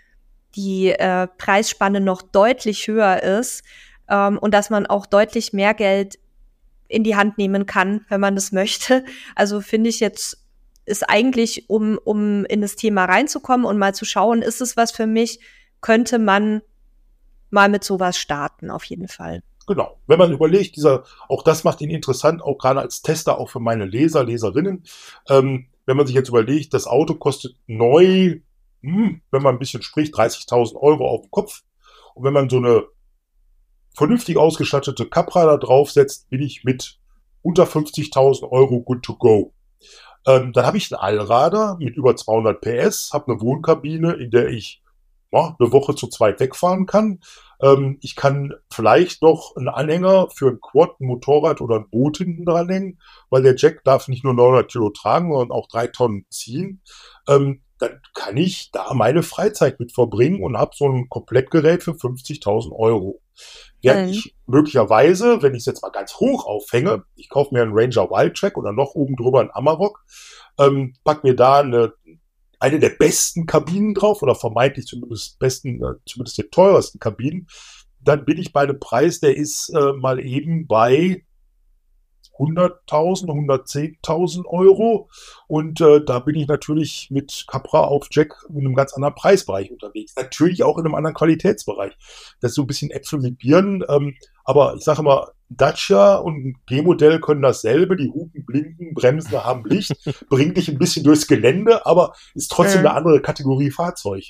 die 0.55 0.89
äh, 0.89 1.27
Preisspanne 1.37 2.01
noch 2.01 2.23
deutlich 2.23 2.87
höher 2.87 3.21
ist 3.21 3.63
ähm, 4.09 4.39
und 4.39 4.55
dass 4.55 4.71
man 4.71 4.87
auch 4.87 5.05
deutlich 5.05 5.53
mehr 5.53 5.75
Geld 5.75 6.15
in 6.93 7.03
die 7.03 7.15
Hand 7.15 7.37
nehmen 7.37 7.65
kann, 7.65 8.05
wenn 8.09 8.21
man 8.21 8.35
das 8.35 8.51
möchte. 8.51 9.03
Also 9.35 9.61
finde 9.61 9.89
ich 9.89 9.99
jetzt 9.99 10.39
ist 10.85 11.09
eigentlich, 11.09 11.69
um, 11.69 11.97
um 12.03 12.45
in 12.45 12.61
das 12.61 12.75
Thema 12.75 13.05
reinzukommen 13.05 13.65
und 13.65 13.77
mal 13.77 13.95
zu 13.95 14.05
schauen, 14.05 14.41
ist 14.41 14.61
es 14.61 14.75
was 14.75 14.91
für 14.91 15.07
mich, 15.07 15.39
könnte 15.81 16.19
man 16.19 16.61
mal 17.49 17.69
mit 17.69 17.83
sowas 17.83 18.17
starten, 18.17 18.69
auf 18.69 18.83
jeden 18.85 19.07
Fall. 19.07 19.43
Genau. 19.67 19.97
Wenn 20.07 20.19
man 20.19 20.33
überlegt, 20.33 20.75
dieser, 20.75 21.05
auch 21.29 21.43
das 21.43 21.63
macht 21.63 21.79
ihn 21.81 21.89
interessant, 21.89 22.41
auch 22.41 22.57
gerade 22.57 22.81
als 22.81 23.01
Tester, 23.01 23.37
auch 23.37 23.49
für 23.49 23.61
meine 23.61 23.85
Leser, 23.85 24.23
Leserinnen. 24.23 24.83
Ähm, 25.29 25.67
wenn 25.85 25.97
man 25.97 26.05
sich 26.05 26.15
jetzt 26.15 26.29
überlegt, 26.29 26.73
das 26.73 26.87
Auto 26.87 27.15
kostet 27.15 27.55
neu, 27.67 28.39
hm, 28.81 29.21
wenn 29.31 29.41
man 29.41 29.55
ein 29.55 29.59
bisschen 29.59 29.83
spricht, 29.83 30.15
30.000 30.15 30.75
Euro 30.75 31.07
auf 31.07 31.21
dem 31.21 31.31
Kopf. 31.31 31.63
Und 32.13 32.25
wenn 32.25 32.33
man 32.33 32.49
so 32.49 32.57
eine 32.57 32.83
vernünftig 33.95 34.37
ausgestattete 34.37 35.07
Capra 35.07 35.45
da 35.45 35.57
draufsetzt, 35.57 36.29
bin 36.29 36.41
ich 36.41 36.63
mit 36.63 36.99
unter 37.41 37.65
50.000 37.65 38.49
Euro 38.49 38.81
good 38.81 39.03
to 39.03 39.15
go. 39.15 39.53
Ähm, 40.25 40.53
dann 40.53 40.65
habe 40.65 40.77
ich 40.77 40.91
einen 40.91 41.01
Allrader 41.01 41.77
mit 41.79 41.95
über 41.95 42.15
200 42.15 42.61
PS, 42.61 43.11
habe 43.13 43.31
eine 43.31 43.41
Wohnkabine, 43.41 44.13
in 44.13 44.31
der 44.31 44.47
ich 44.47 44.81
ja, 45.31 45.55
eine 45.59 45.71
Woche 45.71 45.95
zu 45.95 46.07
zweit 46.07 46.39
wegfahren 46.39 46.85
kann. 46.85 47.19
Ähm, 47.61 47.97
ich 48.01 48.15
kann 48.15 48.53
vielleicht 48.71 49.21
noch 49.21 49.55
einen 49.55 49.67
Anhänger 49.67 50.29
für 50.29 50.49
ein 50.49 50.61
Quad, 50.61 50.99
ein 50.99 51.07
Motorrad 51.07 51.59
oder 51.59 51.77
ein 51.77 51.89
Boot 51.89 52.17
hinten 52.17 52.45
dranhängen, 52.45 52.99
weil 53.29 53.41
der 53.41 53.55
Jack 53.55 53.83
darf 53.83 54.07
nicht 54.07 54.23
nur 54.23 54.33
900 54.33 54.71
Kilo 54.71 54.91
tragen, 54.91 55.31
sondern 55.31 55.51
auch 55.51 55.67
drei 55.67 55.87
Tonnen 55.87 56.25
ziehen. 56.29 56.81
Ähm, 57.27 57.62
dann 57.79 57.99
kann 58.13 58.37
ich 58.37 58.71
da 58.71 58.93
meine 58.93 59.23
Freizeit 59.23 59.79
mit 59.79 59.91
verbringen 59.91 60.43
und 60.43 60.57
habe 60.57 60.71
so 60.75 60.87
ein 60.87 61.09
Komplettgerät 61.09 61.83
für 61.83 61.91
50.000 61.91 62.71
Euro. 62.71 63.21
Während 63.81 64.07
mhm. 64.07 64.13
ich 64.13 64.35
möglicherweise, 64.45 65.41
wenn 65.41 65.53
ich 65.53 65.61
es 65.61 65.65
jetzt 65.65 65.81
mal 65.81 65.89
ganz 65.89 66.15
hoch 66.15 66.45
aufhänge, 66.45 67.03
ich 67.15 67.29
kaufe 67.29 67.53
mir 67.53 67.61
einen 67.61 67.73
Ranger 67.73 68.09
Wildtrack 68.09 68.57
oder 68.57 68.71
noch 68.71 68.95
oben 68.95 69.15
drüber 69.15 69.41
einen 69.41 69.51
Amarok, 69.51 70.05
ähm, 70.59 70.93
pack 71.03 71.23
mir 71.23 71.35
da 71.35 71.59
eine, 71.59 71.93
eine 72.59 72.79
der 72.79 72.89
besten 72.89 73.45
Kabinen 73.45 73.93
drauf 73.93 74.21
oder 74.21 74.35
vermeintlich 74.35 74.85
zumindest 74.85 75.39
besten, 75.39 75.83
äh, 75.83 75.95
zumindest 76.05 76.37
der 76.37 76.49
teuersten 76.49 76.99
Kabinen, 76.99 77.47
dann 77.99 78.25
bin 78.25 78.37
ich 78.37 78.53
bei 78.53 78.61
einem 78.61 78.79
Preis, 78.79 79.19
der 79.19 79.35
ist 79.35 79.69
äh, 79.69 79.93
mal 79.93 80.19
eben 80.19 80.67
bei 80.67 81.25
100.000, 82.37 83.27
110.000 83.27 84.45
Euro. 84.45 85.09
Und 85.47 85.81
äh, 85.81 86.03
da 86.03 86.19
bin 86.19 86.35
ich 86.35 86.47
natürlich 86.47 87.09
mit 87.11 87.45
Capra 87.47 87.81
auf 87.81 88.07
Jack 88.11 88.33
in 88.49 88.59
einem 88.59 88.75
ganz 88.75 88.93
anderen 88.93 89.15
Preisbereich 89.15 89.71
unterwegs. 89.71 90.15
Natürlich 90.15 90.63
auch 90.63 90.77
in 90.77 90.85
einem 90.85 90.95
anderen 90.95 91.15
Qualitätsbereich. 91.15 91.93
Das 92.41 92.51
ist 92.51 92.55
so 92.55 92.63
ein 92.63 92.67
bisschen 92.67 92.91
Äpfel 92.91 93.19
mit 93.19 93.37
Birnen. 93.37 93.83
Ähm, 93.87 94.15
aber 94.43 94.75
ich 94.75 94.83
sage 94.83 95.03
mal, 95.03 95.31
Dacia 95.49 96.15
und 96.15 96.55
G-Modell 96.65 97.19
können 97.19 97.41
dasselbe. 97.41 97.95
Die 97.95 98.09
Hupen 98.09 98.45
blinken, 98.45 98.93
Bremsen 98.93 99.31
haben 99.43 99.65
Licht, 99.65 99.93
bringen 100.29 100.53
dich 100.53 100.69
ein 100.69 100.77
bisschen 100.77 101.03
durchs 101.03 101.27
Gelände, 101.27 101.85
aber 101.85 102.13
ist 102.33 102.51
trotzdem 102.51 102.81
mhm. 102.81 102.87
eine 102.87 102.95
andere 102.95 103.21
Kategorie 103.21 103.71
Fahrzeug. 103.71 104.23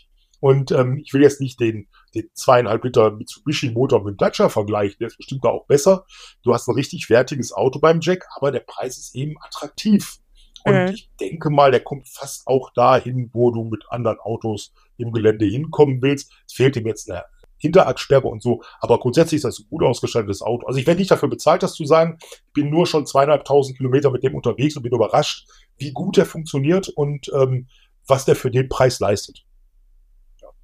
Und 0.44 0.74
ähm, 0.74 1.00
ich 1.02 1.14
will 1.14 1.22
jetzt 1.22 1.40
nicht 1.40 1.58
den, 1.62 1.88
den 2.14 2.30
zweieinhalb 2.34 2.84
Liter 2.84 3.12
Mitsubishi 3.12 3.72
Motor 3.72 4.04
mit 4.04 4.20
Dacia 4.20 4.50
vergleichen, 4.50 4.98
der 5.00 5.08
ist 5.08 5.16
bestimmt 5.16 5.46
da 5.46 5.48
auch 5.48 5.68
besser. 5.68 6.06
Du 6.44 6.54
hast 6.54 6.68
ein 6.68 6.76
richtig 6.76 7.10
wertiges 7.10 7.54
Auto 7.54 7.80
beim 7.80 8.02
Jack, 8.02 8.28
aber 8.36 8.52
der 8.52 8.60
Preis 8.60 8.98
ist 8.98 9.16
eben 9.16 9.36
attraktiv. 9.40 10.18
Und 10.66 10.74
mhm. 10.74 10.88
ich 10.90 11.10
denke 11.18 11.50
mal, 11.50 11.72
der 11.72 11.80
kommt 11.80 12.10
fast 12.10 12.46
auch 12.46 12.74
dahin, 12.74 13.30
wo 13.32 13.52
du 13.52 13.64
mit 13.64 13.86
anderen 13.88 14.20
Autos 14.20 14.74
im 14.98 15.14
Gelände 15.14 15.46
hinkommen 15.46 16.02
willst. 16.02 16.34
Es 16.46 16.56
fehlt 16.56 16.76
ihm 16.76 16.88
jetzt 16.88 17.10
eine 17.10 17.24
Hinterradsperre 17.56 18.28
und 18.28 18.44
so, 18.44 18.64
aber 18.82 19.00
grundsätzlich 19.00 19.38
ist 19.38 19.46
das 19.46 19.60
ein 19.60 19.70
gut 19.70 19.84
ausgestattetes 19.84 20.42
Auto. 20.42 20.68
Also 20.68 20.78
ich 20.78 20.86
werde 20.86 21.00
nicht 21.00 21.12
dafür 21.12 21.30
bezahlt, 21.30 21.64
das 21.64 21.74
zu 21.74 21.86
sagen. 21.86 22.18
Ich 22.20 22.52
bin 22.52 22.70
nur 22.70 22.86
schon 22.86 23.06
zweieinhalbtausend 23.06 23.78
Kilometer 23.78 24.12
mit 24.12 24.24
dem 24.24 24.36
unterwegs 24.36 24.76
und 24.76 24.84
bin 24.84 24.92
überrascht, 24.92 25.48
wie 25.78 25.94
gut 25.94 26.18
der 26.18 26.26
funktioniert 26.26 26.90
und 26.90 27.32
ähm, 27.34 27.70
was 28.08 28.26
der 28.26 28.36
für 28.36 28.52
den 28.52 28.68
Preis 28.68 29.00
leistet. 29.00 29.46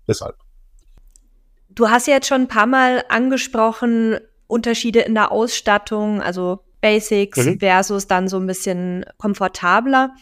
Deshalb. 0.09 0.35
Du 1.69 1.89
hast 1.89 2.07
ja 2.07 2.15
jetzt 2.15 2.27
schon 2.27 2.41
ein 2.41 2.47
paar 2.47 2.65
Mal 2.65 3.05
angesprochen, 3.07 4.19
Unterschiede 4.47 5.01
in 5.01 5.13
der 5.13 5.31
Ausstattung, 5.31 6.21
also 6.21 6.59
Basics 6.81 7.37
mhm. 7.37 7.59
versus 7.59 8.07
dann 8.07 8.27
so 8.27 8.37
ein 8.37 8.47
bisschen 8.47 9.05
komfortabler. 9.17 10.15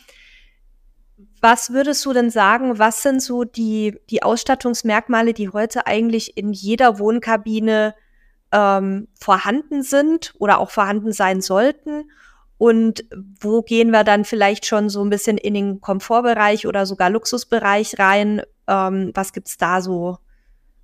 Was 1.40 1.72
würdest 1.72 2.06
du 2.06 2.14
denn 2.14 2.30
sagen, 2.30 2.78
was 2.80 3.02
sind 3.02 3.22
so 3.22 3.46
die, 3.46 3.98
die 4.10 4.24
Ausstattungsmerkmale, 4.24 5.34
die 5.34 5.50
heute 5.50 5.88
eigentlich 5.88 6.36
in 6.36 6.52
jeder 6.52 7.00
Wohnkabine 7.00 7.96
ähm, 8.52 9.08
vorhanden 9.20 9.84
sind 9.84 10.34
oder 10.40 10.60
auch 10.60 10.72
vorhanden 10.72 11.14
sein 11.14 11.42
sollten? 11.42 12.12
Und 12.58 13.06
wo 13.40 13.62
gehen 13.62 13.92
wir 13.92 14.04
dann 14.04 14.26
vielleicht 14.26 14.66
schon 14.66 14.90
so 14.90 15.04
ein 15.04 15.12
bisschen 15.12 15.38
in 15.38 15.54
den 15.54 15.80
Komfortbereich 15.80 16.68
oder 16.68 16.86
sogar 16.86 17.10
Luxusbereich 17.10 18.00
rein? 18.00 18.42
Ähm, 18.68 19.12
was 19.14 19.34
gibt's 19.34 19.58
da 19.58 19.82
so 19.82 20.18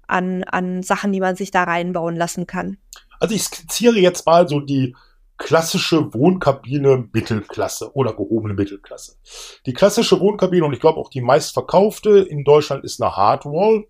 an, 0.07 0.43
an 0.43 0.83
Sachen, 0.83 1.11
die 1.11 1.19
man 1.19 1.35
sich 1.35 1.51
da 1.51 1.63
reinbauen 1.63 2.15
lassen 2.15 2.47
kann? 2.47 2.77
Also 3.19 3.35
ich 3.35 3.43
skizziere 3.43 3.99
jetzt 3.99 4.25
mal 4.25 4.47
so 4.47 4.59
die 4.59 4.95
klassische 5.37 6.13
Wohnkabine 6.13 7.09
Mittelklasse 7.11 7.93
oder 7.95 8.13
gehobene 8.13 8.53
Mittelklasse. 8.53 9.17
Die 9.65 9.73
klassische 9.73 10.19
Wohnkabine 10.19 10.65
und 10.65 10.73
ich 10.73 10.79
glaube 10.79 10.99
auch 10.99 11.09
die 11.09 11.21
meistverkaufte 11.21 12.19
in 12.19 12.43
Deutschland 12.43 12.83
ist 12.83 13.01
eine 13.01 13.15
Hardwall. 13.15 13.85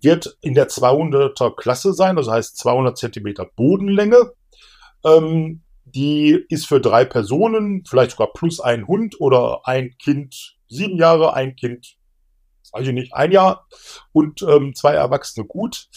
Wird 0.00 0.38
in 0.40 0.54
der 0.54 0.68
200er 0.68 1.54
Klasse 1.56 1.92
sein, 1.92 2.16
das 2.16 2.28
heißt 2.28 2.56
200 2.58 2.96
Zentimeter 2.96 3.46
Bodenlänge. 3.56 4.32
Ähm, 5.04 5.62
die 5.84 6.44
ist 6.48 6.66
für 6.66 6.80
drei 6.80 7.04
Personen, 7.04 7.84
vielleicht 7.88 8.12
sogar 8.12 8.32
plus 8.32 8.60
ein 8.60 8.86
Hund 8.86 9.20
oder 9.20 9.62
ein 9.64 9.96
Kind 9.98 10.56
sieben 10.68 10.98
Jahre, 10.98 11.34
ein 11.34 11.56
Kind 11.56 11.97
weiß 12.72 12.86
ich 12.86 12.92
nicht, 12.92 13.14
ein 13.14 13.32
Jahr 13.32 13.66
und 14.12 14.42
ähm, 14.42 14.74
zwei 14.74 14.94
Erwachsene 14.94 15.46
gut. 15.46 15.88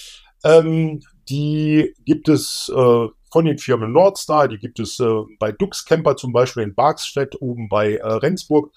Ähm, 0.43 1.01
die 1.29 1.93
gibt 2.05 2.27
es 2.29 2.71
äh, 2.75 3.07
von 3.31 3.45
den 3.45 3.57
Firmen 3.57 3.93
Nordstar, 3.93 4.47
die 4.49 4.57
gibt 4.57 4.79
es 4.79 4.99
äh, 4.99 5.21
bei 5.39 5.51
Dux 5.51 5.85
Camper 5.85 6.17
zum 6.17 6.33
Beispiel 6.33 6.63
in 6.63 6.75
Barkstedt 6.75 7.41
oben 7.41 7.69
bei 7.69 7.95
äh, 7.95 8.05
Rendsburg. 8.05 8.73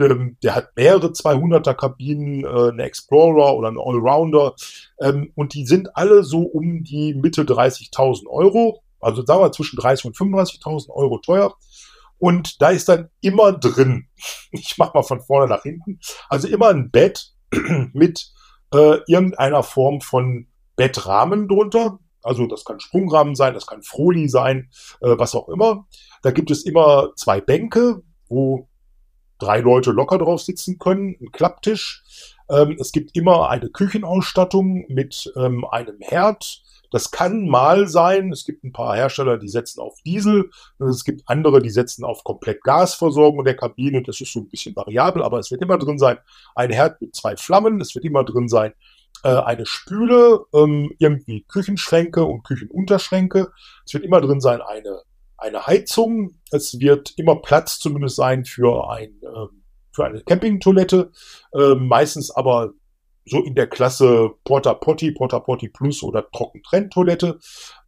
Ähm, 0.00 0.38
der 0.42 0.54
hat 0.54 0.70
mehrere 0.76 1.08
200er 1.08 1.74
Kabinen, 1.74 2.44
äh, 2.44 2.70
eine 2.70 2.84
Explorer 2.84 3.54
oder 3.54 3.68
einen 3.68 3.78
Allrounder 3.78 4.54
ähm, 5.00 5.32
und 5.34 5.54
die 5.54 5.66
sind 5.66 5.94
alle 5.96 6.24
so 6.24 6.42
um 6.42 6.84
die 6.84 7.14
Mitte 7.14 7.42
30.000 7.42 8.26
Euro, 8.28 8.82
also 9.00 9.24
sagen 9.24 9.42
wir 9.42 9.52
zwischen 9.52 9.76
30 9.76 10.06
und 10.06 10.16
35.000 10.16 10.90
Euro 10.90 11.18
teuer. 11.18 11.54
Und 12.20 12.60
da 12.60 12.70
ist 12.70 12.88
dann 12.88 13.10
immer 13.20 13.52
drin, 13.52 14.08
ich 14.52 14.76
mach 14.78 14.94
mal 14.94 15.02
von 15.02 15.20
vorne 15.20 15.48
nach 15.48 15.62
hinten, 15.62 16.00
also 16.28 16.48
immer 16.48 16.68
ein 16.68 16.90
Bett, 16.90 17.34
mit 17.92 18.32
äh, 18.72 18.98
irgendeiner 19.06 19.62
Form 19.62 20.00
von 20.00 20.46
Bettrahmen 20.76 21.48
drunter. 21.48 21.98
Also 22.22 22.46
das 22.46 22.64
kann 22.64 22.80
Sprungrahmen 22.80 23.34
sein, 23.34 23.54
das 23.54 23.66
kann 23.66 23.82
Froli 23.82 24.28
sein, 24.28 24.70
äh, 25.00 25.14
was 25.18 25.34
auch 25.34 25.48
immer. 25.48 25.86
Da 26.22 26.30
gibt 26.30 26.50
es 26.50 26.64
immer 26.64 27.10
zwei 27.16 27.40
Bänke, 27.40 28.02
wo 28.28 28.68
drei 29.38 29.60
Leute 29.60 29.92
locker 29.92 30.18
drauf 30.18 30.42
sitzen 30.42 30.78
können, 30.78 31.16
ein 31.20 31.32
Klapptisch. 31.32 32.02
Ähm, 32.50 32.76
es 32.78 32.92
gibt 32.92 33.16
immer 33.16 33.48
eine 33.50 33.68
Küchenausstattung 33.68 34.84
mit 34.88 35.32
ähm, 35.36 35.64
einem 35.64 35.98
Herd, 36.00 36.62
das 36.90 37.10
kann 37.10 37.48
mal 37.48 37.86
sein. 37.86 38.32
Es 38.32 38.44
gibt 38.44 38.64
ein 38.64 38.72
paar 38.72 38.96
Hersteller, 38.96 39.38
die 39.38 39.48
setzen 39.48 39.80
auf 39.80 40.00
Diesel. 40.04 40.50
Es 40.78 41.04
gibt 41.04 41.22
andere, 41.26 41.60
die 41.60 41.70
setzen 41.70 42.04
auf 42.04 42.24
komplett 42.24 42.62
Gasversorgung 42.62 43.44
der 43.44 43.56
Kabine. 43.56 44.02
Das 44.02 44.20
ist 44.20 44.32
so 44.32 44.40
ein 44.40 44.48
bisschen 44.48 44.74
variabel, 44.74 45.22
aber 45.22 45.38
es 45.38 45.50
wird 45.50 45.62
immer 45.62 45.78
drin 45.78 45.98
sein. 45.98 46.18
Ein 46.54 46.70
Herd 46.70 47.00
mit 47.00 47.14
zwei 47.14 47.36
Flammen. 47.36 47.80
Es 47.80 47.94
wird 47.94 48.04
immer 48.04 48.24
drin 48.24 48.48
sein. 48.48 48.72
Äh, 49.22 49.30
eine 49.30 49.66
Spüle, 49.66 50.46
ähm, 50.54 50.92
irgendwie 50.98 51.42
Küchenschränke 51.42 52.24
und 52.24 52.44
Küchenunterschränke. 52.44 53.52
Es 53.84 53.92
wird 53.92 54.04
immer 54.04 54.20
drin 54.20 54.40
sein 54.40 54.62
eine, 54.62 55.02
eine 55.36 55.66
Heizung. 55.66 56.38
Es 56.50 56.78
wird 56.78 57.18
immer 57.18 57.36
Platz 57.36 57.78
zumindest 57.78 58.16
sein 58.16 58.44
für 58.44 58.88
ein, 58.90 59.20
äh, 59.22 59.46
für 59.92 60.04
eine 60.06 60.22
Campingtoilette. 60.22 61.10
Äh, 61.52 61.74
meistens 61.74 62.30
aber 62.30 62.72
so 63.28 63.42
in 63.42 63.54
der 63.54 63.66
Klasse 63.66 64.30
Porta 64.44 64.74
Potty, 64.74 65.12
Porta 65.12 65.38
Potty 65.38 65.68
Plus 65.68 66.02
oder 66.02 66.28
Trockentrenntoilette. 66.30 67.38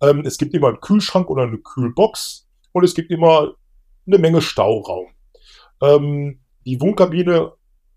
Ähm, 0.01 0.22
es 0.24 0.38
gibt 0.38 0.55
immer 0.55 0.68
einen 0.68 0.80
Kühlschrank 0.80 1.30
oder 1.30 1.45
eine 1.45 1.59
Kühlbox 1.59 2.49
und 2.72 2.84
es 2.84 2.95
gibt 2.95 3.11
immer 3.11 3.55
eine 4.07 4.18
Menge 4.18 4.43
Stauraum. 4.43 5.09
Ähm, 5.82 6.41
die 6.66 6.80
Wohnkabine 6.80 7.53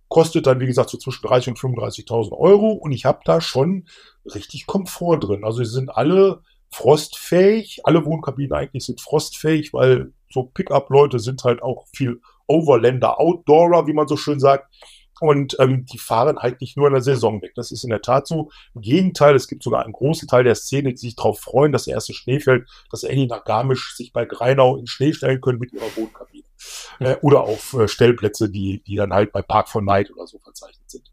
kostet 0.08 0.46
dann, 0.46 0.60
wie 0.60 0.68
gesagt, 0.68 0.90
so 0.90 0.98
zwischen 0.98 1.26
30 1.26 1.50
und 1.50 1.60
35.000 1.60 2.38
Euro 2.38 2.72
und 2.72 2.92
ich 2.92 3.06
habe 3.06 3.20
da 3.26 3.42
schon 3.42 3.88
richtig 4.26 4.68
Komfort 4.68 5.20
drin. 5.20 5.44
Also 5.44 5.64
sie 5.64 5.72
sind 5.72 5.90
alle 5.90 6.42
frostfähig. 6.74 7.82
Alle 7.84 8.06
Wohnkabinen 8.06 8.54
eigentlich 8.54 8.86
sind 8.86 9.00
frostfähig, 9.00 9.74
weil 9.74 10.14
so 10.30 10.44
Pickup-Leute 10.44 11.20
sind 11.20 11.44
halt 11.44 11.62
auch 11.62 11.86
viel 11.94 12.22
Overlander, 12.48 13.20
Outdoorer, 13.20 13.88
wie 13.88 13.94
man 13.94 14.08
so 14.08 14.18
schön 14.18 14.40
sagt. 14.40 14.74
Und 15.20 15.56
ähm, 15.60 15.86
die 15.86 15.98
fahren 15.98 16.40
halt 16.40 16.60
nicht 16.60 16.76
nur 16.76 16.88
in 16.88 16.94
der 16.94 17.02
Saison 17.02 17.42
weg. 17.42 17.54
Das 17.56 17.72
ist 17.72 17.84
in 17.84 17.90
der 17.90 18.02
Tat 18.02 18.28
so. 18.28 18.50
Im 18.74 18.82
Gegenteil, 18.82 19.36
es 19.36 19.48
gibt 19.48 19.64
sogar 19.64 19.84
einen 19.84 19.94
großen 19.94 20.28
Teil 20.28 20.44
der 20.44 20.56
Szene, 20.56 20.92
die 20.92 20.98
sich 20.98 21.16
darauf 21.16 21.40
freuen, 21.40 21.72
dass 21.72 21.86
der 21.86 21.94
erste 21.94 22.14
Schnee 22.14 22.40
fällt, 22.40 22.68
dass 22.90 23.04
Annie 23.04 23.28
nach 23.28 23.46
Garmisch 23.46 23.96
sich 23.96 24.12
bei 24.12 24.26
Greinau 24.26 24.78
in 24.78 24.88
Schnee 24.88 25.14
stellen 25.14 25.42
können 25.42 25.60
mit 25.60 25.72
ihrer 25.72 25.96
Wohnkabine. 25.96 26.44
Äh, 27.00 27.18
oder 27.22 27.42
auf 27.44 27.74
äh, 27.74 27.88
Stellplätze, 27.88 28.50
die, 28.50 28.84
die 28.84 28.96
dann 28.96 29.14
halt 29.14 29.32
bei 29.32 29.42
Park 29.42 29.70
for 29.70 29.82
Night 29.82 30.12
oder 30.12 30.28
so 30.28 30.40
verzeichnet 30.40 30.90
sind. 30.90 31.12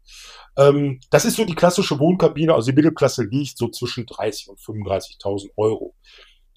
Ähm, 0.57 0.99
das 1.09 1.25
ist 1.25 1.35
so 1.35 1.45
die 1.45 1.55
klassische 1.55 1.99
Wohnkabine. 1.99 2.53
Also 2.53 2.71
die 2.71 2.75
Mittelklasse 2.75 3.23
liegt 3.23 3.57
so 3.57 3.69
zwischen 3.69 4.05
30 4.05 4.49
und 4.49 4.59
35.000 4.59 5.49
Euro. 5.57 5.95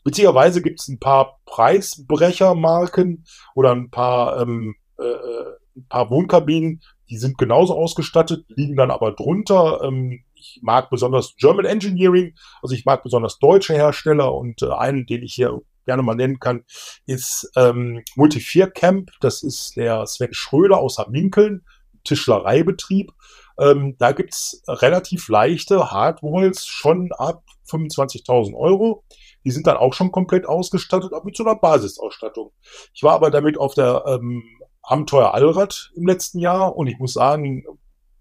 Witzigerweise 0.04 0.60
gibt 0.60 0.80
es 0.80 0.88
ein 0.88 0.98
paar 0.98 1.40
Preisbrechermarken 1.46 3.24
oder 3.54 3.72
ein 3.72 3.90
paar, 3.90 4.40
ähm, 4.40 4.74
äh, 4.98 5.04
äh 5.04 5.54
ein 5.76 5.88
paar 5.88 6.08
Wohnkabinen, 6.08 6.82
die 7.10 7.18
sind 7.18 7.38
genauso 7.38 7.74
ausgestattet, 7.74 8.44
liegen 8.48 8.76
dann 8.76 8.90
aber 8.90 9.12
drunter. 9.12 9.80
Ähm, 9.82 10.24
ich 10.34 10.60
mag 10.62 10.90
besonders 10.90 11.34
German 11.36 11.64
Engineering, 11.64 12.34
also 12.62 12.74
ich 12.74 12.84
mag 12.84 13.02
besonders 13.02 13.38
deutsche 13.38 13.74
Hersteller 13.74 14.34
und 14.34 14.62
äh, 14.62 14.70
einen, 14.70 15.06
den 15.06 15.22
ich 15.22 15.34
hier 15.34 15.60
gerne 15.86 16.02
mal 16.02 16.14
nennen 16.14 16.38
kann, 16.38 16.64
ist 17.06 17.50
ähm, 17.56 18.02
Multi4 18.16 18.68
Camp. 18.68 19.10
Das 19.20 19.42
ist 19.42 19.76
der 19.76 20.06
Sven 20.06 20.32
Schröder 20.32 20.78
aus 20.78 20.98
Minkeln, 21.08 21.64
Tischlereibetrieb. 22.04 23.12
Ähm, 23.58 23.96
da 23.98 24.12
gibt's 24.12 24.62
relativ 24.66 25.28
leichte 25.28 25.90
Hardwalls 25.90 26.66
schon 26.66 27.12
ab 27.12 27.44
25.000 27.68 28.54
Euro. 28.54 29.04
Die 29.44 29.50
sind 29.50 29.66
dann 29.66 29.76
auch 29.76 29.92
schon 29.92 30.10
komplett 30.10 30.46
ausgestattet, 30.46 31.12
auch 31.12 31.24
mit 31.24 31.36
so 31.36 31.44
einer 31.44 31.54
Basisausstattung. 31.54 32.52
Ich 32.94 33.02
war 33.02 33.14
aber 33.14 33.30
damit 33.30 33.58
auf 33.58 33.74
der 33.74 34.04
ähm, 34.06 34.42
Abenteuer 34.86 35.34
Allrad 35.34 35.90
im 35.94 36.06
letzten 36.06 36.38
Jahr 36.38 36.76
und 36.76 36.86
ich 36.86 36.98
muss 36.98 37.14
sagen, 37.14 37.64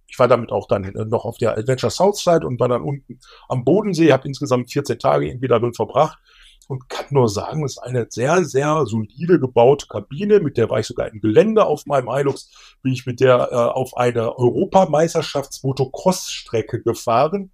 ich 0.08 0.20
war 0.20 0.28
damit 0.28 0.52
auch 0.52 0.68
dann 0.68 0.94
noch 1.10 1.26
auf 1.26 1.38
der 1.38 1.58
Adventure 1.58 1.92
Southside 1.92 2.46
und 2.46 2.60
war 2.60 2.70
dann 2.70 2.84
unten 2.84 3.20
am 3.50 3.64
Bodensee, 3.64 4.14
habe 4.14 4.28
insgesamt 4.28 4.72
14 4.72 5.00
Tage 5.00 5.28
irgendwie 5.28 5.48
darin 5.48 5.74
verbracht 5.74 6.20
und 6.68 6.90
kann 6.90 7.06
nur 7.10 7.30
sagen, 7.30 7.64
es 7.64 7.74
ist 7.74 7.80
eine 7.80 8.08
sehr, 8.10 8.44
sehr 8.46 8.86
solide 8.86 9.40
gebaute 9.40 9.88
Kabine, 9.88 10.40
mit 10.40 10.58
der 10.58 10.70
war 10.70 10.80
ich 10.80 10.88
sogar 10.88 11.12
im 11.12 11.20
Gelände 11.20 11.66
auf 11.66 11.86
meinem 11.86 12.10
Hilux, 12.14 12.78
bin 12.82 12.94
ich 12.94 13.06
mit 13.06 13.20
der 13.20 13.50
äh, 13.52 13.56
auf 13.56 13.98
eine 13.98 14.38
Europameisterschafts-Motocross-Strecke 14.38 16.82
gefahren. 16.82 17.52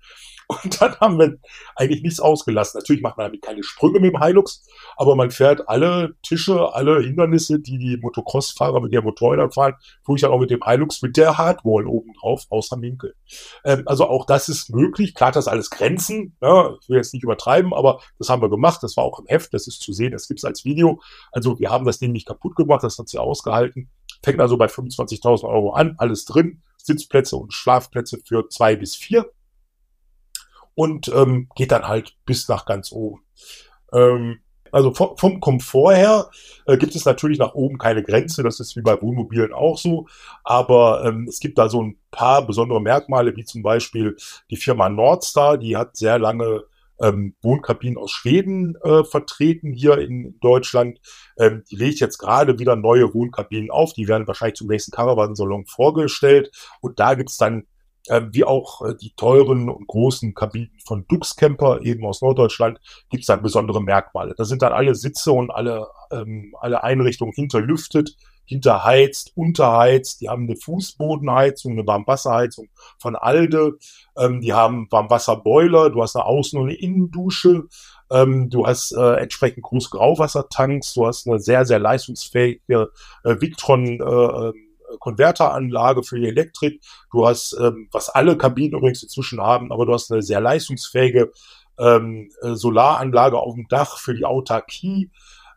Und 0.50 0.82
dann 0.82 1.00
haben 1.00 1.20
wir 1.20 1.38
eigentlich 1.76 2.02
nichts 2.02 2.20
ausgelassen. 2.20 2.80
Natürlich 2.80 3.04
macht 3.04 3.18
man 3.18 3.28
damit 3.28 3.44
keine 3.44 3.62
Sprünge 3.62 4.00
mit 4.00 4.16
dem 4.16 4.24
Hilux, 4.24 4.66
aber 4.98 5.16
man 5.16 5.30
fährt 5.30 5.70
alle 5.70 6.16
Tische, 6.24 6.74
alle 6.74 7.02
Hindernisse, 7.02 7.60
die 7.60 7.78
die 7.78 7.98
Motocross-Fahrer 7.98 8.82
mit 8.82 8.92
ihren 8.92 9.04
Motorrädern 9.04 9.52
fahren, 9.52 9.76
fuhr 10.04 10.16
ich 10.16 10.22
dann 10.22 10.32
auch 10.32 10.40
mit 10.40 10.50
dem 10.50 10.64
Hilux 10.66 11.04
mit 11.04 11.18
der 11.18 11.38
Hardwall 11.38 11.86
oben 11.86 12.14
drauf, 12.20 12.46
außer 12.50 12.82
Winkel. 12.82 13.14
Ähm, 13.64 13.84
also 13.86 14.08
auch 14.08 14.26
das 14.26 14.50
ist 14.50 14.72
möglich. 14.72 15.14
Klar, 15.14 15.32
das 15.32 15.48
alles 15.48 15.70
Grenzen. 15.70 16.36
Ja, 16.42 16.76
ich 16.82 16.90
will 16.90 16.98
jetzt 16.98 17.14
nicht 17.14 17.24
übertreiben, 17.24 17.72
aber 17.72 18.02
das 18.18 18.30
haben 18.30 18.42
wir 18.42 18.50
gemacht. 18.50 18.82
Das 18.82 18.98
war 18.98 19.04
auch 19.04 19.20
im 19.20 19.28
Heft, 19.28 19.54
das 19.54 19.68
ist 19.68 19.82
zu 19.82 19.94
sehen, 19.94 20.14
das 20.14 20.28
gibt 20.28 20.40
es 20.40 20.46
als 20.46 20.66
Video. 20.66 21.00
Also 21.32 21.60
wir 21.60 21.70
haben 21.70 21.86
das 21.86 22.00
Ding 22.00 22.12
nicht 22.12 22.28
kaputt 22.28 22.56
gemacht, 22.56 22.82
das 22.84 22.98
hat 22.98 23.08
sie 23.08 23.20
ausgehalten. 23.20 23.92
Fängt 24.24 24.40
also 24.40 24.58
bei 24.58 24.66
25.000 24.66 25.44
Euro 25.44 25.74
an, 25.74 25.94
alles 26.00 26.26
drin. 26.26 26.64
Sitzplätze 26.78 27.36
und 27.36 27.54
Schlafplätze 27.54 28.18
für 28.26 28.50
zwei 28.50 28.76
bis 28.76 28.96
vier 28.96 29.30
und 30.80 31.10
ähm, 31.10 31.50
geht 31.58 31.74
dann 31.74 31.90
halt 31.90 32.16
bis 32.26 32.48
nach 32.48 32.66
ganz 32.66 32.94
oben. 32.94 33.22
Ähm, 33.92 34.40
also 34.72 34.94
vom, 34.94 35.18
vom 35.18 35.42
Komfort 35.42 35.94
her 35.94 36.30
äh, 36.68 36.78
gibt 36.78 36.96
es 36.96 37.04
natürlich 37.04 37.38
nach 37.38 37.54
oben 37.54 37.78
keine 37.78 38.02
Grenze, 38.02 38.44
das 38.44 38.62
ist 38.62 38.78
wie 38.78 38.82
bei 38.82 39.02
Wohnmobilen 39.02 39.52
auch 39.52 39.78
so, 39.78 40.08
aber 40.46 41.04
ähm, 41.04 41.26
es 41.28 41.42
gibt 41.42 41.58
da 41.58 41.68
so 41.68 41.84
ein 41.84 41.98
paar 42.12 42.48
besondere 42.48 42.82
Merkmale, 42.82 43.36
wie 43.36 43.44
zum 43.44 43.62
Beispiel 43.62 44.16
die 44.50 44.56
Firma 44.56 44.88
Nordstar, 44.88 45.58
die 45.58 45.76
hat 45.76 45.98
sehr 45.98 46.18
lange 46.18 46.64
ähm, 47.02 47.36
Wohnkabinen 47.42 47.98
aus 47.98 48.12
Schweden 48.12 48.78
äh, 48.82 49.04
vertreten 49.04 49.74
hier 49.74 49.98
in 49.98 50.40
Deutschland. 50.40 51.02
Ähm, 51.38 51.64
die 51.70 51.76
legt 51.76 52.00
jetzt 52.00 52.20
gerade 52.20 52.58
wieder 52.58 52.78
neue 52.78 53.14
Wohnkabinen 53.14 53.70
auf, 53.70 53.92
die 53.92 54.08
werden 54.08 54.28
wahrscheinlich 54.28 54.56
zum 54.56 54.68
nächsten 54.68 54.92
Caravan-Salon 54.92 55.66
vorgestellt 55.66 56.52
und 56.80 57.02
da 57.02 57.16
gibt's 57.16 57.36
dann 57.36 57.60
äh, 57.60 57.64
wie 58.32 58.44
auch 58.44 58.82
äh, 58.82 58.96
die 58.96 59.14
teuren 59.16 59.70
und 59.70 59.88
großen 59.88 60.34
Kabinen 60.34 60.72
von 60.86 61.06
Dux 61.08 61.36
Camper, 61.36 61.82
eben 61.82 62.06
aus 62.06 62.22
Norddeutschland, 62.22 62.80
gibt 63.10 63.22
es 63.22 63.28
dann 63.28 63.42
besondere 63.42 63.82
Merkmale. 63.82 64.34
Da 64.36 64.46
sind 64.46 64.62
dann 64.62 64.74
alle 64.74 64.96
Sitze 64.96 65.32
und 65.32 65.52
alle, 65.52 65.88
ähm, 66.12 66.56
alle 66.60 66.84
Einrichtungen 66.84 67.34
hinterlüftet, 67.34 68.16
hinterheizt, 68.46 69.32
unterheizt. 69.36 70.22
Die 70.22 70.30
haben 70.30 70.46
eine 70.46 70.56
Fußbodenheizung, 70.56 71.74
eine 71.74 71.86
Warmwasserheizung 71.86 72.68
von 72.98 73.16
Alde. 73.16 73.78
Ähm, 74.18 74.42
die 74.42 74.54
haben 74.54 74.88
Warmwasserboiler. 74.90 75.92
Du 75.92 76.02
hast 76.02 76.16
eine 76.16 76.26
Außen- 76.26 76.58
und 76.58 76.70
eine 76.70 76.78
Innendusche. 76.78 77.66
Ähm, 78.12 78.50
du 78.50 78.66
hast 78.66 78.92
äh, 78.92 79.18
entsprechend 79.18 79.64
große 79.64 79.92
Grauwassertanks. 79.92 80.96
Du 80.96 81.06
hast 81.06 81.28
eine 81.28 81.40
sehr, 81.40 81.66
sehr 81.66 81.78
leistungsfähige 81.78 82.90
äh, 83.24 83.36
Victron 83.40 83.86
äh, 83.86 84.04
ähm, 84.04 84.69
Konverteranlage 85.00 86.04
für 86.04 86.20
die 86.20 86.28
Elektrik. 86.28 86.82
Du 87.12 87.28
hast, 87.28 87.54
ähm, 87.60 87.90
was 87.92 88.10
alle 88.10 88.38
Kabinen 88.38 88.78
übrigens 88.78 89.04
inzwischen 89.04 89.42
haben, 89.42 89.72
aber 89.72 89.86
du 89.86 89.94
hast 89.94 90.12
eine 90.12 90.22
sehr 90.22 90.42
leistungsfähige 90.42 91.32
ähm, 91.78 92.32
äh, 92.42 92.56
Solaranlage 92.56 93.38
auf 93.38 93.56
dem 93.56 93.68
Dach 93.68 93.98
für 93.98 94.14
die 94.14 94.26
Autarkie. 94.26 95.12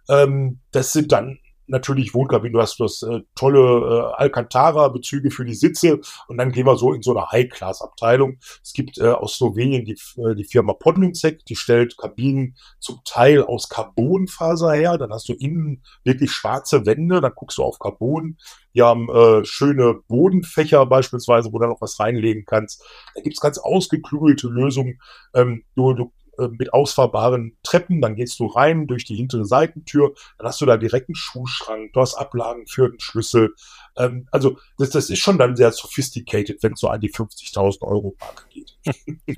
Ähm, 0.09 0.61
das 0.71 0.93
sind 0.93 1.13
dann 1.13 1.39
natürlich 1.73 2.15
Wohnkabinen, 2.15 2.53
du 2.53 2.61
hast 2.61 2.79
das 2.79 3.03
äh, 3.03 3.21
tolle 3.35 3.61
äh, 3.61 4.23
Alcantara-Bezüge 4.23 5.31
für 5.31 5.45
die 5.45 5.55
Sitze 5.55 6.01
und 6.29 6.37
dann 6.37 6.53
gehen 6.53 6.67
wir 6.67 6.77
so 6.77 6.93
in 6.93 7.03
so 7.03 7.17
eine 7.17 7.31
High-Class-Abteilung. 7.33 8.39
Es 8.63 8.73
gibt 8.73 8.99
äh, 8.99 9.09
aus 9.09 9.37
Slowenien 9.37 9.85
die, 9.85 9.99
äh, 10.19 10.35
die 10.37 10.45
Firma 10.45 10.75
Podlinsek, 10.75 11.45
die 11.47 11.57
stellt 11.57 11.97
Kabinen 11.97 12.57
zum 12.79 13.01
Teil 13.05 13.43
aus 13.43 13.69
Carbonfaser 13.69 14.73
her, 14.73 14.99
dann 14.99 15.13
hast 15.13 15.29
du 15.29 15.33
innen 15.33 15.83
wirklich 16.05 16.31
schwarze 16.31 16.87
Wände, 16.87 17.21
dann 17.21 17.33
guckst 17.35 17.59
du 17.59 17.65
auf 17.65 17.79
Carbon. 17.79 18.37
Die 18.75 18.83
haben 18.83 19.09
äh, 19.11 19.45
schöne 19.45 20.01
Bodenfächer 20.09 20.87
beispielsweise, 20.87 21.53
wo 21.53 21.59
du 21.59 21.67
noch 21.67 21.81
was 21.81 21.99
reinlegen 22.01 22.45
kannst. 22.47 22.83
Da 23.15 23.21
gibt's 23.21 23.41
ganz 23.41 23.59
ausgeklügelte 23.59 24.49
Lösungen. 24.49 24.99
Ähm, 25.35 25.65
du, 25.75 25.93
du 25.93 26.13
äh, 26.39 26.49
mit 26.49 26.73
ausfahrbaren 26.73 27.57
Treppen, 27.63 28.01
dann 28.01 28.17
gehst 28.17 28.39
du 28.41 28.47
rein 28.47 28.87
durch 28.87 29.05
die 29.05 29.17
hintere 29.17 29.45
Seitentür, 29.45 30.15
dann 30.39 30.49
hast 30.49 30.61
du 30.61 30.67
da 30.67 30.77
direkt 30.77 31.09
einen 31.09 31.17
Schuhschrank, 31.17 31.93
du 31.93 32.01
hast 32.01 32.15
Ablagen 32.15 32.67
für 32.67 32.91
den 32.91 33.01
Schlüssel. 33.01 33.55
Ähm, 33.97 34.27
also 34.31 34.59
das, 34.79 34.91
das 34.91 35.11
ist 35.11 35.19
schon 35.19 35.39
dann 35.39 35.57
sehr 35.57 35.73
sophisticated, 35.73 36.63
wenn 36.63 36.73
es 36.73 36.81
so 36.81 36.89
an 36.89 37.01
die 37.01 37.13
50.000 37.13 37.83
Euro 37.83 38.17
Marke 38.19 38.45
geht. 38.51 38.77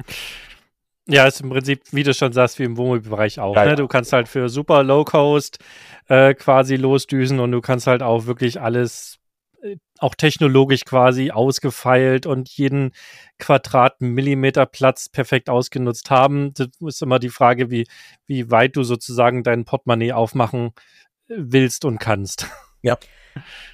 Ja, 1.06 1.26
ist 1.26 1.42
im 1.42 1.50
Prinzip, 1.50 1.82
wie 1.92 2.02
du 2.02 2.14
schon 2.14 2.32
sagst, 2.32 2.58
wie 2.58 2.64
im 2.64 2.78
Wohnmobilbereich 2.78 3.38
auch. 3.38 3.54
Ja, 3.54 3.66
ne? 3.66 3.76
Du 3.76 3.86
kannst 3.86 4.14
halt 4.14 4.26
für 4.26 4.48
super 4.48 4.82
Low 4.82 5.04
Cost 5.04 5.58
äh, 6.08 6.32
quasi 6.32 6.76
losdüsen 6.76 7.40
und 7.40 7.52
du 7.52 7.60
kannst 7.60 7.86
halt 7.86 8.02
auch 8.02 8.24
wirklich 8.24 8.58
alles 8.58 9.18
auch 9.98 10.14
technologisch 10.14 10.84
quasi 10.84 11.30
ausgefeilt 11.30 12.26
und 12.26 12.48
jeden 12.50 12.92
Quadratmillimeter 13.38 14.66
Platz 14.66 15.08
perfekt 15.08 15.48
ausgenutzt 15.48 16.10
haben. 16.10 16.52
Das 16.54 16.68
ist 16.80 17.02
immer 17.02 17.18
die 17.18 17.30
Frage, 17.30 17.70
wie, 17.70 17.86
wie 18.26 18.50
weit 18.50 18.76
du 18.76 18.82
sozusagen 18.82 19.42
dein 19.42 19.64
Portemonnaie 19.64 20.12
aufmachen 20.12 20.72
willst 21.28 21.84
und 21.84 21.98
kannst. 21.98 22.46
Ja. 22.82 22.98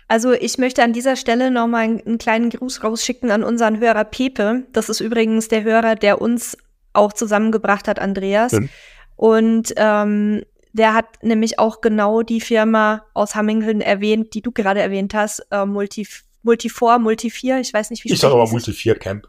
Also 0.07 0.32
ich 0.32 0.57
möchte 0.57 0.82
an 0.84 0.93
dieser 0.93 1.16
Stelle 1.16 1.51
nochmal 1.51 1.82
einen 1.82 2.18
kleinen 2.18 2.49
Gruß 2.49 2.84
rausschicken 2.84 3.30
an 3.30 3.43
unseren 3.43 3.80
Hörer 3.80 4.05
Pepe. 4.05 4.66
Das 4.72 4.88
ist 4.88 5.01
übrigens 5.01 5.49
der 5.49 5.64
Hörer, 5.64 5.97
der 5.97 6.20
uns 6.20 6.57
auch 6.93 7.12
zusammengebracht 7.12 7.88
hat, 7.88 7.99
Andreas. 7.99 8.53
Mhm. 8.53 8.68
Und 9.16 9.74
ähm, 9.76 10.43
der 10.73 10.95
hat 10.95 11.23
nämlich 11.23 11.59
auch 11.59 11.81
genau 11.81 12.23
die 12.23 12.41
Firma 12.41 13.05
aus 13.14 13.35
Hammingen 13.35 13.81
erwähnt, 13.81 14.35
die 14.35 14.43
du 14.43 14.53
gerade 14.53 14.81
erwähnt 14.81 15.14
hast, 15.14 15.47
äh, 15.51 15.64
Multi, 15.64 16.07
Multifor, 16.43 16.95
Multi4, 16.95 17.61
ich 17.61 17.73
weiß 17.73 17.91
nicht, 17.91 18.05
wie 18.05 18.12
Ich 18.12 18.18
sage 18.18 18.35
aber 18.35 18.45
Multi4 18.45 18.95
Camp. 18.95 19.29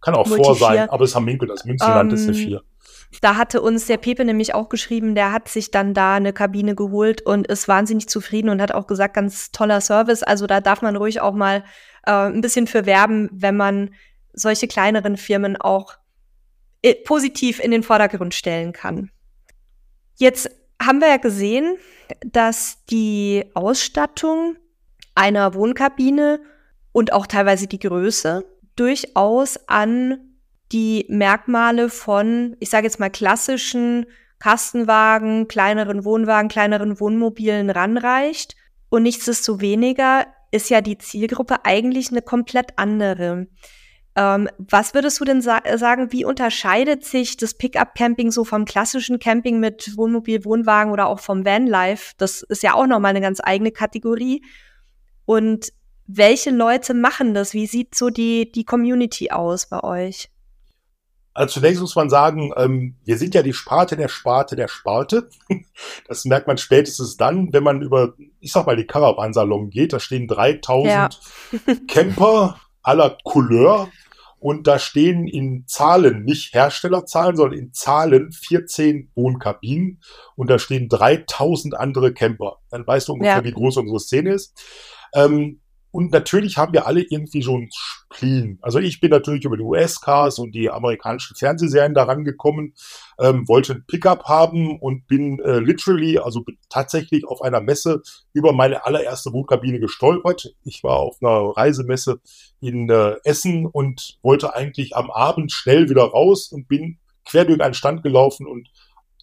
Kann 0.00 0.14
auch 0.14 0.28
Multi 0.28 0.44
vor 0.44 0.54
sein, 0.54 0.88
aber 0.90 1.04
es 1.04 1.10
ist 1.10 1.16
Hammingen, 1.16 1.48
das 1.48 1.64
Münzenland 1.64 2.12
ähm, 2.12 2.18
ist 2.18 2.28
eine 2.28 2.34
4. 2.34 2.62
Da 3.22 3.36
hatte 3.36 3.62
uns 3.62 3.86
der 3.86 3.96
Pepe 3.96 4.24
nämlich 4.24 4.54
auch 4.54 4.68
geschrieben, 4.68 5.14
der 5.14 5.32
hat 5.32 5.48
sich 5.48 5.70
dann 5.70 5.94
da 5.94 6.16
eine 6.16 6.32
Kabine 6.32 6.74
geholt 6.74 7.22
und 7.22 7.46
ist 7.46 7.66
wahnsinnig 7.66 8.08
zufrieden 8.08 8.50
und 8.50 8.60
hat 8.60 8.72
auch 8.72 8.86
gesagt, 8.86 9.14
ganz 9.14 9.50
toller 9.50 9.80
Service. 9.80 10.22
Also 10.22 10.46
da 10.46 10.60
darf 10.60 10.82
man 10.82 10.94
ruhig 10.94 11.20
auch 11.20 11.32
mal 11.32 11.64
äh, 12.06 12.12
ein 12.12 12.42
bisschen 12.42 12.66
für 12.66 12.86
werben, 12.86 13.30
wenn 13.32 13.56
man 13.56 13.94
solche 14.34 14.68
kleineren 14.68 15.16
Firmen 15.16 15.56
auch 15.56 15.94
äh, 16.82 16.94
positiv 16.94 17.60
in 17.60 17.70
den 17.70 17.82
Vordergrund 17.82 18.34
stellen 18.34 18.72
kann. 18.72 19.10
Jetzt 20.16 20.50
haben 20.80 21.00
wir 21.00 21.08
ja 21.08 21.16
gesehen, 21.16 21.76
dass 22.24 22.84
die 22.86 23.44
Ausstattung 23.54 24.56
einer 25.14 25.54
Wohnkabine 25.54 26.40
und 26.92 27.12
auch 27.12 27.26
teilweise 27.26 27.66
die 27.66 27.78
Größe 27.78 28.44
durchaus 28.76 29.58
an 29.68 30.18
die 30.72 31.06
Merkmale 31.08 31.88
von, 31.88 32.56
ich 32.60 32.70
sage 32.70 32.86
jetzt 32.86 33.00
mal, 33.00 33.10
klassischen 33.10 34.06
Kastenwagen, 34.38 35.48
kleineren 35.48 36.04
Wohnwagen, 36.04 36.48
kleineren 36.48 37.00
Wohnmobilen 37.00 37.70
ranreicht. 37.70 38.54
Und 38.88 39.02
nichtsdestoweniger 39.02 40.26
ist 40.50 40.70
ja 40.70 40.80
die 40.80 40.98
Zielgruppe 40.98 41.64
eigentlich 41.64 42.10
eine 42.10 42.22
komplett 42.22 42.78
andere. 42.78 43.48
Ähm, 44.18 44.48
was 44.58 44.94
würdest 44.94 45.20
du 45.20 45.24
denn 45.24 45.40
sa 45.40 45.62
sagen, 45.76 46.10
wie 46.10 46.24
unterscheidet 46.24 47.04
sich 47.04 47.36
das 47.36 47.54
Pickup-Camping 47.54 48.32
so 48.32 48.44
vom 48.44 48.64
klassischen 48.64 49.20
Camping 49.20 49.60
mit 49.60 49.96
Wohnmobil, 49.96 50.44
Wohnwagen 50.44 50.92
oder 50.92 51.06
auch 51.06 51.20
vom 51.20 51.44
Vanlife? 51.44 52.14
Das 52.18 52.42
ist 52.42 52.64
ja 52.64 52.74
auch 52.74 52.88
nochmal 52.88 53.10
eine 53.10 53.20
ganz 53.20 53.40
eigene 53.40 53.70
Kategorie. 53.70 54.44
Und 55.24 55.68
welche 56.08 56.50
Leute 56.50 56.94
machen 56.94 57.32
das? 57.32 57.54
Wie 57.54 57.68
sieht 57.68 57.94
so 57.94 58.10
die, 58.10 58.50
die 58.50 58.64
Community 58.64 59.30
aus 59.30 59.66
bei 59.66 59.84
euch? 59.84 60.30
Also 61.32 61.60
zunächst 61.60 61.80
muss 61.80 61.94
man 61.94 62.10
sagen, 62.10 62.52
ähm, 62.56 62.96
wir 63.04 63.18
sind 63.18 63.36
ja 63.36 63.44
die 63.44 63.52
Sparte 63.52 63.96
der 63.96 64.08
Sparte 64.08 64.56
der 64.56 64.66
Sparte. 64.66 65.30
Das 66.08 66.24
merkt 66.24 66.48
man 66.48 66.58
spätestens 66.58 67.16
dann, 67.16 67.52
wenn 67.52 67.62
man 67.62 67.82
über, 67.82 68.14
ich 68.40 68.50
sag 68.50 68.66
mal, 68.66 68.74
die 68.74 68.86
Caravansalon 68.86 69.70
geht. 69.70 69.92
Da 69.92 70.00
stehen 70.00 70.26
3000 70.26 70.90
ja. 70.90 71.08
Camper 71.86 72.58
aller 72.82 73.16
Couleur 73.22 73.88
und 74.40 74.66
da 74.66 74.78
stehen 74.78 75.26
in 75.26 75.64
Zahlen, 75.66 76.24
nicht 76.24 76.54
Herstellerzahlen, 76.54 77.36
sondern 77.36 77.58
in 77.58 77.72
Zahlen 77.72 78.32
14 78.32 79.10
Wohnkabinen 79.14 80.00
und 80.36 80.50
da 80.50 80.58
stehen 80.58 80.88
3000 80.88 81.74
andere 81.74 82.12
Camper. 82.12 82.58
Dann 82.70 82.86
weißt 82.86 83.08
du 83.08 83.14
ungefähr, 83.14 83.38
ja. 83.38 83.44
wie 83.44 83.52
groß 83.52 83.78
unsere 83.78 84.00
Szene 84.00 84.32
ist. 84.32 84.54
Ähm, 85.14 85.60
und 85.98 86.12
natürlich 86.12 86.56
haben 86.56 86.72
wir 86.72 86.86
alle 86.86 87.02
irgendwie 87.02 87.42
so 87.42 87.58
ein 87.58 87.70
Spleen. 87.74 88.60
Also 88.62 88.78
ich 88.78 89.00
bin 89.00 89.10
natürlich 89.10 89.44
über 89.44 89.56
die 89.56 89.64
US-Cars 89.64 90.38
und 90.38 90.54
die 90.54 90.70
amerikanischen 90.70 91.34
Fernsehserien 91.34 91.92
daran 91.92 92.22
gekommen, 92.22 92.74
ähm, 93.18 93.48
wollte 93.48 93.72
ein 93.72 93.84
Pickup 93.84 94.22
haben 94.26 94.78
und 94.78 95.08
bin 95.08 95.40
äh, 95.40 95.58
literally, 95.58 96.16
also 96.16 96.44
tatsächlich 96.68 97.26
auf 97.26 97.42
einer 97.42 97.60
Messe 97.60 98.00
über 98.32 98.52
meine 98.52 98.86
allererste 98.86 99.32
Wohnkabine 99.32 99.80
gestolpert. 99.80 100.54
Ich 100.62 100.84
war 100.84 100.98
auf 100.98 101.16
einer 101.20 101.56
Reisemesse 101.56 102.20
in 102.60 102.88
äh, 102.88 103.16
Essen 103.24 103.66
und 103.66 104.18
wollte 104.22 104.54
eigentlich 104.54 104.94
am 104.94 105.10
Abend 105.10 105.50
schnell 105.50 105.90
wieder 105.90 106.04
raus 106.04 106.52
und 106.52 106.68
bin 106.68 106.98
quer 107.24 107.44
durch 107.44 107.60
einen 107.60 107.74
Stand 107.74 108.04
gelaufen 108.04 108.46
und 108.46 108.68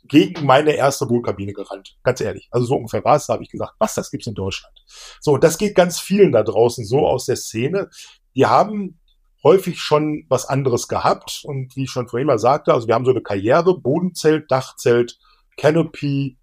gegen 0.08 0.46
meine 0.46 0.74
erste 0.74 1.10
Wohnkabine 1.10 1.54
gerannt. 1.54 1.98
Ganz 2.04 2.22
ehrlich. 2.22 2.48
Also 2.52 2.68
so 2.68 2.76
ungefähr 2.76 3.04
war 3.04 3.16
es. 3.16 3.28
Da 3.28 3.34
habe 3.34 3.44
ich 3.44 3.50
gesagt, 3.50 3.74
was, 3.80 3.96
das 3.96 4.12
gibt's 4.12 4.28
in 4.28 4.34
Deutschland. 4.34 4.74
So, 5.20 5.38
das 5.38 5.58
geht 5.58 5.76
ganz 5.76 6.00
vielen 6.00 6.32
da 6.32 6.44
draußen 6.44 6.86
so 6.86 7.08
aus 7.08 7.26
der 7.26 7.36
Szene. 7.36 7.90
Die 8.36 8.46
haben 8.46 9.00
häufig 9.44 9.80
schon 9.80 10.26
was 10.30 10.46
anderes 10.46 10.88
gehabt. 10.88 11.42
Und 11.46 11.76
wie 11.76 11.84
ich 11.84 11.92
schon 11.92 12.08
vorhin 12.08 12.28
mal 12.28 12.40
sagte, 12.40 12.74
also 12.74 12.88
wir 12.88 12.96
haben 12.96 13.06
so 13.06 13.12
eine 13.12 13.22
Karriere, 13.22 13.80
Bodenzelt, 13.80 14.52
Dachzelt, 14.52 15.18
Canopy, 15.58 16.38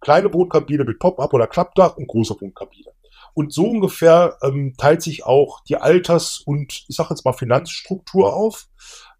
kleine 0.00 0.32
Wohnkabine 0.32 0.84
mit 0.84 0.98
Pop-up 0.98 1.32
oder 1.32 1.46
Klappdach 1.46 1.96
und 1.96 2.08
große 2.08 2.34
Wohnkabine. 2.40 2.91
Und 3.34 3.52
so 3.52 3.66
ungefähr 3.66 4.36
ähm, 4.42 4.74
teilt 4.76 5.02
sich 5.02 5.24
auch 5.24 5.60
die 5.64 5.76
Alters- 5.76 6.40
und 6.44 6.84
ich 6.88 6.96
sage 6.96 7.10
jetzt 7.10 7.24
mal 7.24 7.32
Finanzstruktur 7.32 8.34
auf. 8.34 8.68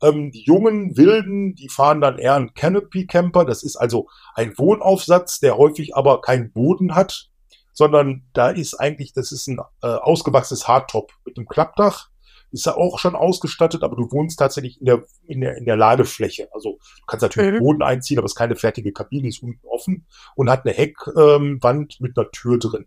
Ähm, 0.02 0.32
die 0.32 0.42
jungen 0.44 0.96
Wilden, 0.96 1.54
die 1.54 1.68
fahren 1.68 2.00
dann 2.00 2.18
eher 2.18 2.34
einen 2.34 2.52
Canopy 2.52 3.06
Camper. 3.06 3.44
Das 3.44 3.62
ist 3.62 3.76
also 3.76 4.08
ein 4.34 4.56
Wohnaufsatz, 4.58 5.40
der 5.40 5.56
häufig 5.56 5.96
aber 5.96 6.20
keinen 6.20 6.52
Boden 6.52 6.94
hat, 6.94 7.30
sondern 7.72 8.24
da 8.34 8.50
ist 8.50 8.74
eigentlich, 8.74 9.14
das 9.14 9.32
ist 9.32 9.46
ein 9.46 9.60
äh, 9.82 9.86
ausgewachsenes 9.86 10.68
Hardtop 10.68 11.12
mit 11.24 11.38
einem 11.38 11.48
Klappdach. 11.48 12.10
Ist 12.50 12.66
ja 12.66 12.76
auch 12.76 12.98
schon 12.98 13.14
ausgestattet, 13.14 13.82
aber 13.82 13.96
du 13.96 14.12
wohnst 14.12 14.38
tatsächlich 14.38 14.78
in 14.78 14.84
der, 14.84 15.04
in 15.26 15.40
der, 15.40 15.56
in 15.56 15.64
der 15.64 15.76
Ladefläche. 15.76 16.48
Also 16.52 16.72
du 16.72 17.06
kannst 17.06 17.22
natürlich 17.22 17.52
mhm. 17.52 17.64
Boden 17.64 17.82
einziehen, 17.82 18.18
aber 18.18 18.26
es 18.26 18.32
ist 18.32 18.38
keine 18.38 18.56
fertige 18.56 18.92
Kabine, 18.92 19.28
ist 19.28 19.42
unten 19.42 19.66
offen 19.66 20.06
und 20.34 20.50
hat 20.50 20.66
eine 20.66 20.74
Heckwand 20.74 21.16
ähm, 21.16 21.86
mit 22.00 22.18
einer 22.18 22.30
Tür 22.30 22.58
drin. 22.58 22.84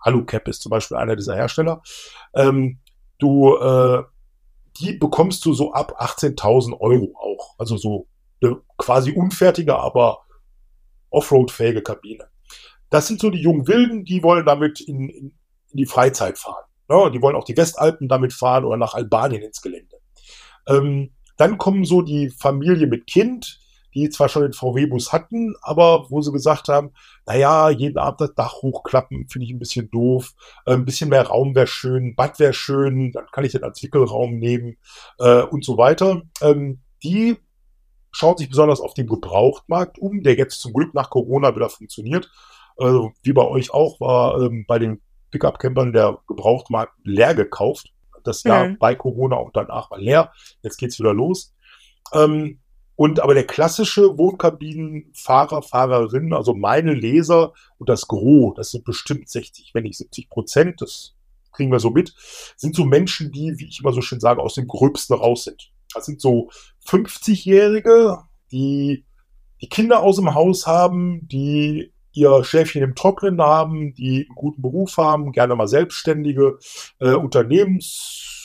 Alucap 0.00 0.48
ist 0.48 0.62
zum 0.62 0.70
Beispiel 0.70 0.96
einer 0.96 1.16
dieser 1.16 1.34
Hersteller. 1.34 1.82
Ähm, 2.34 2.80
du, 3.18 3.56
äh, 3.56 4.02
die 4.78 4.92
bekommst 4.92 5.44
du 5.44 5.54
so 5.54 5.72
ab 5.72 6.00
18.000 6.00 6.78
Euro 6.80 7.14
auch. 7.18 7.54
Also 7.58 7.76
so 7.76 8.08
eine 8.42 8.60
quasi 8.76 9.12
unfertige, 9.12 9.76
aber 9.76 10.20
Offroad-fähige 11.10 11.82
Kabine. 11.82 12.28
Das 12.90 13.06
sind 13.06 13.20
so 13.20 13.30
die 13.30 13.40
jungen 13.40 13.66
Wilden, 13.66 14.04
die 14.04 14.22
wollen 14.22 14.46
damit 14.46 14.80
in, 14.80 15.08
in, 15.08 15.34
in 15.70 15.76
die 15.76 15.86
Freizeit 15.86 16.38
fahren. 16.38 16.64
Ja, 16.88 17.10
die 17.10 17.20
wollen 17.20 17.36
auch 17.36 17.44
die 17.44 17.56
Westalpen 17.56 18.08
damit 18.08 18.32
fahren 18.32 18.64
oder 18.64 18.76
nach 18.76 18.94
Albanien 18.94 19.42
ins 19.42 19.60
Gelände. 19.60 19.96
Ähm, 20.68 21.12
dann 21.36 21.58
kommen 21.58 21.84
so 21.84 22.02
die 22.02 22.30
Familie 22.30 22.86
mit 22.86 23.06
Kind, 23.06 23.60
die 23.96 24.10
zwar 24.10 24.28
schon 24.28 24.42
den 24.42 24.52
VW-Bus 24.52 25.12
hatten, 25.12 25.54
aber 25.62 26.06
wo 26.10 26.20
sie 26.20 26.30
gesagt 26.30 26.68
haben, 26.68 26.92
naja, 27.24 27.70
jeden 27.70 27.96
Abend 27.96 28.20
das 28.20 28.34
Dach 28.34 28.60
hochklappen, 28.60 29.26
finde 29.28 29.46
ich 29.46 29.52
ein 29.52 29.58
bisschen 29.58 29.90
doof. 29.90 30.34
Äh, 30.66 30.74
ein 30.74 30.84
bisschen 30.84 31.08
mehr 31.08 31.26
Raum 31.26 31.54
wäre 31.54 31.66
schön, 31.66 32.14
Bad 32.14 32.38
wäre 32.38 32.52
schön, 32.52 33.12
dann 33.12 33.26
kann 33.32 33.44
ich 33.44 33.52
den 33.52 33.64
als 33.64 33.82
Wickelraum 33.82 34.38
nehmen 34.38 34.76
äh, 35.18 35.40
und 35.42 35.64
so 35.64 35.78
weiter. 35.78 36.22
Ähm, 36.42 36.82
die 37.02 37.38
schaut 38.12 38.38
sich 38.38 38.50
besonders 38.50 38.82
auf 38.82 38.92
den 38.92 39.06
Gebrauchtmarkt 39.06 39.98
um, 39.98 40.22
der 40.22 40.34
jetzt 40.34 40.60
zum 40.60 40.74
Glück 40.74 40.92
nach 40.92 41.08
Corona 41.08 41.56
wieder 41.56 41.70
funktioniert. 41.70 42.30
Also 42.76 43.12
wie 43.22 43.32
bei 43.32 43.46
euch 43.46 43.72
auch, 43.72 43.98
war 44.00 44.42
ähm, 44.42 44.66
bei 44.68 44.78
den 44.78 45.00
Pickup-Campern 45.30 45.94
der 45.94 46.18
Gebrauchtmarkt 46.28 46.92
leer 47.02 47.34
gekauft. 47.34 47.94
Das 48.24 48.42
Jahr 48.42 48.68
mhm. 48.68 48.78
bei 48.78 48.94
Corona 48.94 49.36
und 49.36 49.56
danach 49.56 49.90
war 49.90 49.98
leer. 49.98 50.32
Jetzt 50.62 50.76
geht's 50.76 50.98
wieder 50.98 51.14
los. 51.14 51.54
Ähm, 52.12 52.60
und 52.96 53.20
aber 53.20 53.34
der 53.34 53.46
klassische 53.46 54.16
Wohnkabinenfahrer, 54.18 55.62
Fahrerin, 55.62 56.32
also 56.32 56.54
meine 56.54 56.94
Leser 56.94 57.52
und 57.78 57.88
das 57.88 58.08
Gros, 58.08 58.54
das 58.56 58.70
sind 58.70 58.84
bestimmt 58.84 59.28
60, 59.28 59.72
wenn 59.74 59.84
nicht 59.84 59.98
70 59.98 60.30
Prozent, 60.30 60.80
das 60.80 61.14
kriegen 61.52 61.70
wir 61.70 61.80
so 61.80 61.90
mit, 61.90 62.14
sind 62.56 62.74
so 62.74 62.84
Menschen, 62.84 63.32
die, 63.32 63.54
wie 63.58 63.68
ich 63.68 63.80
immer 63.80 63.92
so 63.92 64.00
schön 64.00 64.20
sage, 64.20 64.42
aus 64.42 64.54
dem 64.54 64.66
Gröbsten 64.66 65.16
raus 65.16 65.44
sind. 65.44 65.70
Das 65.94 66.06
sind 66.06 66.20
so 66.20 66.50
50-Jährige, 66.86 68.18
die 68.50 69.04
die 69.62 69.68
Kinder 69.68 70.02
aus 70.02 70.16
dem 70.16 70.34
Haus 70.34 70.66
haben, 70.66 71.26
die 71.28 71.92
ihr 72.12 72.44
Schäfchen 72.44 72.82
im 72.82 72.94
Trocknen 72.94 73.40
haben, 73.40 73.94
die 73.94 74.26
einen 74.26 74.34
guten 74.34 74.62
Beruf 74.62 74.96
haben, 74.96 75.32
gerne 75.32 75.54
mal 75.54 75.68
Selbstständige, 75.68 76.58
äh, 76.98 77.12
Unternehmens 77.12 78.35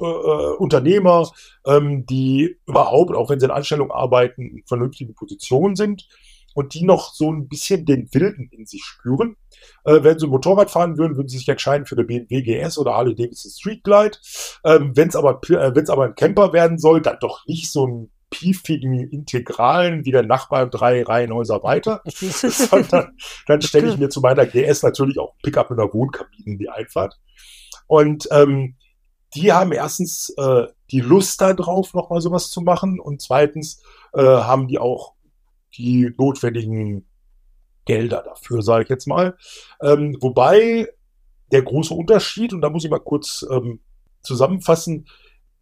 äh, 0.00 0.56
Unternehmer, 0.56 1.30
ähm, 1.66 2.06
die 2.06 2.56
überhaupt, 2.66 3.14
auch 3.14 3.30
wenn 3.30 3.40
sie 3.40 3.46
in 3.46 3.52
Anstellung 3.52 3.90
arbeiten, 3.90 4.42
in 4.42 4.64
vernünftigen 4.66 5.14
Positionen 5.14 5.76
sind 5.76 6.08
und 6.54 6.74
die 6.74 6.84
noch 6.84 7.14
so 7.14 7.32
ein 7.32 7.48
bisschen 7.48 7.84
den 7.84 8.12
Wilden 8.12 8.48
in 8.50 8.66
sich 8.66 8.82
spüren. 8.84 9.36
Äh, 9.84 10.02
wenn 10.02 10.18
sie 10.18 10.26
ein 10.26 10.30
Motorrad 10.30 10.70
fahren 10.70 10.98
würden, 10.98 11.16
würden 11.16 11.28
sie 11.28 11.38
sich 11.38 11.48
entscheiden 11.48 11.86
für 11.86 11.96
eine 11.96 12.04
BMW 12.04 12.42
GS 12.42 12.78
oder 12.78 12.94
Harley 12.94 13.14
Davidson 13.14 13.50
Street 13.50 13.84
Glide. 13.84 14.18
Ähm, 14.64 14.96
wenn 14.96 15.08
es 15.08 15.16
aber, 15.16 15.40
äh, 15.50 15.74
wenn's 15.74 15.90
aber 15.90 16.04
ein 16.04 16.14
Camper 16.14 16.52
werden 16.52 16.78
soll, 16.78 17.00
dann 17.00 17.18
doch 17.20 17.46
nicht 17.46 17.70
so 17.70 17.86
ein 17.86 18.10
piefigen 18.30 19.08
Integralen 19.08 20.04
wie 20.04 20.10
der 20.10 20.24
Nachbar 20.24 20.68
drei 20.68 21.02
Reihenhäuser 21.02 21.62
weiter, 21.62 22.02
sondern 22.06 23.16
dann 23.46 23.62
stelle 23.62 23.90
ich 23.90 23.96
mir 23.98 24.10
zu 24.10 24.20
meiner 24.20 24.44
GS 24.44 24.82
natürlich 24.82 25.18
auch 25.18 25.34
Pickup 25.42 25.70
mit 25.70 25.78
einer 25.78 25.92
Wohnkabine 25.92 26.44
in 26.44 26.58
die 26.58 26.68
Einfahrt. 26.68 27.18
Und 27.86 28.28
ähm, 28.32 28.76
die 29.34 29.52
haben 29.52 29.72
erstens 29.72 30.30
äh, 30.36 30.66
die 30.90 31.00
Lust 31.00 31.40
darauf, 31.40 31.94
nochmal 31.94 32.20
sowas 32.20 32.50
zu 32.50 32.60
machen 32.60 32.98
und 32.98 33.20
zweitens 33.20 33.82
äh, 34.14 34.22
haben 34.22 34.68
die 34.68 34.78
auch 34.78 35.14
die 35.76 36.10
notwendigen 36.16 37.06
Gelder 37.84 38.22
dafür, 38.22 38.62
sage 38.62 38.84
ich 38.84 38.88
jetzt 38.88 39.06
mal. 39.06 39.36
Ähm, 39.82 40.16
wobei 40.20 40.88
der 41.52 41.62
große 41.62 41.94
Unterschied, 41.94 42.52
und 42.52 42.60
da 42.60 42.70
muss 42.70 42.84
ich 42.84 42.90
mal 42.90 42.98
kurz 42.98 43.46
ähm, 43.50 43.80
zusammenfassen, 44.22 45.06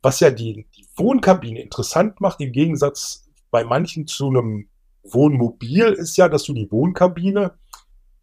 was 0.03 0.21
ja 0.21 0.31
die, 0.31 0.67
die 0.77 0.87
Wohnkabine 0.97 1.61
interessant 1.61 2.21
macht, 2.21 2.41
im 2.41 2.53
Gegensatz 2.53 3.29
bei 3.51 3.65
manchen 3.65 4.07
zu 4.07 4.29
einem 4.29 4.69
Wohnmobil, 5.03 5.85
ist 5.87 6.17
ja, 6.17 6.29
dass 6.29 6.45
du 6.45 6.53
die 6.53 6.71
Wohnkabine 6.71 7.55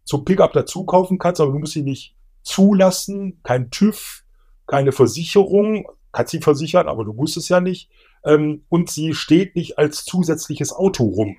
zum 0.04 0.24
Pickup 0.24 0.52
dazu 0.52 0.84
kaufen 0.84 1.18
kannst, 1.18 1.40
aber 1.40 1.52
du 1.52 1.58
musst 1.58 1.72
sie 1.72 1.82
nicht 1.82 2.14
zulassen, 2.42 3.40
kein 3.42 3.70
TÜV, 3.70 4.23
keine 4.66 4.92
Versicherung, 4.92 5.88
kann 6.12 6.26
sie 6.26 6.40
versichern, 6.40 6.88
aber 6.88 7.04
du 7.04 7.12
musst 7.12 7.36
es 7.36 7.48
ja 7.48 7.60
nicht. 7.60 7.90
Ähm, 8.24 8.64
und 8.68 8.90
sie 8.90 9.14
steht 9.14 9.56
nicht 9.56 9.78
als 9.78 10.04
zusätzliches 10.04 10.72
Auto 10.72 11.04
rum. 11.04 11.36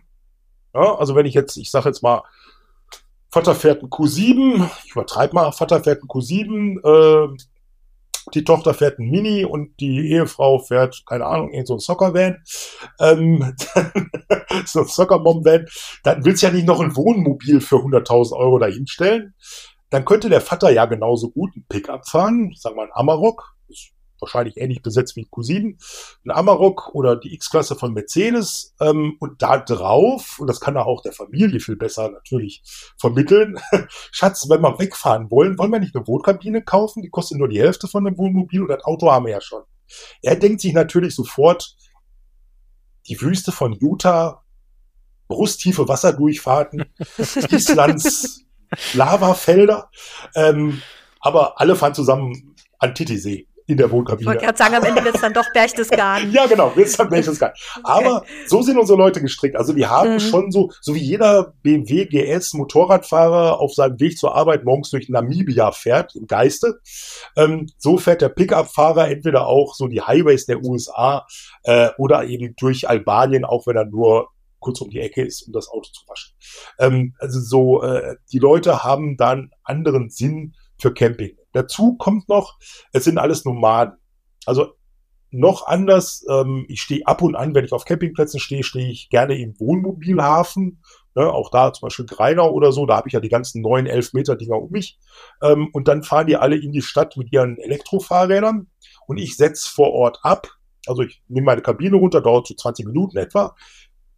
Ja, 0.74 0.96
also 0.96 1.16
wenn 1.16 1.26
ich 1.26 1.34
jetzt, 1.34 1.58
ich 1.58 1.72
sage 1.72 1.90
jetzt 1.90 2.04
mal, 2.04 2.24
Vater 3.32 3.56
fährt 3.56 3.82
ein 3.82 3.90
Q7, 3.90 4.70
ich 4.86 4.92
übertreibe 4.92 5.34
mal, 5.34 5.52
Vater 5.52 5.84
fährt 5.84 6.04
ein 6.04 6.08
Q7, 6.08 6.80
äh, 6.84 7.38
die 8.34 8.44
Tochter 8.44 8.74
fährt 8.74 9.00
ein 9.00 9.10
Mini 9.10 9.46
und 9.46 9.80
die 9.80 10.12
Ehefrau 10.12 10.60
fährt, 10.60 11.04
keine 11.06 11.26
Ahnung, 11.26 11.52
in 11.52 11.66
so 11.66 11.76
ein 11.76 11.80
Soccer-Van, 11.80 12.44
ähm, 13.00 13.56
so 14.66 14.82
ein 14.82 14.88
Soccer-Mom-Van, 14.88 15.66
dann 16.04 16.26
willst 16.26 16.42
du 16.42 16.48
ja 16.48 16.54
nicht 16.54 16.66
noch 16.66 16.80
ein 16.80 16.96
Wohnmobil 16.96 17.62
für 17.62 17.78
100.000 17.78 18.36
Euro 18.36 18.60
dahinstellen 18.60 19.34
dann 19.90 20.06
könnte 20.06 20.30
der 20.30 20.42
Vater 20.42 20.72
ja 20.72 20.86
genauso 20.86 21.30
gut 21.30 21.56
ein 21.56 21.66
Pickup 21.68 22.08
fahren, 22.08 22.54
sagen 22.56 22.76
wir 22.76 22.84
ein 22.84 22.94
Amarok, 22.94 23.56
ist 23.68 23.92
wahrscheinlich 24.20 24.58
ähnlich 24.58 24.82
besetzt 24.82 25.16
wie 25.16 25.22
ein 25.22 25.30
Q7, 25.30 25.78
ein 26.26 26.32
Amarok 26.32 26.94
oder 26.94 27.16
die 27.16 27.34
X-Klasse 27.34 27.76
von 27.76 27.94
Mercedes 27.94 28.74
ähm, 28.80 29.18
und 29.20 29.42
da 29.42 29.58
drauf, 29.58 30.40
und 30.40 30.48
das 30.48 30.60
kann 30.60 30.76
er 30.76 30.86
auch 30.86 31.02
der 31.02 31.12
Familie 31.12 31.60
viel 31.60 31.76
besser 31.76 32.10
natürlich 32.10 32.64
vermitteln, 32.98 33.60
Schatz, 34.12 34.50
wenn 34.50 34.62
wir 34.62 34.80
wegfahren 34.80 35.30
wollen, 35.32 35.58
wollen 35.58 35.72
wir 35.72 35.80
nicht 35.80 35.96
eine 35.96 36.08
Wohnkabine 36.08 36.64
kaufen, 36.64 37.02
die 37.02 37.10
kostet 37.10 37.38
nur 37.38 37.50
die 37.50 37.60
Hälfte 37.60 37.88
von 37.88 38.06
einem 38.06 38.18
Wohnmobil 38.18 38.62
und 38.62 38.70
das 38.70 38.84
Auto 38.84 39.12
haben 39.12 39.26
wir 39.26 39.34
ja 39.34 39.42
schon. 39.42 39.64
Er 40.22 40.36
denkt 40.36 40.62
sich 40.62 40.74
natürlich 40.74 41.14
sofort, 41.14 41.76
die 43.08 43.20
Wüste 43.22 43.52
von 43.52 43.74
Utah, 43.74 44.44
brusttiefe 45.28 45.88
Wasserdurchfahrten, 45.88 46.86
Islands 47.52 48.45
Lavafelder. 48.94 49.90
Ähm, 50.36 50.82
aber 51.20 51.60
alle 51.60 51.76
fahren 51.76 51.94
zusammen 51.94 52.56
an 52.80 52.94
Titisee 52.94 53.48
in 53.68 53.78
der 53.78 53.90
Wohnkabine. 53.90 54.22
Ich 54.22 54.28
wollte 54.28 54.46
gerade 54.46 54.58
sagen, 54.58 54.76
am 54.76 54.84
Ende 54.84 55.04
wird 55.04 55.16
es 55.16 55.22
dann 55.22 55.34
doch 55.34 55.52
Berchtesgaden. 55.52 56.32
ja, 56.34 56.46
genau, 56.46 56.76
wird 56.76 56.88
es 56.88 56.98
dann 56.98 57.10
Berchtesgaden. 57.10 57.56
Aber 57.84 58.18
okay. 58.18 58.28
so 58.48 58.62
sind 58.62 58.78
unsere 58.78 58.98
Leute 58.98 59.22
gestrickt. 59.22 59.56
Also 59.56 59.74
die 59.74 59.88
haben 59.88 60.14
mhm. 60.14 60.20
schon 60.20 60.52
so, 60.52 60.72
so 60.82 60.94
wie 60.94 61.00
jeder 61.00 61.54
BMW 61.64 62.06
GS 62.06 62.54
Motorradfahrer 62.54 63.60
auf 63.60 63.74
seinem 63.74 64.00
Weg 64.00 64.18
zur 64.18 64.36
Arbeit 64.36 64.66
morgens 64.66 64.92
durch 64.92 65.10
Namibia 65.10 65.72
fährt, 65.72 66.16
im 66.16 66.28
Geiste, 66.28 66.80
ähm, 67.36 67.68
so 67.78 67.98
fährt 67.98 68.22
der 68.22 68.30
Pickup-Fahrer 68.30 69.10
entweder 69.10 69.48
auch 69.48 69.74
so 69.74 69.88
die 69.88 70.02
Highways 70.02 70.46
der 70.46 70.64
USA 70.64 71.26
äh, 71.64 71.90
oder 71.98 72.26
eben 72.26 72.56
durch 72.58 72.88
Albanien, 72.88 73.46
auch 73.46 73.66
wenn 73.66 73.78
er 73.78 73.86
nur 73.86 74.30
kurz 74.66 74.82
um 74.82 74.90
die 74.90 75.00
Ecke 75.00 75.24
ist, 75.24 75.44
um 75.44 75.54
das 75.54 75.70
Auto 75.70 75.90
zu 75.94 76.08
waschen. 76.08 76.36
Ähm, 76.80 77.14
also 77.20 77.40
so, 77.40 77.84
äh, 77.84 78.16
die 78.32 78.40
Leute 78.40 78.84
haben 78.84 79.16
dann 79.16 79.52
anderen 79.64 80.10
Sinn 80.10 80.56
für 80.78 80.94
Camping. 80.94 81.38
Dazu 81.54 81.96
kommt 81.96 82.28
noch, 82.28 82.58
es 82.92 83.04
sind 83.04 83.20
alles 83.20 83.46
Nomaden. 83.46 83.98
Also 84.46 84.74
noch 85.30 85.68
anders, 85.68 86.26
ähm, 86.30 86.66
ich 86.68 86.82
stehe 86.82 87.06
ab 87.06 87.22
und 87.22 87.36
an, 87.36 87.54
wenn 87.54 87.66
ich 87.66 87.74
auf 87.74 87.86
Campingplätzen 87.86 88.40
stehe, 88.40 88.64
stehe 88.64 88.90
ich 88.90 89.10
gerne 89.10 89.38
im 89.38 89.60
Wohnmobilhafen. 89.60 90.82
Ne, 91.14 91.32
auch 91.32 91.50
da 91.50 91.72
zum 91.72 91.88
Beispiel 91.88 92.06
Greinau 92.06 92.52
oder 92.52 92.72
so, 92.72 92.86
da 92.86 92.98
habe 92.98 93.08
ich 93.08 93.14
ja 93.14 93.22
die 93.22 93.30
ganzen 93.30 93.62
neun, 93.62 93.86
elf 93.86 94.14
Meter 94.14 94.36
Dinger 94.36 94.62
um 94.62 94.72
mich. 94.72 94.98
Ähm, 95.42 95.70
und 95.72 95.88
dann 95.88 96.04
fahren 96.04 96.28
die 96.28 96.36
alle 96.36 96.58
in 96.58 96.72
die 96.72 96.82
Stadt 96.82 97.16
mit 97.16 97.32
ihren 97.32 97.58
Elektrofahrrädern 97.58 98.68
und 99.08 99.18
ich 99.18 99.38
setze 99.38 99.70
vor 99.70 99.92
Ort 99.94 100.20
ab. 100.24 100.50
Also 100.88 101.04
ich 101.04 101.24
nehme 101.28 101.46
meine 101.46 101.62
Kabine 101.62 101.96
runter, 101.96 102.22
dauert 102.22 102.48
so 102.48 102.54
20 102.54 102.88
Minuten 102.88 103.18
etwa 103.18 103.56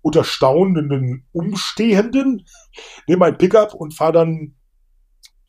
unter 0.08 0.24
staunenden 0.24 1.28
Umstehenden, 1.34 2.45
nehme 3.08 3.20
mein 3.20 3.38
Pickup 3.38 3.74
und 3.74 3.93
fahre 3.93 4.14
dann 4.14 4.55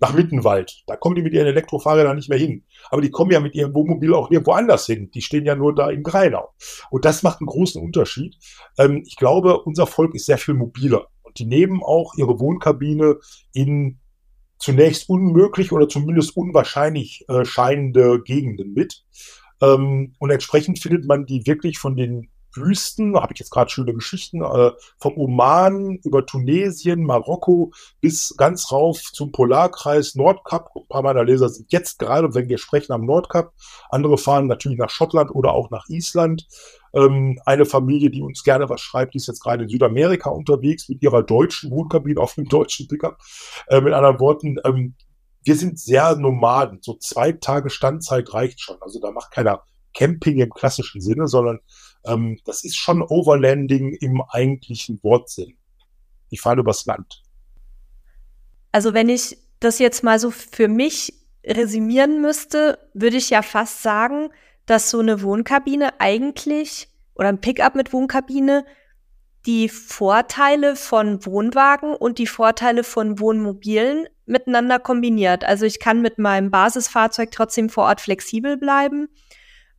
nach 0.00 0.12
Mittenwald. 0.12 0.82
Da 0.88 0.96
kommen 0.96 1.14
die 1.14 1.22
mit 1.22 1.32
ihren 1.32 1.46
Elektrofahrrädern 1.46 2.16
nicht 2.16 2.28
mehr 2.28 2.38
hin. 2.38 2.64
Aber 2.90 3.00
die 3.00 3.11
kommen 3.11 3.30
ja 3.30 3.38
mit 3.38 3.54
ihrem 3.54 3.72
Wohnmobil 3.72 4.12
auch 4.14 4.30
nirgendwo 4.30 4.52
anders 4.52 4.86
hin. 4.86 5.12
Die 5.12 5.22
stehen 5.22 5.44
ja 5.44 5.54
nur 5.54 5.76
da 5.76 5.90
in 5.90 6.02
Greinau. 6.02 6.48
Und 6.90 7.04
das 7.04 7.22
macht 7.22 7.40
einen 7.40 7.46
großen 7.46 7.80
Unterschied. 7.80 8.36
Ähm, 8.78 9.04
ich 9.06 9.14
glaube, 9.14 9.62
unser 9.62 9.86
Volk 9.86 10.14
ist 10.16 10.26
sehr 10.26 10.38
viel 10.38 10.54
mobiler. 10.54 11.06
Und 11.22 11.38
die 11.38 11.46
nehmen 11.46 11.80
auch 11.84 12.14
ihre 12.16 12.40
Wohnkabine 12.40 13.18
in 13.52 14.00
zunächst 14.59 15.09
unmöglich 15.09 15.70
oder 15.70 15.88
zumindest 15.88 16.36
unwahrscheinlich 16.36 17.24
äh, 17.28 17.44
scheinende 17.44 18.22
Gegenden 18.22 18.72
mit. 18.74 19.04
Ähm, 19.62 20.14
und 20.18 20.30
entsprechend 20.30 20.80
findet 20.80 21.06
man 21.06 21.26
die 21.26 21.46
wirklich 21.46 21.78
von 21.78 21.96
den 21.96 22.30
Wüsten, 22.61 23.16
habe 23.16 23.32
ich 23.32 23.40
jetzt 23.40 23.50
gerade 23.50 23.70
schöne 23.70 23.94
Geschichten, 23.94 24.42
äh, 24.42 24.72
vom 24.98 25.16
Oman 25.16 25.98
über 26.04 26.26
Tunesien, 26.26 27.04
Marokko 27.04 27.72
bis 28.00 28.34
ganz 28.36 28.70
rauf 28.72 29.00
zum 29.12 29.32
Polarkreis 29.32 30.14
Nordkap. 30.14 30.70
Ein 30.74 30.88
paar 30.88 31.02
meiner 31.02 31.24
Leser 31.24 31.48
sind 31.48 31.72
jetzt 31.72 31.98
gerade, 31.98 32.34
wenn 32.34 32.48
wir 32.48 32.59
sprechen, 32.59 32.92
am 32.92 33.04
Nordkap. 33.04 33.52
Andere 33.90 34.18
fahren 34.18 34.46
natürlich 34.46 34.78
nach 34.78 34.90
Schottland 34.90 35.30
oder 35.34 35.52
auch 35.52 35.70
nach 35.70 35.88
Island. 35.88 36.46
Ähm, 36.94 37.38
eine 37.44 37.64
Familie, 37.64 38.11
die 38.11 38.22
uns 38.22 38.44
gerne 38.44 38.68
was 38.68 38.80
schreibt, 38.80 39.14
die 39.14 39.18
ist 39.18 39.26
jetzt 39.26 39.42
gerade 39.42 39.64
in 39.64 39.68
Südamerika 39.68 40.30
unterwegs 40.30 40.88
mit 40.88 41.02
ihrer 41.02 41.22
deutschen 41.22 41.70
Wohnkabine 41.70 42.20
auf 42.20 42.36
einem 42.38 42.48
deutschen 42.48 42.88
Pickup. 42.88 43.18
Äh, 43.68 43.80
mit 43.80 43.92
anderen 43.92 44.20
Worten, 44.20 44.56
ähm, 44.64 44.94
wir 45.42 45.56
sind 45.56 45.78
sehr 45.78 46.16
Nomaden. 46.16 46.80
So 46.82 46.94
zwei 46.94 47.32
Tage 47.32 47.70
Standzeit 47.70 48.32
reicht 48.34 48.61
schon. 48.61 48.76
Also 48.80 49.00
da 49.00 49.11
macht 49.11 49.30
keiner 49.30 49.62
Camping 49.94 50.38
im 50.38 50.50
klassischen 50.50 51.00
Sinne, 51.00 51.26
sondern 51.26 51.61
ähm, 52.05 52.38
das 52.44 52.64
ist 52.64 52.76
schon 52.76 53.03
Overlanding 53.03 53.94
im 54.01 54.22
eigentlichen 54.22 55.01
Wortsinn. 55.03 55.57
Ich 56.30 56.40
fahre 56.40 56.61
übers 56.61 56.86
Land. 56.86 57.22
Also 58.72 58.94
wenn 58.94 59.09
ich 59.09 59.38
das 59.61 59.78
jetzt 59.78 60.05
mal 60.05 60.18
so 60.18 60.30
für 60.30 60.68
mich 60.68 61.14
resümieren 61.44 62.20
müsste, 62.20 62.78
würde 62.94 63.16
ich 63.16 63.30
ja 63.30 63.42
fast 63.42 63.82
sagen, 63.82 64.30
dass 64.66 64.90
so 64.90 65.01
eine 65.01 65.22
Wohnkabine 65.22 65.99
eigentlich 66.01 66.88
oder 67.14 67.28
ein 67.28 67.40
Pickup 67.40 67.74
mit 67.74 67.92
Wohnkabine 67.92 68.64
die 69.46 69.68
Vorteile 69.68 70.76
von 70.76 71.24
Wohnwagen 71.24 71.94
und 71.94 72.18
die 72.18 72.26
Vorteile 72.26 72.84
von 72.84 73.18
Wohnmobilen 73.18 74.07
miteinander 74.26 74.78
kombiniert. 74.78 75.44
Also 75.44 75.64
ich 75.64 75.80
kann 75.80 76.03
mit 76.03 76.18
meinem 76.18 76.51
Basisfahrzeug 76.51 77.30
trotzdem 77.30 77.70
vor 77.70 77.84
Ort 77.84 78.01
flexibel 78.03 78.59
bleiben. 78.59 79.09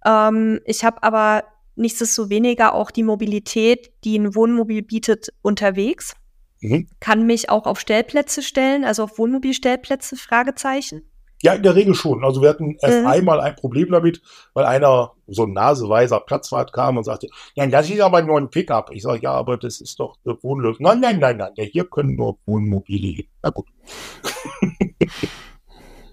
Ähm, 0.06 0.60
ich 0.66 0.84
habe 0.84 1.04
aber 1.04 1.44
nichtsdestoweniger 1.80 2.74
auch 2.74 2.92
die 2.92 3.04
Mobilität, 3.04 3.92
die 4.04 4.18
ein 4.18 4.36
Wohnmobil 4.36 4.84
bietet, 4.84 5.30
unterwegs. 5.42 6.14
Mhm. 6.62 6.88
Kann 7.00 7.26
mich 7.26 7.50
auch 7.50 7.66
auf 7.66 7.80
Stellplätze 7.80 8.42
stellen, 8.42 8.84
also 8.84 9.04
auf 9.04 9.18
Wohnmobilstellplätze, 9.18 10.18
Fragezeichen. 10.18 11.04
Ja, 11.42 11.54
in 11.54 11.64
der 11.64 11.76
Regel 11.76 11.96
schon. 11.96 12.26
Also 12.26 12.42
wir 12.42 12.50
hatten 12.50 12.76
erst 12.82 13.00
mhm. 13.00 13.08
einmal 13.08 13.40
ein 13.40 13.56
Problem 13.56 13.92
damit, 13.92 14.22
weil 14.54 14.66
einer 14.66 15.14
so 15.26 15.44
ein 15.44 15.54
naseweiser 15.54 16.20
Platzwart 16.20 16.74
kam 16.74 16.98
und 16.98 17.06
sagte, 17.06 17.28
ja, 17.56 17.66
das 17.66 17.90
ist 17.90 18.02
aber 18.02 18.22
nur 18.22 18.38
ein 18.38 18.50
Pickup. 18.50 18.90
Ich 18.92 19.04
sage, 19.04 19.22
ja, 19.24 19.32
aber 19.32 19.56
das 19.56 19.80
ist 19.80 20.02
doch 20.02 20.18
eine 20.26 20.38
Wohnlösung. 20.44 20.84
Nein, 20.84 21.00
nein, 21.00 21.20
nein, 21.20 21.38
nein, 21.38 21.54
hier 21.56 21.86
können 21.86 22.16
nur 22.16 22.38
Wohnmobile 22.46 23.08
hin. 23.08 23.28
Na 23.42 23.52
gut. 23.52 23.68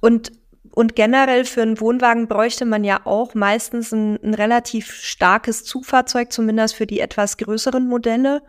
und, 0.00 0.30
und 0.76 0.94
generell 0.94 1.46
für 1.46 1.62
einen 1.62 1.80
Wohnwagen 1.80 2.28
bräuchte 2.28 2.66
man 2.66 2.84
ja 2.84 3.00
auch 3.06 3.34
meistens 3.34 3.92
ein, 3.92 4.22
ein 4.22 4.34
relativ 4.34 4.92
starkes 4.92 5.64
Zugfahrzeug, 5.64 6.30
zumindest 6.30 6.74
für 6.76 6.86
die 6.86 7.00
etwas 7.00 7.38
größeren 7.38 7.88
Modelle. 7.88 8.42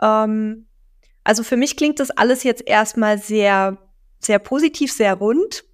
Ähm, 0.00 0.68
also 1.22 1.42
für 1.42 1.58
mich 1.58 1.76
klingt 1.76 2.00
das 2.00 2.10
alles 2.10 2.44
jetzt 2.44 2.66
erstmal 2.66 3.18
sehr, 3.18 3.76
sehr 4.20 4.38
positiv, 4.38 4.90
sehr 4.90 5.16
rund. 5.16 5.64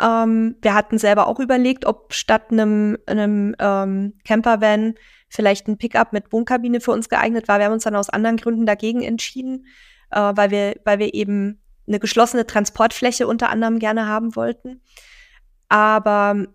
Ähm, 0.00 0.56
wir 0.60 0.74
hatten 0.74 0.98
selber 0.98 1.28
auch 1.28 1.38
überlegt, 1.38 1.86
ob 1.86 2.14
statt 2.14 2.50
einem, 2.50 2.98
einem 3.06 3.54
ähm, 3.60 4.14
Campervan 4.24 4.96
vielleicht 5.28 5.68
ein 5.68 5.78
Pickup 5.78 6.12
mit 6.12 6.32
Wohnkabine 6.32 6.80
für 6.80 6.90
uns 6.90 7.08
geeignet 7.08 7.46
war. 7.46 7.60
Wir 7.60 7.66
haben 7.66 7.74
uns 7.74 7.84
dann 7.84 7.94
aus 7.94 8.10
anderen 8.10 8.38
Gründen 8.38 8.66
dagegen 8.66 9.02
entschieden, 9.02 9.66
äh, 10.10 10.18
weil, 10.34 10.50
wir, 10.50 10.80
weil 10.82 10.98
wir 10.98 11.14
eben 11.14 11.62
eine 11.86 12.00
geschlossene 12.00 12.44
Transportfläche 12.44 13.28
unter 13.28 13.50
anderem 13.50 13.78
gerne 13.78 14.08
haben 14.08 14.34
wollten. 14.34 14.80
Aber 15.68 16.46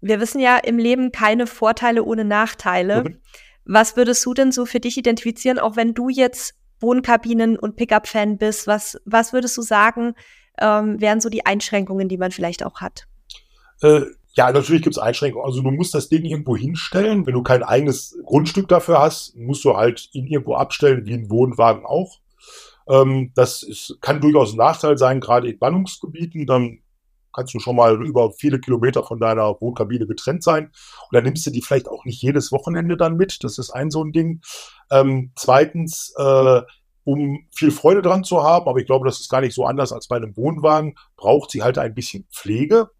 wir 0.00 0.20
wissen 0.20 0.40
ja 0.40 0.56
im 0.58 0.78
Leben 0.78 1.12
keine 1.12 1.46
Vorteile 1.46 2.04
ohne 2.04 2.24
Nachteile. 2.24 3.04
Mhm. 3.04 3.20
Was 3.64 3.96
würdest 3.96 4.24
du 4.24 4.34
denn 4.34 4.52
so 4.52 4.64
für 4.66 4.80
dich 4.80 4.96
identifizieren, 4.96 5.58
auch 5.58 5.76
wenn 5.76 5.94
du 5.94 6.08
jetzt 6.08 6.54
Wohnkabinen- 6.80 7.58
und 7.58 7.76
Pickup-Fan 7.76 8.38
bist? 8.38 8.66
Was, 8.66 9.00
was 9.04 9.32
würdest 9.32 9.56
du 9.56 9.62
sagen, 9.62 10.14
ähm, 10.60 11.00
wären 11.00 11.20
so 11.20 11.28
die 11.28 11.44
Einschränkungen, 11.44 12.08
die 12.08 12.18
man 12.18 12.30
vielleicht 12.30 12.64
auch 12.64 12.80
hat? 12.80 13.06
Äh, 13.82 14.02
ja, 14.34 14.52
natürlich 14.52 14.82
gibt 14.82 14.96
es 14.96 15.02
Einschränkungen. 15.02 15.46
Also 15.46 15.62
du 15.62 15.70
musst 15.70 15.94
das 15.94 16.08
Ding 16.08 16.24
irgendwo 16.24 16.56
hinstellen. 16.56 17.26
Wenn 17.26 17.34
du 17.34 17.42
kein 17.42 17.62
eigenes 17.62 18.18
Grundstück 18.24 18.68
dafür 18.68 19.00
hast, 19.00 19.34
musst 19.34 19.64
du 19.64 19.76
halt 19.76 20.08
ihn 20.12 20.26
irgendwo 20.26 20.54
abstellen, 20.54 21.06
wie 21.06 21.14
ein 21.14 21.30
Wohnwagen 21.30 21.86
auch. 21.86 22.20
Ähm, 22.88 23.32
das 23.34 23.62
ist, 23.62 23.98
kann 24.00 24.20
durchaus 24.20 24.52
ein 24.52 24.58
Nachteil 24.58 24.98
sein, 24.98 25.20
gerade 25.20 25.48
in 25.48 25.58
Bannungsgebieten. 25.58 26.46
Dann 26.46 26.80
kannst 27.36 27.54
du 27.54 27.60
schon 27.60 27.76
mal 27.76 28.04
über 28.04 28.32
viele 28.32 28.58
Kilometer 28.58 29.04
von 29.04 29.20
deiner 29.20 29.60
Wohnkabine 29.60 30.06
getrennt 30.06 30.42
sein. 30.42 30.64
Und 30.66 31.12
dann 31.12 31.24
nimmst 31.24 31.46
du 31.46 31.50
die 31.50 31.62
vielleicht 31.62 31.88
auch 31.88 32.04
nicht 32.04 32.22
jedes 32.22 32.50
Wochenende 32.50 32.96
dann 32.96 33.16
mit. 33.16 33.44
Das 33.44 33.58
ist 33.58 33.70
ein 33.70 33.90
so 33.90 34.02
ein 34.02 34.12
Ding. 34.12 34.40
Ähm, 34.90 35.32
zweitens, 35.36 36.14
äh, 36.16 36.62
um 37.04 37.46
viel 37.52 37.70
Freude 37.70 38.02
dran 38.02 38.24
zu 38.24 38.42
haben, 38.42 38.68
aber 38.68 38.80
ich 38.80 38.86
glaube, 38.86 39.06
das 39.06 39.20
ist 39.20 39.28
gar 39.28 39.40
nicht 39.40 39.54
so 39.54 39.64
anders 39.64 39.92
als 39.92 40.08
bei 40.08 40.16
einem 40.16 40.36
Wohnwagen, 40.36 40.96
braucht 41.16 41.52
sie 41.52 41.62
halt 41.62 41.78
ein 41.78 41.94
bisschen 41.94 42.26
Pflege. 42.32 42.90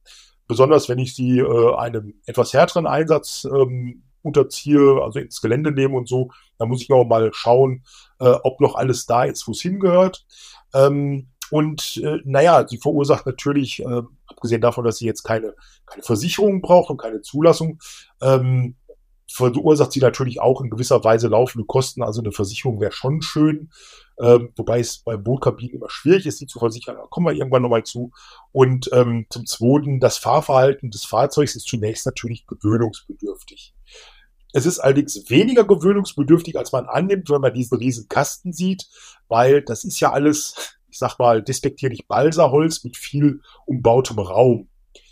Besonders 0.47 0.89
wenn 0.89 1.01
ich 1.01 1.17
sie 1.17 1.41
äh, 1.41 1.75
einem 1.75 2.15
etwas 2.27 2.53
härteren 2.53 2.87
Einsatz 2.87 3.49
ähm, 3.53 4.05
unterziehe, 4.23 5.03
also 5.03 5.19
ins 5.19 5.41
Gelände 5.41 5.73
nehme 5.73 5.97
und 5.97 6.09
so, 6.09 6.31
dann 6.59 6.69
muss 6.69 6.83
ich 6.83 6.89
noch 6.89 7.05
mal 7.05 7.31
schauen, 7.33 7.85
äh, 8.21 8.35
ob 8.43 8.61
noch 8.61 8.77
alles 8.77 9.07
da 9.07 9.25
ist, 9.25 9.47
wo 9.49 9.53
es 9.53 9.61
hingehört. 9.61 10.25
Ähm, 10.75 11.29
und 11.51 11.99
äh, 12.03 12.19
naja, 12.25 12.67
sie 12.67 12.79
verursacht 12.79 13.27
natürlich, 13.27 13.81
äh, 13.81 14.03
abgesehen 14.27 14.61
davon, 14.61 14.85
dass 14.85 14.99
sie 14.99 15.07
jetzt 15.07 15.23
keine, 15.23 15.55
keine 15.87 16.03
Versicherung 16.03 16.61
braucht 16.61 16.91
und 16.91 16.99
keine 16.99 17.23
Zulassung, 17.23 17.79
ähm, 18.21 18.77
verursacht 19.29 19.93
sie 19.93 20.01
natürlich 20.01 20.41
auch 20.41 20.61
in 20.61 20.71
gewisser 20.71 21.03
Weise 21.05 21.29
laufende 21.29 21.67
Kosten. 21.67 22.03
Also 22.03 22.21
eine 22.21 22.33
Versicherung 22.33 22.81
wäre 22.81 22.93
schon 22.93 23.23
schön. 23.23 23.71
Ähm, 24.19 24.51
wobei 24.57 24.81
es 24.81 24.99
bei 24.99 25.17
Bootkabinen 25.17 25.75
immer 25.75 25.91
schwierig 25.91 26.27
ist, 26.27 26.41
die 26.41 26.47
zu 26.47 26.59
versichern. 26.59 26.97
Da 26.97 27.03
kommen 27.11 27.27
wir 27.27 27.35
irgendwann 27.35 27.63
nochmal 27.63 27.83
zu. 27.83 28.13
Und 28.53 28.89
ähm, 28.93 29.27
zum 29.29 29.45
Zweiten, 29.45 30.01
das 30.01 30.17
Fahrverhalten 30.17 30.91
des 30.91 31.05
Fahrzeugs 31.05 31.55
ist 31.55 31.67
zunächst 31.67 32.07
natürlich 32.07 32.47
gewöhnungsbedürftig. 32.47 33.75
Es 34.53 34.65
ist 34.65 34.79
allerdings 34.79 35.29
weniger 35.29 35.65
gewöhnungsbedürftig, 35.65 36.57
als 36.57 36.73
man 36.73 36.87
annimmt, 36.87 37.29
wenn 37.29 37.43
man 37.43 37.53
diesen 37.53 37.77
riesen 37.77 38.09
Kasten 38.09 38.55
sieht, 38.55 38.89
weil 39.29 39.61
das 39.61 39.85
ist 39.85 40.01
ja 40.01 40.13
alles, 40.13 40.76
ich 40.97 41.01
sag 41.01 41.19
mal, 41.19 41.43
despektierlich 41.43 42.09
Balsaholz 42.09 42.83
mit 42.83 42.97
viel 42.97 43.43
umbautem 43.67 44.19
Raum. 44.19 44.71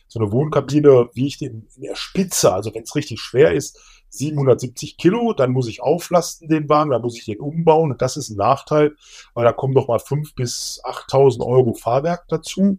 So 0.09 0.19
eine 0.19 0.33
Wohnkabine 0.33 1.11
wiegt 1.13 1.43
in, 1.43 1.69
in 1.77 1.83
der 1.83 1.95
Spitze, 1.95 2.55
also 2.55 2.75
wenn 2.75 2.85
es 2.85 2.95
richtig 2.95 3.21
schwer 3.21 3.53
ist, 3.53 3.79
770 4.09 4.97
Kilo, 4.97 5.35
dann 5.35 5.53
muss 5.53 5.69
ich 5.69 5.83
auflasten 5.83 6.49
den 6.49 6.71
Wagen, 6.71 6.91
dann 6.91 7.03
muss 7.03 7.19
ich 7.19 7.27
den 7.27 7.39
umbauen 7.39 7.93
und 7.93 8.01
das 8.01 8.17
ist 8.17 8.31
ein 8.31 8.39
Nachteil, 8.39 8.97
weil 9.35 9.45
da 9.45 9.53
kommen 9.53 9.75
noch 9.75 9.89
mal 9.89 9.99
5.000 9.99 10.35
bis 10.35 10.81
8.000 10.85 11.45
Euro 11.45 11.75
Fahrwerk 11.75 12.29
dazu. 12.29 12.79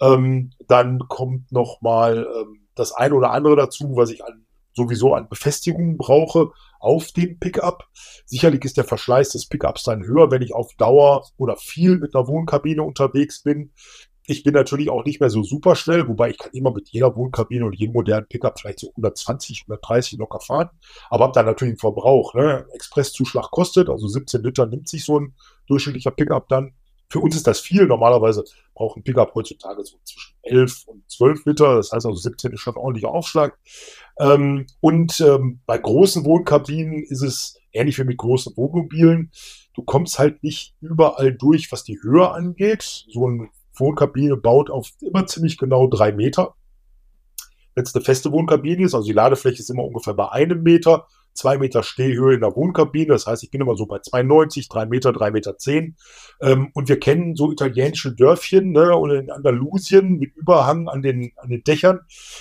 Ähm, 0.00 0.52
dann 0.68 1.00
kommt 1.08 1.50
noch 1.50 1.80
mal 1.80 2.28
ähm, 2.32 2.68
das 2.76 2.92
eine 2.92 3.16
oder 3.16 3.32
andere 3.32 3.56
dazu, 3.56 3.96
was 3.96 4.10
ich 4.10 4.24
an, 4.24 4.45
sowieso 4.76 5.14
an 5.14 5.28
Befestigungen 5.28 5.96
brauche 5.96 6.50
auf 6.78 7.10
dem 7.12 7.38
Pickup. 7.38 7.88
Sicherlich 8.26 8.64
ist 8.64 8.76
der 8.76 8.84
Verschleiß 8.84 9.30
des 9.30 9.46
Pickups 9.46 9.84
dann 9.84 10.04
höher, 10.04 10.30
wenn 10.30 10.42
ich 10.42 10.54
auf 10.54 10.74
Dauer 10.74 11.26
oder 11.38 11.56
viel 11.56 11.98
mit 11.98 12.14
einer 12.14 12.28
Wohnkabine 12.28 12.82
unterwegs 12.82 13.42
bin. 13.42 13.72
Ich 14.28 14.42
bin 14.42 14.54
natürlich 14.54 14.90
auch 14.90 15.04
nicht 15.04 15.20
mehr 15.20 15.30
so 15.30 15.44
super 15.44 15.76
schnell, 15.76 16.08
wobei 16.08 16.30
ich 16.30 16.38
kann 16.38 16.50
immer 16.52 16.72
mit 16.72 16.88
jeder 16.88 17.14
Wohnkabine 17.14 17.64
und 17.64 17.76
jedem 17.76 17.92
modernen 17.92 18.26
Pickup 18.26 18.58
vielleicht 18.58 18.80
so 18.80 18.88
120, 18.88 19.62
130 19.68 20.18
locker 20.18 20.40
fahren, 20.40 20.70
aber 21.10 21.24
habe 21.24 21.32
dann 21.32 21.46
natürlich 21.46 21.72
einen 21.72 21.78
Verbrauch. 21.78 22.34
Ne? 22.34 22.66
Expresszuschlag 22.72 23.50
kostet, 23.52 23.88
also 23.88 24.08
17 24.08 24.42
Liter 24.42 24.66
nimmt 24.66 24.88
sich 24.88 25.04
so 25.04 25.20
ein 25.20 25.34
durchschnittlicher 25.68 26.10
Pickup 26.10 26.48
dann. 26.48 26.74
Für 27.08 27.20
uns 27.20 27.36
ist 27.36 27.46
das 27.46 27.60
viel. 27.60 27.86
Normalerweise 27.86 28.44
braucht 28.74 28.96
ein 28.96 29.04
Pickup 29.04 29.34
heutzutage 29.34 29.84
so 29.84 29.98
zwischen 30.04 30.34
11 30.42 30.84
und 30.86 31.10
12 31.10 31.44
Liter. 31.46 31.76
Das 31.76 31.92
heißt 31.92 32.06
also 32.06 32.18
17 32.18 32.52
ist 32.52 32.60
schon 32.60 32.74
ein 32.74 32.80
ordentlicher 32.80 33.10
Aufschlag. 33.10 33.58
Ähm, 34.18 34.66
und 34.80 35.20
ähm, 35.20 35.60
bei 35.66 35.78
großen 35.78 36.24
Wohnkabinen 36.24 37.04
ist 37.04 37.22
es 37.22 37.58
ähnlich 37.72 37.98
wie 37.98 38.04
mit 38.04 38.16
großen 38.16 38.56
Wohnmobilen. 38.56 39.30
Du 39.74 39.82
kommst 39.82 40.18
halt 40.18 40.42
nicht 40.42 40.74
überall 40.80 41.34
durch, 41.34 41.70
was 41.70 41.84
die 41.84 42.00
Höhe 42.02 42.30
angeht. 42.30 43.04
So 43.08 43.28
ein 43.28 43.50
Wohnkabine 43.78 44.36
baut 44.36 44.70
auf 44.70 44.90
immer 45.00 45.26
ziemlich 45.26 45.58
genau 45.58 45.86
drei 45.86 46.12
Meter. 46.12 46.54
Wenn 47.74 47.84
es 47.84 47.94
eine 47.94 48.02
feste 48.02 48.32
Wohnkabine 48.32 48.84
ist, 48.84 48.94
also 48.94 49.06
die 49.06 49.12
Ladefläche 49.12 49.60
ist 49.60 49.70
immer 49.70 49.84
ungefähr 49.84 50.14
bei 50.14 50.30
einem 50.30 50.62
Meter, 50.62 51.06
zwei 51.36 51.58
Meter 51.58 51.82
Stehhöhe 51.82 52.34
in 52.34 52.40
der 52.40 52.56
Wohnkabine. 52.56 53.08
Das 53.08 53.26
heißt, 53.26 53.42
ich 53.42 53.50
bin 53.50 53.60
immer 53.60 53.76
so 53.76 53.86
bei 53.86 53.98
2,90, 53.98 54.70
drei 54.70 54.86
Meter, 54.86 55.12
drei 55.12 55.30
Meter 55.30 55.58
zehn. 55.58 55.96
Ähm, 56.40 56.70
und 56.74 56.88
wir 56.88 56.98
kennen 56.98 57.36
so 57.36 57.52
italienische 57.52 58.14
Dörfchen 58.14 58.72
ne, 58.72 58.96
oder 58.96 59.20
in 59.20 59.30
Andalusien 59.30 60.18
mit 60.18 60.36
Überhang 60.36 60.88
an 60.88 61.02
den, 61.02 61.32
an 61.36 61.50
den 61.50 61.62
Dächern. 61.64 62.00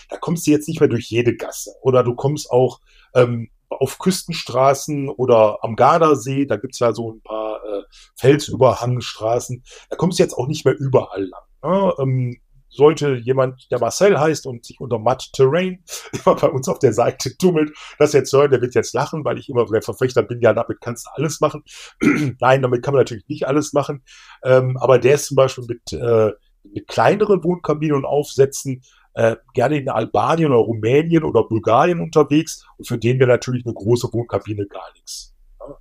Da 0.09 0.17
kommst 0.17 0.47
du 0.47 0.51
jetzt 0.51 0.67
nicht 0.67 0.79
mehr 0.79 0.89
durch 0.89 1.09
jede 1.09 1.35
Gasse. 1.35 1.73
Oder 1.81 2.03
du 2.03 2.15
kommst 2.15 2.49
auch 2.49 2.79
ähm, 3.13 3.49
auf 3.69 3.97
Küstenstraßen 3.99 5.09
oder 5.09 5.59
am 5.63 5.75
Gardasee, 5.75 6.45
da 6.45 6.55
gibt's 6.57 6.79
ja 6.79 6.93
so 6.93 7.13
ein 7.13 7.21
paar 7.21 7.61
äh, 7.65 7.83
Felsüberhangstraßen, 8.15 9.63
da 9.89 9.95
kommst 9.95 10.19
du 10.19 10.23
jetzt 10.23 10.37
auch 10.37 10.47
nicht 10.47 10.65
mehr 10.65 10.77
überall 10.77 11.25
lang. 11.25 11.41
Ne? 11.63 11.93
Ähm, 11.99 12.37
sollte 12.75 13.15
jemand, 13.15 13.71
der 13.71 13.79
Marcel 13.79 14.19
heißt 14.19 14.45
und 14.45 14.65
sich 14.65 14.79
unter 14.79 14.99
Mud 14.99 15.31
Terrain 15.33 15.83
immer 16.11 16.35
bei 16.35 16.47
uns 16.47 16.67
auf 16.67 16.79
der 16.79 16.93
Seite 16.93 17.37
tummelt, 17.37 17.75
das 17.99 18.13
jetzt 18.13 18.33
hören, 18.33 18.51
der 18.51 18.61
wird 18.61 18.75
jetzt 18.75 18.93
lachen, 18.93 19.23
weil 19.25 19.37
ich 19.37 19.49
immer 19.49 19.65
der 19.65 19.81
Verfechter 19.81 20.23
bin, 20.23 20.41
ja, 20.41 20.53
damit 20.53 20.81
kannst 20.81 21.07
du 21.07 21.11
alles 21.13 21.39
machen. 21.41 21.63
Nein, 22.39 22.61
damit 22.61 22.83
kann 22.83 22.93
man 22.93 23.01
natürlich 23.01 23.27
nicht 23.27 23.47
alles 23.47 23.73
machen. 23.73 24.03
Ähm, 24.43 24.77
aber 24.77 24.99
der 24.99 25.15
ist 25.15 25.27
zum 25.27 25.35
Beispiel 25.35 25.65
mit, 25.67 25.93
äh, 25.93 26.31
mit 26.63 26.87
kleineren 26.87 27.43
Wohnkabinen 27.43 27.97
und 27.97 28.05
Aufsätzen 28.05 28.81
äh, 29.13 29.37
gerne 29.53 29.77
in 29.77 29.89
Albanien 29.89 30.51
oder 30.51 30.61
Rumänien 30.61 31.23
oder 31.23 31.43
Bulgarien 31.43 32.01
unterwegs 32.01 32.67
und 32.77 32.87
für 32.87 32.97
den 32.97 33.19
wäre 33.19 33.29
natürlich 33.29 33.65
eine 33.65 33.73
große 33.73 34.11
Wohnkabine 34.11 34.67
gar 34.67 34.91
nichts. 34.93 35.33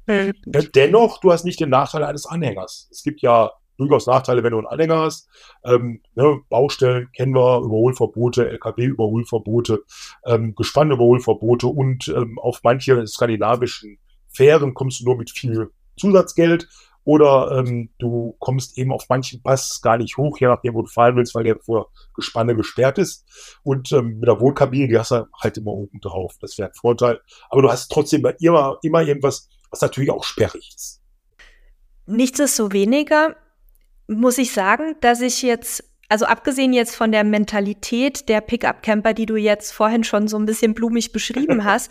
Ja. 0.07 0.27
Mhm. 0.27 0.33
Dennoch, 0.75 1.21
du 1.21 1.33
hast 1.33 1.45
nicht 1.45 1.61
den 1.61 1.71
Nachteil 1.71 2.05
eines 2.05 2.27
Anhängers. 2.27 2.89
Es 2.91 3.03
gibt 3.03 3.21
ja 3.23 3.51
durchaus 3.77 4.07
Nachteile, 4.07 4.43
wenn 4.43 4.53
du 4.53 4.59
einen 4.59 4.67
Anhänger 4.67 4.99
hast. 4.99 5.29
Ähm, 5.65 6.01
ne, 6.15 6.41
Baustellen 6.49 7.09
kennen 7.17 7.35
wir, 7.35 7.61
Überholverbote, 7.61 8.49
LKW-Überholverbote, 8.49 9.83
ähm, 10.27 10.55
Gespannüberholverbote 10.55 11.67
und 11.67 12.09
ähm, 12.09 12.39
auf 12.39 12.61
manche 12.63 13.07
skandinavischen 13.07 13.99
Fähren 14.29 14.75
kommst 14.75 15.01
du 15.01 15.05
nur 15.05 15.17
mit 15.17 15.31
viel 15.31 15.71
Zusatzgeld 15.97 16.69
oder 17.05 17.59
ähm, 17.59 17.91
du 17.99 18.35
kommst 18.39 18.79
eben 18.79 18.91
auf 18.91 19.09
manchen 19.09 19.43
Pass 19.43 19.83
gar 19.83 19.99
nicht 19.99 20.17
hoch, 20.17 20.39
je 20.41 20.47
nachdem, 20.47 20.75
wo 20.75 20.83
du 20.83 20.89
fahren 20.89 21.17
willst, 21.17 21.35
weil 21.35 21.45
der 21.45 21.59
vor 21.61 21.91
Gespanne 22.15 22.57
gesperrt 22.57 22.99
ist. 22.99 23.27
Und 23.63 23.93
ähm, 23.93 24.19
mit 24.21 24.27
der 24.27 24.41
Wohnkabine, 24.41 24.89
die 24.89 24.99
hast 24.99 25.11
du 25.11 25.27
halt 25.39 25.59
immer 25.59 25.73
oben 25.73 26.01
drauf. 26.01 26.37
Das 26.41 26.57
wäre 26.57 26.71
ein 26.71 26.75
Vorteil. 26.75 27.21
Aber 27.51 27.61
du 27.61 27.71
hast 27.71 27.91
trotzdem 27.91 28.27
immer, 28.41 28.79
immer 28.83 29.03
irgendwas, 29.03 29.49
was 29.71 29.83
natürlich 29.83 30.11
auch 30.11 30.25
sperrig 30.25 30.73
ist. 30.75 31.03
Nichtsdestoweniger 32.07 33.37
muss 34.07 34.39
ich 34.39 34.53
sagen, 34.53 34.97
dass 35.01 35.21
ich 35.21 35.43
jetzt, 35.43 35.85
also 36.09 36.27
abgesehen 36.27 36.73
jetzt 36.73 36.95
von 36.95 37.13
der 37.13 37.25
Mentalität 37.25 38.29
der 38.29 38.41
Pickup-Camper, 38.41 39.15
die 39.15 39.27
du 39.27 39.37
jetzt 39.37 39.73
vorhin 39.73 40.05
schon 40.05 40.29
so 40.29 40.39
ein 40.39 40.47
bisschen 40.47 40.75
blumig 40.75 41.13
beschrieben 41.13 41.65
hast, 41.65 41.91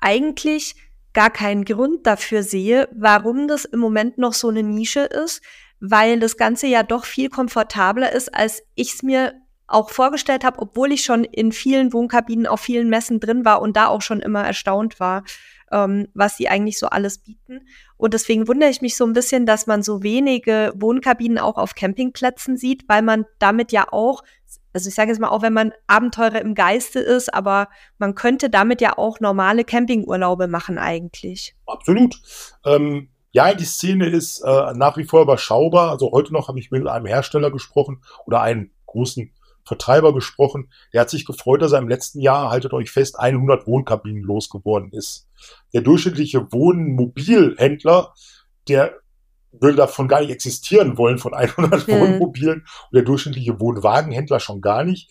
eigentlich 0.00 0.76
gar 1.12 1.30
keinen 1.30 1.64
Grund 1.64 2.06
dafür 2.06 2.42
sehe, 2.42 2.88
warum 2.92 3.48
das 3.48 3.64
im 3.64 3.80
Moment 3.80 4.18
noch 4.18 4.32
so 4.32 4.48
eine 4.48 4.62
Nische 4.62 5.00
ist, 5.00 5.42
weil 5.80 6.20
das 6.20 6.36
Ganze 6.36 6.66
ja 6.66 6.82
doch 6.82 7.04
viel 7.04 7.28
komfortabler 7.28 8.12
ist, 8.12 8.32
als 8.34 8.62
ich 8.74 8.94
es 8.94 9.02
mir 9.02 9.34
auch 9.66 9.90
vorgestellt 9.90 10.44
habe, 10.44 10.58
obwohl 10.60 10.92
ich 10.92 11.02
schon 11.02 11.24
in 11.24 11.52
vielen 11.52 11.92
Wohnkabinen 11.92 12.46
auf 12.46 12.60
vielen 12.60 12.88
Messen 12.88 13.20
drin 13.20 13.44
war 13.44 13.62
und 13.62 13.76
da 13.76 13.86
auch 13.86 14.02
schon 14.02 14.20
immer 14.20 14.44
erstaunt 14.44 15.00
war, 15.00 15.24
ähm, 15.70 16.08
was 16.14 16.36
sie 16.36 16.48
eigentlich 16.48 16.78
so 16.78 16.86
alles 16.88 17.18
bieten. 17.18 17.60
Und 17.96 18.14
deswegen 18.14 18.48
wundere 18.48 18.70
ich 18.70 18.80
mich 18.80 18.96
so 18.96 19.04
ein 19.04 19.12
bisschen, 19.12 19.46
dass 19.46 19.66
man 19.66 19.82
so 19.82 20.02
wenige 20.02 20.72
Wohnkabinen 20.76 21.38
auch 21.38 21.56
auf 21.56 21.74
Campingplätzen 21.74 22.56
sieht, 22.56 22.88
weil 22.88 23.02
man 23.02 23.24
damit 23.38 23.72
ja 23.72 23.86
auch, 23.90 24.22
also 24.72 24.88
ich 24.88 24.94
sage 24.94 25.10
jetzt 25.10 25.20
mal 25.20 25.28
auch, 25.28 25.42
wenn 25.42 25.52
man 25.52 25.72
Abenteurer 25.86 26.40
im 26.40 26.54
Geiste 26.54 27.00
ist, 27.00 27.32
aber 27.32 27.68
man 27.98 28.14
könnte 28.14 28.50
damit 28.50 28.80
ja 28.80 28.96
auch 28.98 29.20
normale 29.20 29.64
Campingurlaube 29.64 30.48
machen 30.48 30.78
eigentlich. 30.78 31.54
Absolut. 31.66 32.16
Ähm 32.64 33.10
ja, 33.32 33.54
die 33.54 33.64
Szene 33.64 34.06
ist 34.06 34.40
äh, 34.40 34.72
nach 34.74 34.96
wie 34.96 35.04
vor 35.04 35.22
überschaubar. 35.22 35.90
Also 35.90 36.10
heute 36.10 36.32
noch 36.32 36.48
habe 36.48 36.58
ich 36.58 36.72
mit 36.72 36.86
einem 36.86 37.06
Hersteller 37.06 37.52
gesprochen 37.52 38.02
oder 38.26 38.40
einem 38.40 38.72
großen 38.86 39.32
Vertreiber 39.70 40.12
gesprochen. 40.12 40.68
Der 40.92 41.02
hat 41.02 41.10
sich 41.10 41.24
gefreut, 41.24 41.62
dass 41.62 41.70
er 41.70 41.78
im 41.78 41.88
letzten 41.88 42.20
Jahr, 42.20 42.50
haltet 42.50 42.72
euch 42.72 42.90
fest, 42.90 43.20
100 43.20 43.68
Wohnkabinen 43.68 44.24
losgeworden 44.24 44.90
ist. 44.90 45.28
Der 45.72 45.80
durchschnittliche 45.80 46.50
Wohnmobilhändler, 46.50 48.12
der 48.68 48.96
würde 49.52 49.76
davon 49.76 50.08
gar 50.08 50.20
nicht 50.20 50.30
existieren 50.30 50.98
wollen, 50.98 51.18
von 51.18 51.34
100 51.34 51.86
mhm. 51.86 51.92
Wohnmobilen 51.92 52.60
und 52.62 52.94
der 52.94 53.02
durchschnittliche 53.02 53.60
Wohnwagenhändler 53.60 54.40
schon 54.40 54.60
gar 54.60 54.82
nicht. 54.82 55.08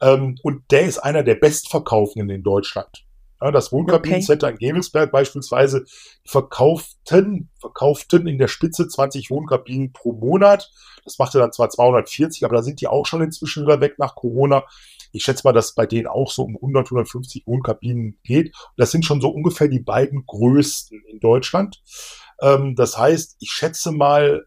Ähm, 0.00 0.36
und 0.42 0.68
der 0.72 0.82
ist 0.86 0.98
einer 0.98 1.22
der 1.22 1.36
bestverkaufenden 1.36 2.30
in 2.30 2.42
Deutschland. 2.42 3.04
Ja, 3.42 3.50
das 3.50 3.72
Wohnkabinencenter 3.72 4.48
okay. 4.48 4.56
in 4.60 4.68
Gevelsberg 4.68 5.10
beispielsweise 5.10 5.84
verkauften, 6.24 7.48
verkauften 7.58 8.26
in 8.26 8.38
der 8.38 8.48
Spitze 8.48 8.86
20 8.86 9.30
Wohnkabinen 9.30 9.92
pro 9.92 10.12
Monat. 10.12 10.70
Das 11.04 11.18
machte 11.18 11.38
dann 11.38 11.52
zwar 11.52 11.70
240, 11.70 12.44
aber 12.44 12.56
da 12.56 12.62
sind 12.62 12.80
die 12.80 12.88
auch 12.88 13.06
schon 13.06 13.22
inzwischen 13.22 13.64
wieder 13.64 13.80
weg 13.80 13.98
nach 13.98 14.14
Corona. 14.14 14.64
Ich 15.12 15.24
schätze 15.24 15.42
mal, 15.44 15.52
dass 15.52 15.74
bei 15.74 15.86
denen 15.86 16.06
auch 16.06 16.30
so 16.30 16.42
um 16.42 16.56
100, 16.56 16.86
150 16.86 17.46
Wohnkabinen 17.46 18.18
geht. 18.22 18.48
Und 18.48 18.74
das 18.76 18.90
sind 18.90 19.04
schon 19.04 19.20
so 19.20 19.30
ungefähr 19.30 19.68
die 19.68 19.80
beiden 19.80 20.24
größten 20.26 21.02
in 21.08 21.20
Deutschland. 21.20 21.82
Ähm, 22.40 22.74
das 22.76 22.98
heißt, 22.98 23.36
ich 23.40 23.50
schätze 23.50 23.90
mal, 23.90 24.46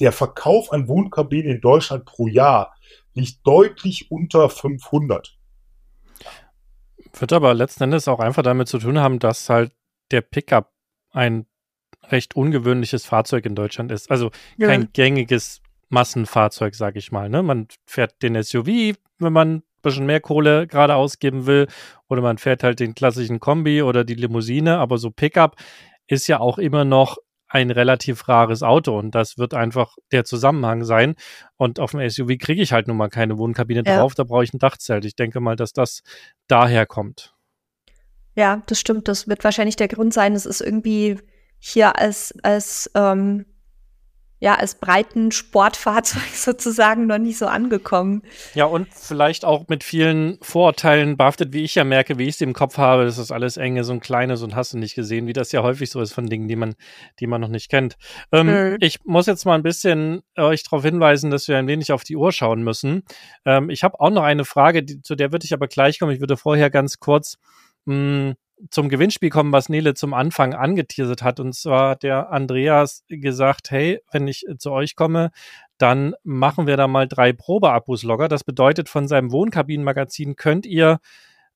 der 0.00 0.12
Verkauf 0.12 0.72
an 0.72 0.88
Wohnkabinen 0.88 1.56
in 1.56 1.60
Deutschland 1.60 2.06
pro 2.06 2.26
Jahr 2.26 2.74
liegt 3.14 3.46
deutlich 3.46 4.10
unter 4.10 4.48
500. 4.48 5.38
Wird 7.18 7.32
aber 7.32 7.54
letzten 7.54 7.84
Endes 7.84 8.08
auch 8.08 8.20
einfach 8.20 8.42
damit 8.42 8.68
zu 8.68 8.78
tun 8.78 8.98
haben, 8.98 9.18
dass 9.18 9.48
halt 9.48 9.72
der 10.10 10.22
Pickup 10.22 10.72
ein 11.10 11.46
recht 12.04 12.34
ungewöhnliches 12.34 13.04
Fahrzeug 13.04 13.46
in 13.46 13.54
Deutschland 13.54 13.92
ist. 13.92 14.10
Also 14.10 14.30
kein 14.58 14.82
ja. 14.82 14.88
gängiges 14.92 15.62
Massenfahrzeug, 15.88 16.74
sag 16.74 16.96
ich 16.96 17.12
mal. 17.12 17.28
Ne? 17.28 17.42
Man 17.42 17.68
fährt 17.86 18.22
den 18.22 18.42
SUV, 18.42 18.96
wenn 19.18 19.32
man 19.32 19.56
ein 19.56 19.62
bisschen 19.82 20.06
mehr 20.06 20.20
Kohle 20.20 20.66
gerade 20.66 20.94
ausgeben 20.94 21.46
will, 21.46 21.68
oder 22.08 22.22
man 22.22 22.38
fährt 22.38 22.62
halt 22.62 22.80
den 22.80 22.94
klassischen 22.94 23.40
Kombi 23.40 23.82
oder 23.82 24.04
die 24.04 24.14
Limousine, 24.14 24.78
aber 24.78 24.98
so 24.98 25.10
Pickup 25.10 25.56
ist 26.06 26.26
ja 26.26 26.40
auch 26.40 26.58
immer 26.58 26.84
noch 26.84 27.18
ein 27.52 27.70
relativ 27.70 28.28
rares 28.28 28.62
Auto 28.62 28.98
und 28.98 29.14
das 29.14 29.36
wird 29.36 29.52
einfach 29.52 29.96
der 30.10 30.24
Zusammenhang 30.24 30.84
sein. 30.84 31.16
Und 31.56 31.80
auf 31.80 31.90
dem 31.90 32.08
SUV 32.08 32.38
kriege 32.38 32.62
ich 32.62 32.72
halt 32.72 32.88
nun 32.88 32.96
mal 32.96 33.10
keine 33.10 33.36
Wohnkabine 33.36 33.82
ja. 33.84 33.98
drauf, 33.98 34.14
da 34.14 34.24
brauche 34.24 34.42
ich 34.44 34.54
ein 34.54 34.58
Dachzelt. 34.58 35.04
Ich 35.04 35.16
denke 35.16 35.40
mal, 35.40 35.54
dass 35.54 35.74
das 35.74 36.02
daher 36.48 36.86
kommt. 36.86 37.34
Ja, 38.34 38.62
das 38.66 38.80
stimmt. 38.80 39.06
Das 39.06 39.28
wird 39.28 39.44
wahrscheinlich 39.44 39.76
der 39.76 39.88
Grund 39.88 40.14
sein. 40.14 40.34
Es 40.34 40.46
ist 40.46 40.62
irgendwie 40.62 41.18
hier 41.58 41.98
als, 41.98 42.34
als 42.42 42.90
ähm, 42.94 43.44
ja, 44.42 44.56
als 44.56 44.74
breiten 44.74 45.30
Sportfahrzeug 45.30 46.26
sozusagen 46.34 47.06
noch 47.06 47.18
nicht 47.18 47.38
so 47.38 47.46
angekommen. 47.46 48.22
Ja, 48.54 48.64
und 48.64 48.88
vielleicht 48.92 49.44
auch 49.44 49.68
mit 49.68 49.84
vielen 49.84 50.38
Vorurteilen 50.42 51.16
behaftet, 51.16 51.52
wie 51.52 51.62
ich 51.62 51.76
ja 51.76 51.84
merke, 51.84 52.18
wie 52.18 52.26
ich 52.26 52.38
sie 52.38 52.44
im 52.44 52.52
Kopf 52.52 52.76
habe, 52.76 53.04
das 53.04 53.18
ist 53.18 53.30
alles 53.30 53.56
enge, 53.56 53.84
so 53.84 53.92
ein 53.92 54.00
kleines 54.00 54.42
und 54.42 54.56
hast 54.56 54.72
du 54.72 54.78
nicht 54.78 54.96
gesehen, 54.96 55.28
wie 55.28 55.32
das 55.32 55.52
ja 55.52 55.62
häufig 55.62 55.90
so 55.90 56.00
ist 56.00 56.12
von 56.12 56.26
Dingen, 56.26 56.48
die 56.48 56.56
man, 56.56 56.74
die 57.20 57.28
man 57.28 57.40
noch 57.40 57.50
nicht 57.50 57.70
kennt. 57.70 57.96
Ähm, 58.32 58.46
mhm. 58.46 58.76
Ich 58.80 59.04
muss 59.04 59.26
jetzt 59.26 59.44
mal 59.44 59.54
ein 59.54 59.62
bisschen 59.62 60.22
euch 60.36 60.64
darauf 60.64 60.82
hinweisen, 60.82 61.30
dass 61.30 61.46
wir 61.46 61.56
ein 61.56 61.68
wenig 61.68 61.92
auf 61.92 62.02
die 62.02 62.16
Uhr 62.16 62.32
schauen 62.32 62.64
müssen. 62.64 63.04
Ähm, 63.44 63.70
ich 63.70 63.84
habe 63.84 64.00
auch 64.00 64.10
noch 64.10 64.24
eine 64.24 64.44
Frage, 64.44 64.82
die, 64.82 65.02
zu 65.02 65.14
der 65.14 65.30
würde 65.30 65.44
ich 65.44 65.54
aber 65.54 65.68
gleich 65.68 66.00
kommen. 66.00 66.10
Ich 66.10 66.20
würde 66.20 66.36
vorher 66.36 66.68
ganz 66.68 66.98
kurz 66.98 67.38
mh, 67.84 67.94
mm, 67.94 68.34
zum 68.70 68.88
Gewinnspiel 68.88 69.30
kommen, 69.30 69.52
was 69.52 69.68
Nele 69.68 69.94
zum 69.94 70.14
Anfang 70.14 70.54
angeteasert 70.54 71.22
hat. 71.22 71.40
Und 71.40 71.54
zwar 71.54 71.90
hat 71.90 72.02
der 72.02 72.30
Andreas 72.30 73.04
gesagt, 73.08 73.70
hey, 73.70 74.00
wenn 74.12 74.28
ich 74.28 74.44
zu 74.58 74.70
euch 74.70 74.96
komme, 74.96 75.30
dann 75.78 76.14
machen 76.22 76.66
wir 76.66 76.76
da 76.76 76.86
mal 76.86 77.08
drei 77.08 77.32
Probeabos 77.32 78.02
locker. 78.02 78.28
Das 78.28 78.44
bedeutet, 78.44 78.88
von 78.88 79.08
seinem 79.08 79.32
Wohnkabinenmagazin 79.32 80.36
könnt 80.36 80.66
ihr 80.66 81.00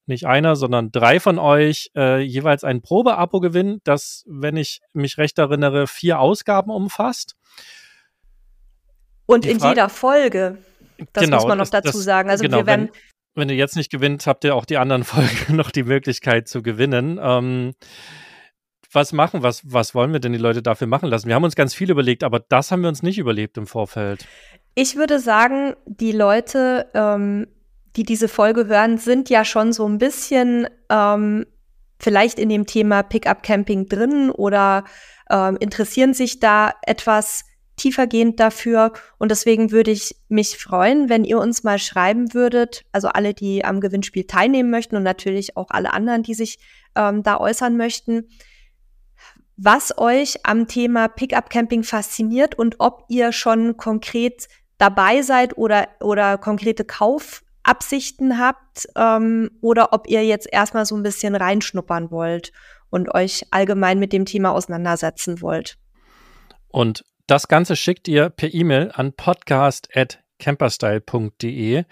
nicht 0.06 0.26
einer, 0.26 0.56
sondern 0.56 0.92
drei 0.92 1.20
von 1.20 1.38
euch 1.38 1.90
äh, 1.96 2.20
jeweils 2.20 2.64
ein 2.64 2.80
Probeabo 2.80 3.40
gewinnen, 3.40 3.80
das, 3.84 4.24
wenn 4.26 4.56
ich 4.56 4.80
mich 4.92 5.18
recht 5.18 5.38
erinnere, 5.38 5.86
vier 5.86 6.20
Ausgaben 6.20 6.70
umfasst. 6.70 7.34
Und 9.26 9.44
Die 9.44 9.50
in 9.50 9.58
jeder 9.58 9.88
Folge. 9.88 10.58
Das 11.12 11.24
genau, 11.24 11.38
muss 11.38 11.46
man 11.46 11.58
noch 11.58 11.68
dazu 11.68 11.92
das, 11.92 12.04
sagen. 12.04 12.30
Also 12.30 12.42
genau, 12.42 12.58
wir 12.58 12.66
werden 12.66 12.90
wenn 13.36 13.48
ihr 13.48 13.56
jetzt 13.56 13.76
nicht 13.76 13.90
gewinnt, 13.90 14.26
habt 14.26 14.44
ihr 14.44 14.54
auch 14.54 14.64
die 14.64 14.78
anderen 14.78 15.04
Folgen 15.04 15.56
noch 15.56 15.70
die 15.70 15.84
Möglichkeit 15.84 16.48
zu 16.48 16.62
gewinnen. 16.62 17.18
Ähm, 17.22 17.74
was 18.92 19.12
machen, 19.12 19.42
was, 19.42 19.62
was 19.64 19.94
wollen 19.94 20.12
wir 20.12 20.20
denn 20.20 20.32
die 20.32 20.38
Leute 20.38 20.62
dafür 20.62 20.86
machen 20.86 21.08
lassen? 21.08 21.28
Wir 21.28 21.34
haben 21.34 21.44
uns 21.44 21.56
ganz 21.56 21.74
viel 21.74 21.90
überlegt, 21.90 22.24
aber 22.24 22.40
das 22.40 22.70
haben 22.70 22.82
wir 22.82 22.88
uns 22.88 23.02
nicht 23.02 23.18
überlebt 23.18 23.58
im 23.58 23.66
Vorfeld. 23.66 24.26
Ich 24.74 24.96
würde 24.96 25.18
sagen, 25.18 25.74
die 25.86 26.12
Leute, 26.12 26.86
ähm, 26.94 27.46
die 27.96 28.04
diese 28.04 28.28
Folge 28.28 28.66
hören, 28.66 28.98
sind 28.98 29.28
ja 29.28 29.44
schon 29.44 29.72
so 29.72 29.86
ein 29.86 29.98
bisschen 29.98 30.68
ähm, 30.90 31.46
vielleicht 31.98 32.38
in 32.38 32.48
dem 32.48 32.66
Thema 32.66 33.02
Pickup 33.02 33.42
Camping 33.42 33.88
drin 33.88 34.30
oder 34.30 34.84
ähm, 35.30 35.56
interessieren 35.60 36.14
sich 36.14 36.40
da 36.40 36.72
etwas 36.82 37.44
tiefergehend 37.76 38.40
dafür. 38.40 38.92
Und 39.18 39.30
deswegen 39.30 39.70
würde 39.70 39.90
ich 39.90 40.16
mich 40.28 40.58
freuen, 40.58 41.08
wenn 41.08 41.24
ihr 41.24 41.38
uns 41.38 41.62
mal 41.62 41.78
schreiben 41.78 42.34
würdet, 42.34 42.84
also 42.92 43.08
alle, 43.08 43.34
die 43.34 43.64
am 43.64 43.80
Gewinnspiel 43.80 44.24
teilnehmen 44.24 44.70
möchten 44.70 44.96
und 44.96 45.02
natürlich 45.02 45.56
auch 45.56 45.70
alle 45.70 45.92
anderen, 45.92 46.22
die 46.22 46.34
sich 46.34 46.58
ähm, 46.94 47.22
da 47.22 47.38
äußern 47.38 47.76
möchten, 47.76 48.28
was 49.56 49.96
euch 49.96 50.44
am 50.44 50.68
Thema 50.68 51.08
Pickup 51.08 51.50
Camping 51.50 51.82
fasziniert 51.82 52.58
und 52.58 52.76
ob 52.78 53.04
ihr 53.08 53.32
schon 53.32 53.76
konkret 53.76 54.48
dabei 54.78 55.22
seid 55.22 55.56
oder, 55.56 55.88
oder 56.00 56.36
konkrete 56.36 56.84
Kaufabsichten 56.84 58.38
habt 58.38 58.86
ähm, 58.96 59.50
oder 59.62 59.92
ob 59.92 60.08
ihr 60.08 60.24
jetzt 60.24 60.48
erstmal 60.50 60.84
so 60.84 60.94
ein 60.94 61.02
bisschen 61.02 61.34
reinschnuppern 61.34 62.10
wollt 62.10 62.52
und 62.90 63.14
euch 63.14 63.46
allgemein 63.50 63.98
mit 63.98 64.12
dem 64.12 64.26
Thema 64.26 64.52
auseinandersetzen 64.52 65.40
wollt. 65.40 65.78
Und 66.68 67.04
das 67.26 67.48
Ganze 67.48 67.76
schickt 67.76 68.08
ihr 68.08 68.30
per 68.30 68.52
E-Mail 68.52 68.90
an 68.94 69.12
podcast.camperstyle.de. 69.12 71.84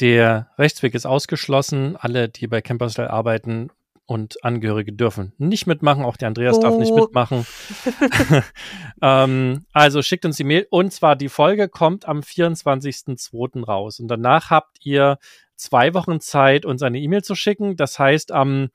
Der 0.00 0.50
Rechtsweg 0.58 0.94
ist 0.94 1.06
ausgeschlossen. 1.06 1.96
Alle, 1.96 2.28
die 2.28 2.46
bei 2.46 2.60
Camperstyle 2.60 3.10
arbeiten 3.10 3.70
und 4.06 4.44
Angehörige 4.44 4.92
dürfen 4.92 5.32
nicht 5.38 5.66
mitmachen. 5.66 6.04
Auch 6.04 6.16
der 6.16 6.28
Andreas 6.28 6.58
oh. 6.58 6.62
darf 6.62 6.76
nicht 6.76 6.92
oh. 6.92 7.00
mitmachen. 7.00 7.44
ähm, 9.02 9.64
also 9.72 10.02
schickt 10.02 10.24
uns 10.24 10.36
die 10.36 10.44
Mail. 10.44 10.68
Und 10.70 10.92
zwar 10.92 11.16
die 11.16 11.28
Folge 11.28 11.68
kommt 11.68 12.06
am 12.06 12.20
24.02. 12.20 13.64
raus. 13.64 13.98
Und 14.00 14.08
danach 14.08 14.50
habt 14.50 14.78
ihr 14.84 15.18
zwei 15.56 15.94
Wochen 15.94 16.20
Zeit, 16.20 16.64
uns 16.64 16.82
eine 16.82 17.00
E-Mail 17.00 17.22
zu 17.22 17.34
schicken. 17.34 17.76
Das 17.76 17.98
heißt, 17.98 18.32
am 18.32 18.68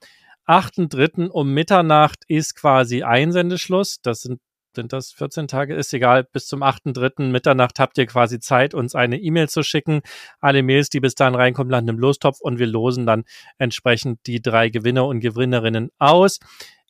8.3. 0.47 1.29
um 1.29 1.53
Mitternacht 1.53 2.23
ist 2.27 2.55
quasi 2.55 3.03
Einsendeschluss. 3.03 4.01
Das 4.01 4.21
sind 4.21 4.41
sind 4.75 4.93
das 4.93 5.11
14 5.11 5.47
Tage? 5.47 5.75
Ist 5.75 5.93
egal. 5.93 6.23
Bis 6.23 6.47
zum 6.47 6.63
8.3. 6.63 7.29
Mitternacht 7.29 7.79
habt 7.79 7.97
ihr 7.97 8.05
quasi 8.05 8.39
Zeit, 8.39 8.73
uns 8.73 8.95
eine 8.95 9.19
E-Mail 9.19 9.49
zu 9.49 9.63
schicken. 9.63 10.01
Alle 10.39 10.63
Mails, 10.63 10.89
die 10.89 10.99
bis 10.99 11.15
dahin 11.15 11.35
reinkommen, 11.35 11.71
landen 11.71 11.91
im 11.91 11.99
Lostopf 11.99 12.39
und 12.41 12.59
wir 12.59 12.67
losen 12.67 13.05
dann 13.05 13.23
entsprechend 13.57 14.19
die 14.27 14.41
drei 14.41 14.69
Gewinner 14.69 15.05
und 15.05 15.19
Gewinnerinnen 15.19 15.89
aus. 15.99 16.39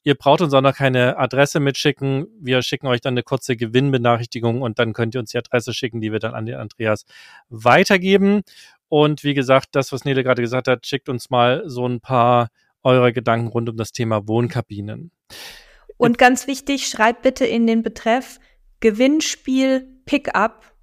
Ihr 0.06 0.16
braucht 0.16 0.42
uns 0.42 0.54
auch 0.54 0.62
noch 0.62 0.76
keine 0.76 1.18
Adresse 1.18 1.62
mitschicken. 1.62 2.28
Wir 2.40 2.62
schicken 2.62 2.88
euch 2.88 3.00
dann 3.00 3.14
eine 3.14 3.24
kurze 3.24 3.56
Gewinnbenachrichtigung 3.56 4.62
und 4.62 4.78
dann 4.78 4.92
könnt 4.92 5.16
ihr 5.16 5.22
uns 5.22 5.32
die 5.32 5.38
Adresse 5.38 5.74
schicken, 5.74 6.02
die 6.02 6.12
wir 6.12 6.20
dann 6.20 6.34
an 6.34 6.46
den 6.46 6.56
Andreas 6.56 7.06
weitergeben. 7.50 8.42
Und 8.90 9.24
wie 9.24 9.34
gesagt, 9.34 9.70
das, 9.72 9.92
was 9.94 10.04
Nele 10.04 10.24
gerade 10.24 10.42
gesagt 10.42 10.68
hat, 10.68 10.86
schickt 10.86 11.08
uns 11.08 11.30
mal 11.30 11.64
so 11.66 11.88
ein 11.88 12.02
paar 12.02 12.50
eurer 12.84 13.14
Gedanken 13.14 13.48
rund 13.48 13.70
um 13.70 13.78
das 13.78 13.94
Thema 13.94 14.28
Wohnkabinen. 14.28 15.12
Und 16.04 16.18
ganz 16.18 16.48
wichtig, 16.48 16.88
schreibt 16.88 17.22
bitte 17.22 17.46
in 17.46 17.66
den 17.66 17.82
Betreff 17.82 18.40
Gewinnspiel 18.82 19.88
Pickup, 20.06 20.74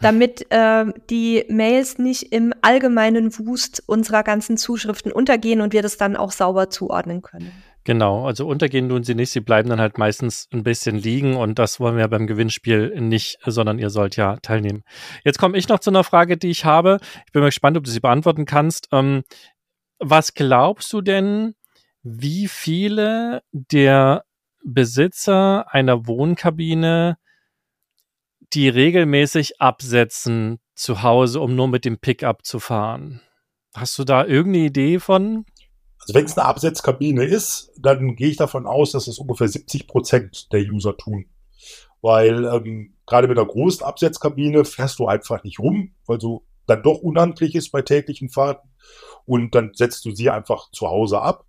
damit 0.00 0.46
äh, 0.50 0.84
die 1.10 1.44
Mails 1.48 1.98
nicht 1.98 2.32
im 2.32 2.54
allgemeinen 2.62 3.36
Wust 3.38 3.82
unserer 3.86 4.22
ganzen 4.22 4.56
Zuschriften 4.56 5.10
untergehen 5.10 5.60
und 5.60 5.72
wir 5.72 5.82
das 5.82 5.96
dann 5.96 6.16
auch 6.16 6.30
sauber 6.30 6.70
zuordnen 6.70 7.22
können. 7.22 7.50
Genau, 7.82 8.26
also 8.26 8.46
untergehen 8.46 8.88
tun 8.88 9.02
sie 9.02 9.14
nicht, 9.14 9.30
sie 9.30 9.40
bleiben 9.40 9.68
dann 9.70 9.80
halt 9.80 9.98
meistens 9.98 10.46
ein 10.52 10.62
bisschen 10.62 10.94
liegen 10.94 11.36
und 11.36 11.58
das 11.58 11.80
wollen 11.80 11.96
wir 11.96 12.06
beim 12.06 12.26
Gewinnspiel 12.26 13.00
nicht, 13.00 13.38
sondern 13.46 13.78
ihr 13.78 13.90
sollt 13.90 14.14
ja 14.16 14.36
teilnehmen. 14.42 14.84
Jetzt 15.24 15.38
komme 15.38 15.56
ich 15.56 15.68
noch 15.68 15.78
zu 15.78 15.90
einer 15.90 16.04
Frage, 16.04 16.36
die 16.36 16.50
ich 16.50 16.64
habe. 16.64 16.98
Ich 17.26 17.32
bin 17.32 17.40
mal 17.40 17.48
gespannt, 17.48 17.76
ob 17.76 17.84
du 17.84 17.90
sie 17.90 18.00
beantworten 18.00 18.44
kannst. 18.44 18.88
Ähm, 18.92 19.22
was 19.98 20.34
glaubst 20.34 20.92
du 20.92 21.00
denn, 21.00 21.54
wie 22.02 22.46
viele 22.46 23.42
der 23.52 24.22
Besitzer 24.74 25.72
einer 25.72 26.06
Wohnkabine, 26.06 27.18
die 28.52 28.68
regelmäßig 28.68 29.60
absetzen 29.60 30.60
zu 30.74 31.02
Hause, 31.02 31.40
um 31.40 31.54
nur 31.54 31.68
mit 31.68 31.84
dem 31.84 31.98
Pickup 31.98 32.44
zu 32.44 32.60
fahren. 32.60 33.20
Hast 33.74 33.98
du 33.98 34.04
da 34.04 34.24
irgendeine 34.24 34.66
Idee 34.66 34.98
von? 34.98 35.44
Also 36.00 36.14
wenn 36.14 36.24
es 36.24 36.38
eine 36.38 36.46
Absetzkabine 36.46 37.24
ist, 37.24 37.70
dann 37.78 38.16
gehe 38.16 38.28
ich 38.28 38.36
davon 38.36 38.66
aus, 38.66 38.92
dass 38.92 39.08
es 39.08 39.18
ungefähr 39.18 39.48
70 39.48 39.88
Prozent 39.88 40.52
der 40.52 40.60
User 40.60 40.96
tun. 40.96 41.26
Weil 42.00 42.44
ähm, 42.44 42.96
gerade 43.06 43.28
mit 43.28 43.38
einer 43.38 43.46
großen 43.46 43.84
Absetzkabine 43.84 44.64
fährst 44.64 45.00
du 45.00 45.06
einfach 45.06 45.42
nicht 45.42 45.58
rum, 45.58 45.94
weil 46.06 46.20
so 46.20 46.46
dann 46.66 46.82
doch 46.82 47.00
unhandlich 47.00 47.54
ist 47.54 47.70
bei 47.70 47.82
täglichen 47.82 48.28
Fahrten. 48.28 48.68
Und 49.24 49.54
dann 49.54 49.72
setzt 49.74 50.04
du 50.04 50.12
sie 50.12 50.30
einfach 50.30 50.70
zu 50.70 50.86
Hause 50.86 51.20
ab. 51.20 51.44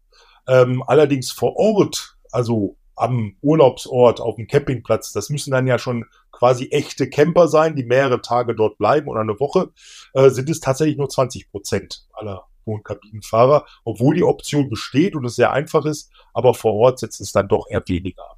Ähm, 0.48 0.84
allerdings 0.86 1.32
vor 1.32 1.56
Ort, 1.58 2.18
also 2.32 2.78
am 3.00 3.36
Urlaubsort, 3.42 4.20
auf 4.20 4.36
dem 4.36 4.48
Campingplatz, 4.48 5.14
das 5.14 5.30
müssen 5.30 5.52
dann 5.52 5.68
ja 5.68 5.80
schon 5.80 6.06
quasi 6.32 6.68
echte 6.72 7.10
Camper 7.10 7.48
sein, 7.48 7.76
die 7.76 7.86
mehrere 7.86 8.22
Tage 8.22 8.56
dort 8.56 8.78
bleiben 8.78 9.08
oder 9.08 9.22
eine 9.22 9.40
Woche, 9.40 9.72
äh, 10.14 10.30
sind 10.30 10.50
es 10.50 10.60
tatsächlich 10.60 10.98
nur 10.98 11.10
20 11.10 11.50
Prozent 11.50 12.06
aller 12.14 12.46
Wohnkabinenfahrer, 12.66 13.66
obwohl 13.84 14.16
die 14.16 14.24
Option 14.24 14.70
besteht 14.70 15.16
und 15.16 15.26
es 15.26 15.36
sehr 15.36 15.52
einfach 15.52 15.86
ist, 15.86 16.12
aber 16.34 16.54
vor 16.54 16.74
Ort 16.74 17.00
setzt 17.00 17.22
es 17.22 17.32
dann 17.32 17.48
doch 17.48 17.68
eher 17.70 17.84
weniger 17.88 18.24
ab. 18.30 18.38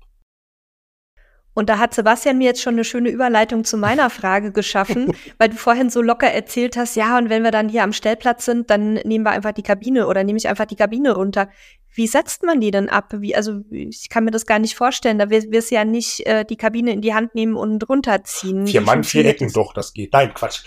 Und 1.54 1.70
da 1.70 1.80
hat 1.80 1.94
Sebastian 1.94 2.38
mir 2.38 2.46
jetzt 2.46 2.62
schon 2.62 2.76
eine 2.76 2.86
schöne 2.86 3.10
Überleitung 3.10 3.64
zu 3.64 3.78
meiner 3.78 4.10
Frage 4.10 4.52
geschaffen, 4.52 5.14
weil 5.38 5.50
du 5.50 5.56
vorhin 5.56 5.90
so 5.90 6.02
locker 6.02 6.28
erzählt 6.28 6.78
hast, 6.78 6.96
ja, 6.96 7.18
und 7.18 7.30
wenn 7.30 7.44
wir 7.44 7.52
dann 7.52 7.70
hier 7.70 7.84
am 7.84 7.94
Stellplatz 7.94 8.46
sind, 8.46 8.70
dann 8.70 8.94
nehmen 8.94 9.26
wir 9.26 9.32
einfach 9.32 9.52
die 9.52 9.64
Kabine 9.64 10.08
oder 10.08 10.24
nehme 10.24 10.38
ich 10.38 10.48
einfach 10.48 10.66
die 10.66 10.76
Kabine 10.76 11.14
runter. 11.14 11.50
Wie 11.94 12.08
setzt 12.08 12.44
man 12.44 12.62
die 12.62 12.72
denn 12.72 12.88
ab? 12.88 13.14
Wie, 13.18 13.36
also 13.36 13.60
ich 13.70 14.08
kann 14.08 14.24
mir 14.24 14.32
das 14.32 14.46
gar 14.46 14.60
nicht 14.60 14.76
vorstellen. 14.76 15.20
Da 15.20 15.30
wirst 15.30 15.72
du 15.72 15.76
ja 15.76 15.84
nicht 15.84 16.26
äh, 16.26 16.46
die 16.46 16.56
Kabine 16.56 16.94
in 16.94 17.02
die 17.02 17.14
Hand 17.14 17.36
nehmen 17.36 17.56
und 17.56 17.88
runterziehen. 17.90 18.66
Vier 18.66 18.80
Mann, 18.80 19.04
vier 19.04 19.26
Ecken, 19.26 19.52
doch, 19.52 19.74
das 19.74 19.92
geht. 19.92 20.14
Nein, 20.14 20.34
Quatsch. 20.34 20.64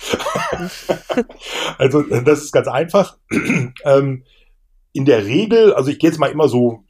also 1.78 2.02
das 2.02 2.42
ist 2.42 2.52
ganz 2.52 2.68
einfach. 2.68 3.16
ähm, 3.84 4.24
in 4.92 5.06
der 5.06 5.24
Regel, 5.24 5.72
also 5.72 5.90
ich 5.90 5.98
gehe 5.98 6.10
jetzt 6.10 6.18
mal 6.18 6.30
immer 6.30 6.48
so 6.48 6.83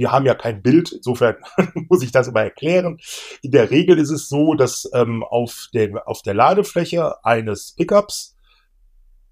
wir 0.00 0.10
haben 0.10 0.24
ja 0.24 0.34
kein 0.34 0.62
Bild, 0.62 0.92
insofern 0.92 1.36
muss 1.88 2.02
ich 2.02 2.10
das 2.10 2.28
immer 2.28 2.40
erklären. 2.40 2.98
In 3.42 3.50
der 3.50 3.70
Regel 3.70 3.98
ist 3.98 4.10
es 4.10 4.28
so, 4.28 4.54
dass 4.54 4.88
ähm, 4.94 5.22
auf, 5.22 5.68
dem, 5.74 5.98
auf 5.98 6.22
der 6.22 6.32
Ladefläche 6.32 7.22
eines 7.24 7.74
Pickups 7.76 8.34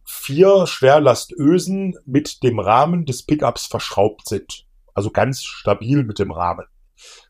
vier 0.04 0.66
Schwerlastösen 0.66 1.96
mit 2.04 2.42
dem 2.42 2.58
Rahmen 2.58 3.06
des 3.06 3.24
Pickups 3.24 3.66
verschraubt 3.66 4.28
sind. 4.28 4.66
Also 4.92 5.10
ganz 5.10 5.42
stabil 5.42 6.04
mit 6.04 6.18
dem 6.18 6.32
Rahmen. 6.32 6.66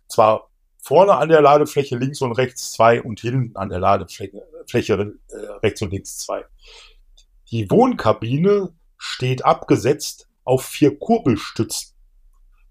Zwar 0.09 0.51
vorne 0.83 1.15
an 1.15 1.29
der 1.29 1.41
Ladefläche 1.41 1.97
links 1.97 2.21
und 2.21 2.33
rechts 2.33 2.73
zwei 2.73 3.01
und 3.03 3.21
hinten 3.21 3.57
an 3.57 3.69
der 3.69 3.79
Ladefläche 3.79 4.43
Fläche, 4.69 4.95
äh, 5.29 5.37
rechts 5.63 5.81
und 5.83 5.93
links 5.93 6.19
zwei. 6.19 6.45
Die 7.51 7.71
Wohnkabine 7.71 8.75
steht 8.97 9.45
abgesetzt 9.45 10.29
auf 10.45 10.65
vier 10.65 10.99
Kurbelstützen. 10.99 11.88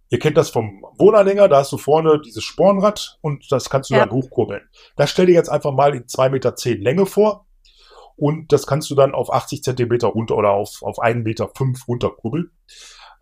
Ihr 0.09 0.19
kennt 0.19 0.37
das 0.37 0.49
vom 0.49 0.85
Wohnanhänger, 0.97 1.49
da 1.49 1.57
hast 1.57 1.71
du 1.71 1.77
vorne 1.77 2.21
dieses 2.21 2.43
Spornrad 2.43 3.17
und 3.21 3.51
das 3.51 3.69
kannst 3.69 3.89
du 3.89 3.95
ja. 3.95 4.01
dann 4.01 4.11
hochkurbeln. 4.11 4.61
Das 4.95 5.09
stell 5.09 5.25
dir 5.25 5.33
jetzt 5.33 5.49
einfach 5.49 5.73
mal 5.73 5.95
in 5.95 6.07
zwei 6.07 6.29
Meter 6.29 6.55
zehn 6.55 6.81
Länge 6.81 7.05
vor 7.05 7.45
und 8.15 8.51
das 8.51 8.65
kannst 8.65 8.89
du 8.89 8.95
dann 8.95 9.13
auf 9.13 9.31
80 9.31 9.63
Zentimeter 9.63 10.07
runter 10.07 10.35
oder 10.37 10.51
auf, 10.51 10.81
auf 10.81 10.99
einen 10.99 11.23
Meter 11.23 11.51
fünf 11.55 11.87
runterkurbeln. 11.87 12.51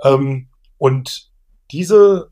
Ähm, 0.04 0.50
und 0.78 1.32
diese, 1.72 2.32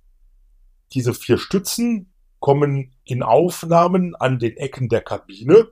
diese 0.93 1.13
vier 1.13 1.37
Stützen 1.37 2.13
kommen 2.39 2.95
in 3.03 3.23
Aufnahmen 3.23 4.15
an 4.15 4.39
den 4.39 4.55
Ecken 4.57 4.87
der 4.89 5.01
Kabine. 5.01 5.71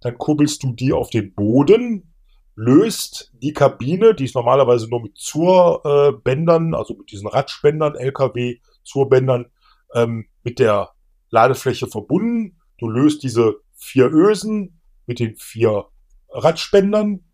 Dann 0.00 0.18
kurbelst 0.18 0.62
du 0.62 0.72
die 0.72 0.92
auf 0.92 1.10
den 1.10 1.34
Boden 1.34 2.14
löst 2.56 3.30
die 3.34 3.52
Kabine, 3.52 4.14
die 4.14 4.24
ist 4.24 4.34
normalerweise 4.34 4.88
nur 4.88 5.02
mit 5.02 5.16
Zurbändern, 5.16 6.74
also 6.74 6.94
mit 6.94 7.12
diesen 7.12 7.28
Radspendern, 7.28 7.94
LKW, 7.94 8.58
Zurbändern, 8.82 9.46
ähm, 9.94 10.26
mit 10.42 10.58
der 10.58 10.90
Ladefläche 11.30 11.86
verbunden. 11.86 12.58
Du 12.78 12.88
löst 12.88 13.22
diese 13.22 13.56
vier 13.74 14.10
Ösen 14.10 14.80
mit 15.06 15.20
den 15.20 15.36
vier 15.36 15.86
Radspendern. 16.30 17.24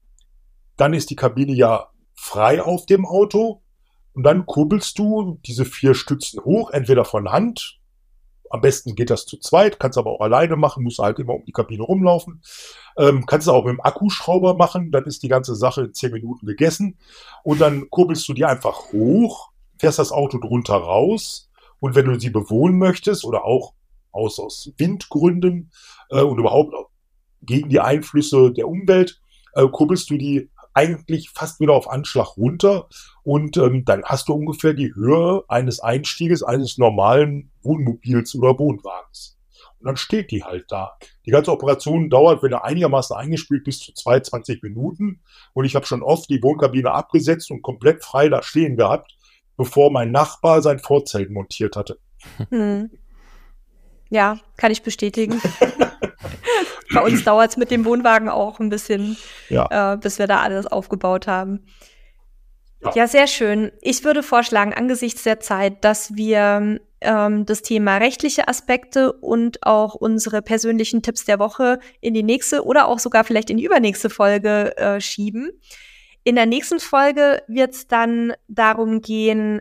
Dann 0.77 0.93
ist 0.93 1.11
die 1.11 1.16
Kabine 1.16 1.53
ja 1.53 1.91
frei 2.14 2.61
auf 2.61 2.87
dem 2.87 3.07
Auto. 3.07 3.62
Und 4.14 4.25
dann 4.25 4.45
kurbelst 4.45 4.99
du 4.99 5.41
diese 5.47 5.64
vier 5.64 5.95
Stützen 5.95 6.45
hoch, 6.45 6.70
entweder 6.70 7.05
von 7.05 7.31
Hand. 7.31 7.81
Am 8.53 8.61
besten 8.61 8.94
geht 8.94 9.09
das 9.09 9.24
zu 9.24 9.38
zweit, 9.38 9.80
kannst 9.80 9.96
aber 9.96 10.11
auch 10.11 10.20
alleine 10.20 10.57
machen, 10.57 10.84
musst 10.84 10.98
halt 10.98 11.18
immer 11.18 11.36
um 11.36 11.44
die 11.46 11.53
Kabine 11.53 11.84
rumlaufen. 11.84 12.42
Ähm, 12.98 13.24
kannst 13.24 13.46
du 13.46 13.53
auch 13.53 13.64
mit 13.64 13.72
dem 13.72 13.80
Akkuschrauber 13.80 14.55
machen, 14.59 14.90
dann 14.90 15.05
ist 15.05 15.22
die 15.22 15.28
ganze 15.28 15.55
Sache 15.55 15.84
in 15.84 15.94
10 15.94 16.12
Minuten 16.12 16.44
gegessen. 16.44 16.98
Und 17.44 17.62
dann 17.62 17.88
kurbelst 17.88 18.28
du 18.28 18.34
die 18.34 18.44
einfach 18.44 18.92
hoch, 18.92 19.53
fährst 19.78 19.98
das 19.98 20.12
Auto 20.12 20.36
drunter 20.36 20.74
raus. 20.74 21.50
Und 21.80 21.94
wenn 21.94 22.05
du 22.05 22.20
sie 22.20 22.28
bewohnen 22.28 22.76
möchtest 22.76 23.24
oder 23.24 23.46
auch 23.46 23.72
aus, 24.11 24.38
aus 24.38 24.70
Windgründen 24.76 25.70
äh, 26.11 26.20
und 26.20 26.38
überhaupt 26.38 26.74
gegen 27.40 27.70
die 27.70 27.80
Einflüsse 27.80 28.53
der 28.53 28.68
Umwelt, 28.68 29.18
äh, 29.55 29.66
kurbelst 29.66 30.11
du 30.11 30.18
die 30.18 30.50
eigentlich 30.75 31.31
fast 31.31 31.61
wieder 31.61 31.73
auf 31.73 31.91
Anschlag 31.91 32.37
runter 32.37 32.89
und 33.23 33.57
ähm, 33.57 33.85
dann 33.85 34.05
hast 34.05 34.29
du 34.29 34.35
ungefähr 34.35 34.75
die 34.75 34.95
Höhe 34.95 35.45
eines 35.49 35.81
Einstieges 35.81 36.43
eines 36.43 36.79
normalen 36.79 37.51
Wohnmobils 37.62 38.35
oder 38.35 38.59
Wohnwagens. 38.59 39.39
Und 39.83 39.87
dann 39.87 39.97
steht 39.97 40.31
die 40.31 40.45
halt 40.45 40.66
da. 40.68 40.97
Die 41.27 41.33
ganze 41.33 41.51
Operation 41.51 42.09
dauert, 42.09 42.43
wenn 42.43 42.53
er 42.53 42.64
einigermaßen 42.64 43.16
eingespielt, 43.16 43.64
bis 43.64 43.81
zu 43.81 43.93
22 43.93 44.62
Minuten. 44.62 45.23
Und 45.55 45.64
ich 45.64 45.75
habe 45.75 45.87
schon 45.87 46.05
oft 46.05 46.31
die 46.31 46.41
Wohnkabine 46.41 46.93
abgesetzt 46.93 47.51
und 47.51 47.62
komplett 47.62 48.05
frei 48.05 48.29
da 48.29 48.43
stehen 48.45 48.77
gehabt, 48.77 49.16
bevor 49.57 49.91
mein 49.91 50.12
Nachbar 50.12 50.62
sein 50.62 50.79
Vorzelt 50.79 51.31
montiert 51.31 51.75
hatte. 51.75 51.99
Hm. 52.51 52.91
Ja, 54.09 54.39
kann 54.57 54.70
ich 54.70 54.83
bestätigen. 54.83 55.41
Bei 56.93 57.01
uns 57.03 57.24
dauert 57.24 57.51
es 57.51 57.57
mit 57.57 57.70
dem 57.70 57.84
Wohnwagen 57.84 58.28
auch 58.28 58.61
ein 58.61 58.68
bisschen, 58.68 59.16
ja. 59.49 59.95
äh, 59.95 59.97
bis 59.97 60.18
wir 60.18 60.26
da 60.26 60.40
alles 60.40 60.66
aufgebaut 60.66 61.26
haben. 61.26 61.66
Ja. 62.82 62.93
ja, 62.95 63.07
sehr 63.07 63.26
schön. 63.26 63.70
Ich 63.80 64.05
würde 64.05 64.22
vorschlagen, 64.22 64.74
angesichts 64.74 65.22
der 65.22 65.38
Zeit, 65.40 65.84
dass 65.84 66.16
wir 66.16 66.80
ähm, 67.01 67.47
das 67.47 67.62
Thema 67.62 67.99
rechtliche 67.99 68.49
Aspekte 68.49 69.12
und 69.12 69.64
auch 69.64 69.95
unsere 69.95 70.43
persönlichen 70.43 71.03
Tipps 71.03 71.24
der 71.24 71.38
Woche 71.38 71.78
in 72.01 72.14
die 72.14 72.22
nächste 72.22 72.64
oder 72.64 72.88
auch 72.88 72.99
sogar 72.99 73.24
vielleicht 73.24 73.51
in 73.51 73.57
die 73.57 73.64
übernächste 73.64 74.11
Folge 74.11 74.76
äh, 74.76 75.01
schieben. 75.01 75.51
In 76.24 76.36
der 76.36 76.47
nächsten 76.47 76.80
Folge 76.80 77.43
wird 77.49 77.74
es 77.74 77.88
dann 77.88 78.32
darum 78.49 79.01
gehen, 79.01 79.61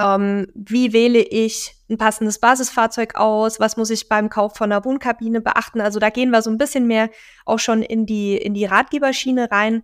ähm, 0.00 0.46
wie 0.54 0.92
wähle 0.92 1.20
ich 1.20 1.74
ein 1.90 1.98
passendes 1.98 2.38
Basisfahrzeug 2.38 3.16
aus? 3.16 3.60
Was 3.60 3.76
muss 3.76 3.90
ich 3.90 4.08
beim 4.08 4.28
Kauf 4.28 4.56
von 4.56 4.70
einer 4.70 4.84
Wohnkabine 4.84 5.40
beachten? 5.40 5.80
Also 5.80 5.98
da 5.98 6.10
gehen 6.10 6.30
wir 6.30 6.42
so 6.42 6.50
ein 6.50 6.58
bisschen 6.58 6.86
mehr 6.86 7.10
auch 7.44 7.58
schon 7.58 7.82
in 7.82 8.06
die, 8.06 8.36
in 8.36 8.54
die 8.54 8.64
Ratgeberschiene 8.64 9.50
rein. 9.50 9.82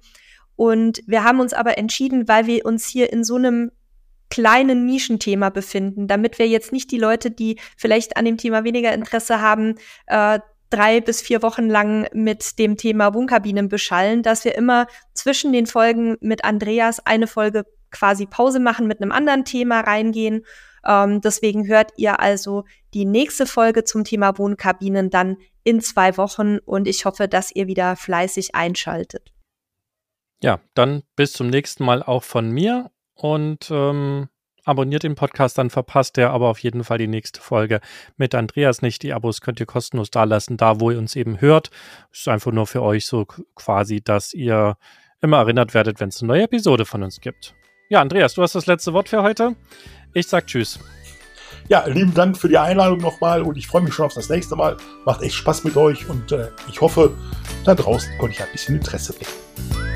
Und 0.56 1.02
wir 1.06 1.24
haben 1.24 1.40
uns 1.40 1.52
aber 1.52 1.78
entschieden, 1.78 2.28
weil 2.28 2.46
wir 2.46 2.64
uns 2.64 2.86
hier 2.86 3.12
in 3.12 3.24
so 3.24 3.36
einem 3.36 3.72
kleinen 4.30 4.86
Nischenthema 4.86 5.50
befinden, 5.50 6.06
damit 6.06 6.38
wir 6.38 6.48
jetzt 6.48 6.72
nicht 6.72 6.90
die 6.90 6.98
Leute, 6.98 7.30
die 7.30 7.58
vielleicht 7.76 8.16
an 8.16 8.24
dem 8.24 8.36
Thema 8.36 8.64
weniger 8.64 8.92
Interesse 8.92 9.40
haben, 9.40 9.76
äh, 10.06 10.38
drei 10.70 11.00
bis 11.00 11.22
vier 11.22 11.42
Wochen 11.42 11.68
lang 11.68 12.08
mit 12.12 12.58
dem 12.58 12.76
Thema 12.76 13.14
Wohnkabinen 13.14 13.68
beschallen, 13.68 14.22
dass 14.22 14.44
wir 14.44 14.56
immer 14.56 14.86
zwischen 15.12 15.52
den 15.52 15.66
Folgen 15.66 16.16
mit 16.20 16.44
Andreas 16.44 17.04
eine 17.04 17.26
Folge 17.26 17.64
quasi 17.94 18.26
Pause 18.26 18.60
machen, 18.60 18.86
mit 18.86 19.00
einem 19.00 19.12
anderen 19.12 19.44
Thema 19.44 19.80
reingehen. 19.80 20.44
Ähm, 20.86 21.20
deswegen 21.20 21.66
hört 21.66 21.92
ihr 21.96 22.20
also 22.20 22.64
die 22.92 23.06
nächste 23.06 23.46
Folge 23.46 23.84
zum 23.84 24.04
Thema 24.04 24.36
Wohnkabinen 24.36 25.08
dann 25.08 25.38
in 25.62 25.80
zwei 25.80 26.16
Wochen 26.18 26.58
und 26.58 26.86
ich 26.86 27.06
hoffe, 27.06 27.26
dass 27.26 27.54
ihr 27.54 27.66
wieder 27.66 27.96
fleißig 27.96 28.54
einschaltet. 28.54 29.32
Ja, 30.42 30.60
dann 30.74 31.02
bis 31.16 31.32
zum 31.32 31.48
nächsten 31.48 31.84
Mal 31.84 32.02
auch 32.02 32.22
von 32.22 32.50
mir 32.50 32.90
und 33.14 33.70
ähm, 33.70 34.28
abonniert 34.64 35.04
den 35.04 35.14
Podcast, 35.14 35.56
dann 35.56 35.70
verpasst 35.70 36.18
ihr 36.18 36.30
aber 36.30 36.48
auf 36.48 36.58
jeden 36.58 36.84
Fall 36.84 36.98
die 36.98 37.06
nächste 37.06 37.40
Folge 37.40 37.80
mit 38.16 38.34
Andreas 38.34 38.82
nicht. 38.82 39.02
Die 39.02 39.14
Abos 39.14 39.40
könnt 39.40 39.60
ihr 39.60 39.66
kostenlos 39.66 40.10
da 40.10 40.24
lassen, 40.24 40.58
da 40.58 40.80
wo 40.80 40.90
ihr 40.90 40.98
uns 40.98 41.16
eben 41.16 41.40
hört. 41.40 41.70
Ist 42.12 42.28
einfach 42.28 42.52
nur 42.52 42.66
für 42.66 42.82
euch 42.82 43.06
so 43.06 43.24
quasi, 43.54 44.02
dass 44.02 44.34
ihr 44.34 44.76
immer 45.22 45.38
erinnert 45.38 45.72
werdet, 45.72 46.00
wenn 46.00 46.10
es 46.10 46.20
eine 46.20 46.28
neue 46.28 46.42
Episode 46.42 46.84
von 46.84 47.02
uns 47.02 47.20
gibt. 47.20 47.54
Ja, 47.90 48.00
Andreas, 48.00 48.32
du 48.34 48.42
hast 48.42 48.54
das 48.54 48.66
letzte 48.66 48.94
Wort 48.94 49.10
für 49.10 49.22
heute. 49.22 49.56
Ich 50.14 50.26
sag 50.26 50.46
Tschüss. 50.46 50.78
Ja, 51.68 51.86
lieben 51.86 52.14
Dank 52.14 52.36
für 52.36 52.48
die 52.48 52.56
Einladung 52.56 52.98
nochmal 52.98 53.42
und 53.42 53.58
ich 53.58 53.66
freue 53.66 53.82
mich 53.82 53.92
schon 53.92 54.06
auf 54.06 54.14
das 54.14 54.28
nächste 54.28 54.56
Mal. 54.56 54.76
Macht 55.04 55.22
echt 55.22 55.34
Spaß 55.34 55.64
mit 55.64 55.76
euch 55.76 56.08
und 56.08 56.32
äh, 56.32 56.48
ich 56.70 56.80
hoffe, 56.80 57.14
da 57.64 57.74
draußen 57.74 58.10
konnte 58.18 58.36
ich 58.36 58.42
ein 58.42 58.52
bisschen 58.52 58.76
Interesse 58.76 59.14
wecken. 59.14 59.93